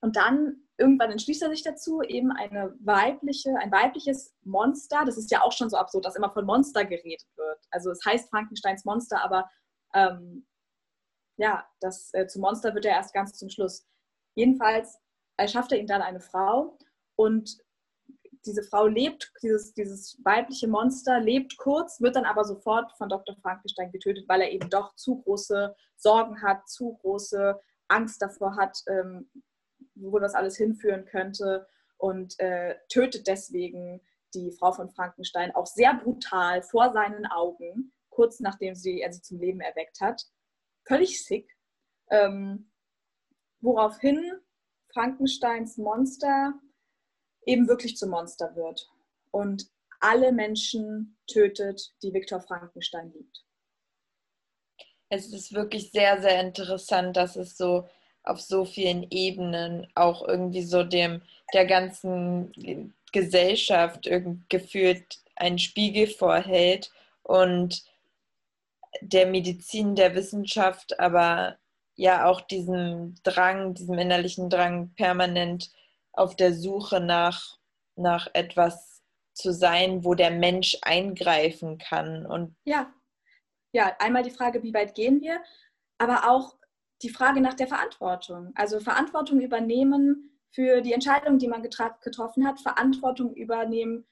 und 0.00 0.16
dann 0.16 0.67
irgendwann 0.78 1.10
entschließt 1.10 1.42
er 1.42 1.50
sich 1.50 1.62
dazu, 1.62 2.02
eben 2.02 2.30
eine 2.32 2.74
weibliche, 2.80 3.54
ein 3.58 3.72
weibliches 3.72 4.34
Monster, 4.44 5.04
das 5.04 5.18
ist 5.18 5.30
ja 5.30 5.42
auch 5.42 5.52
schon 5.52 5.68
so 5.68 5.76
absurd, 5.76 6.04
dass 6.04 6.16
immer 6.16 6.30
von 6.30 6.46
Monster 6.46 6.84
geredet 6.84 7.26
wird. 7.36 7.58
Also 7.70 7.90
es 7.90 8.04
heißt 8.04 8.30
Frankensteins 8.30 8.84
Monster, 8.84 9.22
aber 9.22 9.50
ähm, 9.94 10.46
ja, 11.36 11.66
das 11.80 12.12
äh, 12.14 12.26
zu 12.26 12.40
Monster 12.40 12.74
wird 12.74 12.84
er 12.84 12.92
erst 12.92 13.12
ganz 13.12 13.36
zum 13.36 13.50
Schluss. 13.50 13.86
Jedenfalls 14.34 14.98
erschafft 15.36 15.72
er 15.72 15.78
ihm 15.78 15.86
dann 15.86 16.02
eine 16.02 16.20
Frau 16.20 16.78
und 17.16 17.58
diese 18.46 18.62
Frau 18.62 18.86
lebt, 18.86 19.32
dieses, 19.42 19.74
dieses 19.74 20.18
weibliche 20.24 20.68
Monster 20.68 21.20
lebt 21.20 21.56
kurz, 21.56 22.00
wird 22.00 22.14
dann 22.16 22.24
aber 22.24 22.44
sofort 22.44 22.92
von 22.96 23.08
Dr. 23.08 23.36
Frankenstein 23.42 23.90
getötet, 23.90 24.28
weil 24.28 24.42
er 24.42 24.52
eben 24.52 24.70
doch 24.70 24.94
zu 24.94 25.22
große 25.22 25.74
Sorgen 25.96 26.40
hat, 26.40 26.68
zu 26.68 26.96
große 27.02 27.60
Angst 27.88 28.22
davor 28.22 28.56
hat, 28.56 28.78
ähm, 28.86 29.28
wo 30.00 30.18
das 30.18 30.34
alles 30.34 30.56
hinführen 30.56 31.04
könnte 31.04 31.66
und 31.96 32.38
äh, 32.40 32.76
tötet 32.88 33.26
deswegen 33.26 34.00
die 34.34 34.52
Frau 34.52 34.72
von 34.72 34.90
Frankenstein 34.90 35.54
auch 35.54 35.66
sehr 35.66 35.94
brutal 35.94 36.62
vor 36.62 36.92
seinen 36.92 37.26
Augen, 37.26 37.92
kurz 38.10 38.40
nachdem 38.40 38.74
sie, 38.74 39.00
er 39.00 39.12
sie 39.12 39.22
zum 39.22 39.38
Leben 39.38 39.60
erweckt 39.60 40.00
hat. 40.00 40.24
Völlig 40.84 41.24
sick. 41.24 41.56
Ähm, 42.10 42.70
woraufhin 43.60 44.40
Frankensteins 44.92 45.76
Monster 45.76 46.54
eben 47.44 47.68
wirklich 47.68 47.96
zum 47.96 48.10
Monster 48.10 48.54
wird 48.56 48.90
und 49.30 49.70
alle 50.00 50.32
Menschen 50.32 51.18
tötet, 51.26 51.94
die 52.02 52.12
Viktor 52.12 52.40
Frankenstein 52.40 53.12
liebt. 53.12 53.44
Es 55.10 55.32
ist 55.32 55.52
wirklich 55.52 55.90
sehr, 55.90 56.20
sehr 56.20 56.40
interessant, 56.40 57.16
dass 57.16 57.36
es 57.36 57.56
so 57.56 57.88
auf 58.28 58.40
so 58.40 58.64
vielen 58.64 59.06
Ebenen 59.10 59.86
auch 59.94 60.26
irgendwie 60.26 60.62
so 60.62 60.82
dem 60.82 61.22
der 61.54 61.66
ganzen 61.66 62.94
Gesellschaft 63.12 64.08
gefühlt 64.48 65.18
einen 65.36 65.58
Spiegel 65.58 66.06
vorhält 66.06 66.92
und 67.22 67.82
der 69.00 69.26
Medizin, 69.26 69.94
der 69.94 70.14
Wissenschaft, 70.14 70.98
aber 70.98 71.56
ja 71.94 72.26
auch 72.26 72.40
diesem 72.40 73.16
Drang, 73.22 73.74
diesem 73.74 73.98
innerlichen 73.98 74.50
Drang 74.50 74.94
permanent 74.94 75.70
auf 76.12 76.36
der 76.36 76.54
Suche 76.54 77.00
nach, 77.00 77.58
nach 77.96 78.28
etwas 78.34 79.02
zu 79.34 79.52
sein, 79.52 80.04
wo 80.04 80.14
der 80.14 80.30
Mensch 80.30 80.76
eingreifen 80.82 81.78
kann. 81.78 82.26
Und 82.26 82.56
ja. 82.64 82.92
ja, 83.72 83.94
einmal 83.98 84.22
die 84.22 84.30
Frage, 84.30 84.62
wie 84.62 84.74
weit 84.74 84.94
gehen 84.94 85.20
wir, 85.20 85.40
aber 85.98 86.30
auch 86.30 86.57
die 87.02 87.10
Frage 87.10 87.40
nach 87.40 87.54
der 87.54 87.68
Verantwortung. 87.68 88.52
Also 88.54 88.80
Verantwortung 88.80 89.40
übernehmen 89.40 90.38
für 90.50 90.80
die 90.80 90.92
Entscheidung, 90.92 91.38
die 91.38 91.48
man 91.48 91.62
getroffen 91.62 92.46
hat, 92.46 92.60
Verantwortung 92.60 93.34
übernehmen 93.34 94.06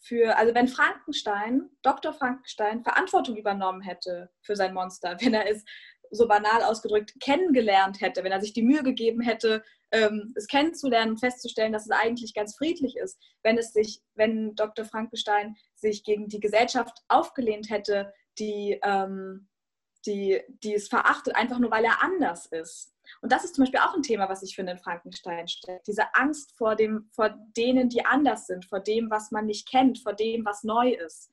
für, 0.00 0.36
also 0.36 0.54
wenn 0.54 0.68
Frankenstein, 0.68 1.70
Dr. 1.82 2.12
Frankenstein, 2.12 2.82
Verantwortung 2.82 3.36
übernommen 3.36 3.82
hätte 3.82 4.30
für 4.40 4.56
sein 4.56 4.74
Monster, 4.74 5.16
wenn 5.20 5.34
er 5.34 5.48
es 5.48 5.64
so 6.10 6.28
banal 6.28 6.62
ausgedrückt 6.64 7.14
kennengelernt 7.20 8.00
hätte, 8.00 8.22
wenn 8.22 8.32
er 8.32 8.40
sich 8.40 8.52
die 8.52 8.62
Mühe 8.62 8.82
gegeben 8.82 9.22
hätte, 9.22 9.62
ähm, 9.92 10.32
es 10.36 10.46
kennenzulernen 10.46 11.12
und 11.12 11.18
festzustellen, 11.18 11.72
dass 11.72 11.84
es 11.84 11.90
eigentlich 11.90 12.34
ganz 12.34 12.56
friedlich 12.56 12.96
ist, 12.96 13.18
wenn 13.42 13.56
es 13.56 13.72
sich, 13.72 14.02
wenn 14.14 14.54
Dr. 14.54 14.84
Frankenstein 14.84 15.56
sich 15.74 16.04
gegen 16.04 16.28
die 16.28 16.40
Gesellschaft 16.40 16.98
aufgelehnt 17.08 17.70
hätte, 17.70 18.12
die 18.38 18.78
ähm, 18.82 19.48
die, 20.06 20.40
die 20.62 20.74
es 20.74 20.88
verachtet, 20.88 21.36
einfach 21.36 21.58
nur 21.58 21.70
weil 21.70 21.84
er 21.84 22.02
anders 22.02 22.46
ist. 22.46 22.92
Und 23.20 23.32
das 23.32 23.44
ist 23.44 23.54
zum 23.54 23.64
Beispiel 23.64 23.80
auch 23.80 23.94
ein 23.94 24.02
Thema, 24.02 24.28
was 24.28 24.42
ich 24.42 24.54
finde 24.54 24.72
in 24.72 24.78
Frankenstein 24.78 25.48
steckt. 25.48 25.86
Diese 25.86 26.14
Angst 26.14 26.56
vor, 26.56 26.76
dem, 26.76 27.08
vor 27.12 27.34
denen, 27.56 27.88
die 27.88 28.04
anders 28.04 28.46
sind, 28.46 28.64
vor 28.64 28.80
dem, 28.80 29.10
was 29.10 29.30
man 29.30 29.46
nicht 29.46 29.68
kennt, 29.68 29.98
vor 29.98 30.14
dem, 30.14 30.44
was 30.44 30.62
neu 30.62 30.90
ist. 30.90 31.30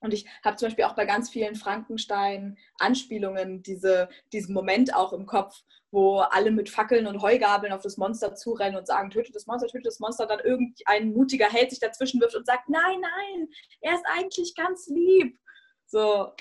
Und 0.00 0.12
ich 0.12 0.26
habe 0.44 0.56
zum 0.56 0.66
Beispiel 0.66 0.84
auch 0.84 0.96
bei 0.96 1.04
ganz 1.04 1.30
vielen 1.30 1.54
Frankenstein-Anspielungen 1.54 3.62
diese, 3.62 4.08
diesen 4.32 4.52
Moment 4.52 4.94
auch 4.96 5.12
im 5.12 5.26
Kopf, 5.26 5.62
wo 5.92 6.18
alle 6.18 6.50
mit 6.50 6.68
Fackeln 6.68 7.06
und 7.06 7.22
Heugabeln 7.22 7.72
auf 7.72 7.82
das 7.82 7.98
Monster 7.98 8.34
zurennen 8.34 8.76
und 8.76 8.86
sagen, 8.86 9.10
tötet 9.10 9.36
das 9.36 9.46
Monster, 9.46 9.68
tötet 9.68 9.86
das 9.86 10.00
Monster. 10.00 10.26
Dann 10.26 10.40
irgendein 10.40 11.12
mutiger 11.12 11.48
Held 11.48 11.70
sich 11.70 11.78
dazwischen 11.78 12.20
wirft 12.20 12.34
und 12.34 12.46
sagt, 12.46 12.68
nein, 12.68 13.00
nein, 13.00 13.48
er 13.80 13.94
ist 13.94 14.04
eigentlich 14.12 14.56
ganz 14.56 14.88
lieb. 14.88 15.38
So, 15.86 16.32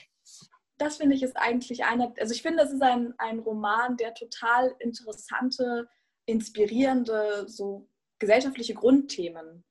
das 0.82 0.98
finde 0.98 1.16
ich 1.16 1.24
ist 1.24 1.38
eigentlich 1.38 1.86
einer, 1.86 2.14
also 2.20 2.34
ich 2.34 2.42
finde, 2.42 2.64
es 2.64 2.72
ist 2.72 2.82
ein, 2.82 3.14
ein 3.20 3.40
Roman, 3.40 3.98
der 3.98 4.14
total 4.14 4.76
interessante, 4.80 5.88
inspirierende, 6.26 7.48
so 7.48 7.88
gesellschaftliche 8.20 8.74
Grundthemen 8.74 9.64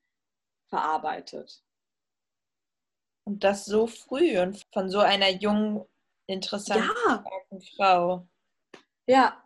verarbeitet. 0.69 1.63
Und 3.25 3.43
das 3.43 3.65
so 3.65 3.87
früh 3.87 4.39
und 4.39 4.65
von 4.73 4.89
so 4.89 4.99
einer 4.99 5.29
jungen, 5.29 5.85
interessanten 6.27 6.89
ja. 7.07 7.23
Frau. 7.75 8.27
Ja, 9.07 9.43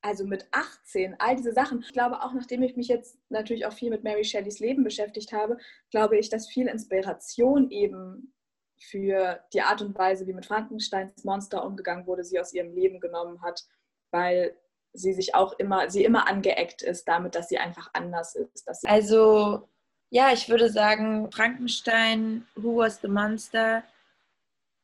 also 0.00 0.24
mit 0.24 0.46
18, 0.52 1.16
all 1.18 1.36
diese 1.36 1.52
Sachen. 1.52 1.80
Ich 1.80 1.92
glaube 1.92 2.22
auch, 2.22 2.32
nachdem 2.32 2.62
ich 2.62 2.76
mich 2.76 2.88
jetzt 2.88 3.18
natürlich 3.28 3.66
auch 3.66 3.72
viel 3.72 3.90
mit 3.90 4.04
Mary 4.04 4.24
Shelleys 4.24 4.60
Leben 4.60 4.84
beschäftigt 4.84 5.32
habe, 5.32 5.58
glaube 5.90 6.16
ich, 6.16 6.28
dass 6.28 6.48
viel 6.48 6.68
Inspiration 6.68 7.70
eben 7.70 8.32
für 8.80 9.40
die 9.52 9.62
Art 9.62 9.82
und 9.82 9.96
Weise, 9.98 10.26
wie 10.26 10.32
mit 10.32 10.46
Frankensteins 10.46 11.24
Monster 11.24 11.64
umgegangen 11.64 12.06
wurde, 12.06 12.24
sie 12.24 12.40
aus 12.40 12.52
ihrem 12.52 12.74
Leben 12.74 13.00
genommen 13.00 13.42
hat, 13.42 13.64
weil 14.10 14.56
sie 14.92 15.12
sich 15.12 15.34
auch 15.34 15.52
immer, 15.58 15.90
sie 15.90 16.04
immer 16.04 16.28
angeeckt 16.28 16.82
ist 16.82 17.06
damit, 17.06 17.34
dass 17.34 17.48
sie 17.48 17.58
einfach 17.58 17.90
anders 17.92 18.34
ist. 18.34 18.68
also 18.86 19.68
ja, 20.10 20.32
ich 20.32 20.48
würde 20.48 20.70
sagen, 20.70 21.30
Frankenstein, 21.30 22.46
Who 22.56 22.78
was 22.78 23.00
the 23.02 23.08
Monster, 23.08 23.82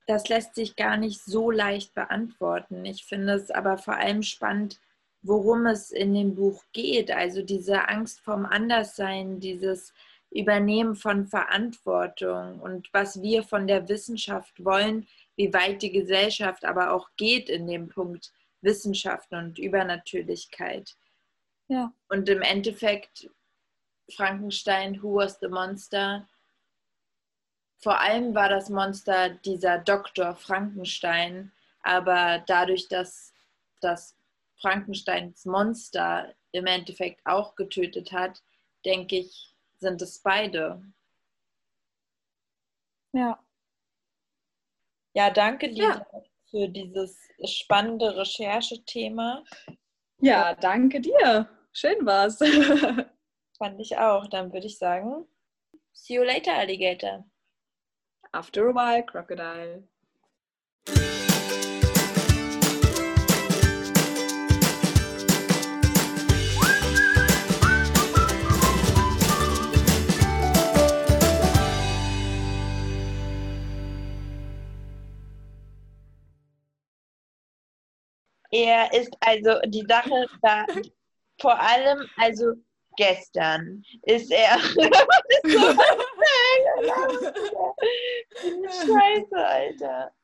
das 0.07 0.29
lässt 0.29 0.55
sich 0.55 0.77
gar 0.77 0.99
nicht 0.99 1.23
so 1.25 1.51
leicht 1.51 1.95
beantworten. 1.95 2.85
Ich 2.85 3.07
finde 3.07 3.33
es 3.35 3.51
aber 3.51 3.79
vor 3.79 3.95
allem 3.95 4.23
spannend, 4.23 4.81
worum 5.23 5.67
es 5.67 5.91
in 5.91 6.13
dem 6.13 6.35
Buch 6.35 6.63
geht. 6.73 7.11
Also 7.11 7.41
diese 7.41 7.89
Angst 7.89 8.21
vorm 8.21 8.45
Anderssein, 8.45 9.41
dieses 9.41 9.95
Übernehmen 10.35 10.97
von 10.97 11.26
Verantwortung 11.26 12.61
und 12.61 12.89
was 12.93 13.22
wir 13.22 13.45
von 13.45 13.66
der 13.66 13.89
Wissenschaft 13.89 14.64
wollen, 14.64 15.07
wie 15.37 15.53
weit 15.53 15.82
die 15.82 15.93
Gesellschaft 15.93 16.64
aber 16.64 16.93
auch 16.93 17.09
geht 17.16 17.49
in 17.49 17.66
dem 17.66 17.89
Punkt 17.89 18.32
Wissenschaft 18.61 19.32
und 19.32 19.59
Übernatürlichkeit. 19.59 20.97
Ja. 21.68 21.93
Und 22.09 22.28
im 22.28 22.43
Endeffekt 22.43 23.30
Frankenstein, 24.11 25.03
Who 25.03 25.16
was 25.16 25.39
the 25.41 25.49
Monster? 25.49 26.28
Vor 27.78 28.01
allem 28.01 28.35
war 28.35 28.49
das 28.49 28.70
Monster 28.70 29.30
dieser 29.30 29.78
Doktor 29.78 30.35
Frankenstein, 30.35 31.53
aber 31.82 32.43
dadurch, 32.47 32.89
dass 32.89 33.32
das 33.80 34.16
Frankensteins 34.57 35.45
Monster 35.45 36.35
im 36.53 36.66
Endeffekt 36.66 37.20
auch 37.24 37.55
getötet 37.55 38.12
hat, 38.12 38.43
denke 38.85 39.16
ich, 39.16 39.54
sind 39.85 40.03
es 40.03 40.20
beide. 40.20 40.82
Ja. 43.12 43.39
Ja, 45.14 45.30
danke 45.30 45.68
dir 45.72 45.89
ja. 45.89 46.07
für 46.51 46.68
dieses 46.68 47.16
spannende 47.45 48.16
Recherchethema. 48.16 49.45
Ja, 50.18 50.55
danke 50.55 51.01
dir. 51.01 51.49
Schön 51.72 52.05
war's. 52.05 52.39
Fand 53.59 53.80
ich 53.80 53.97
auch. 53.97 54.26
Dann 54.26 54.53
würde 54.53 54.66
ich 54.66 54.78
sagen, 54.78 55.26
see 55.93 56.14
you 56.14 56.24
later, 56.24 56.55
Alligator. 56.55 57.24
After 58.32 58.68
a 58.70 58.74
while, 58.74 59.05
Crocodile. 59.05 59.87
Er 78.55 78.93
ist 78.93 79.13
also 79.19 79.59
die 79.67 79.85
Sache 79.89 80.29
da 80.41 80.65
vor 81.41 81.59
allem, 81.59 82.09
also 82.17 82.53
gestern 82.97 83.83
ist 84.03 84.31
er. 84.31 84.61
Scheiße, 88.71 89.37
Alter. 89.37 90.15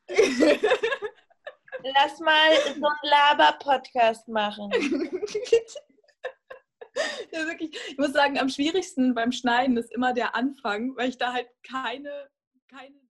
erstmal 1.83 2.55
so 2.67 2.71
einen 2.71 2.85
Laber-Podcast 3.03 4.29
machen. 4.29 4.71
ja, 7.33 7.45
wirklich. 7.45 7.77
Ich 7.89 7.97
muss 7.97 8.13
sagen, 8.13 8.39
am 8.39 8.47
schwierigsten 8.47 9.13
beim 9.13 9.33
Schneiden 9.33 9.75
ist 9.75 9.91
immer 9.91 10.13
der 10.13 10.35
Anfang, 10.35 10.95
weil 10.95 11.09
ich 11.09 11.17
da 11.17 11.33
halt 11.33 11.49
keine, 11.69 12.29
keine 12.69 13.00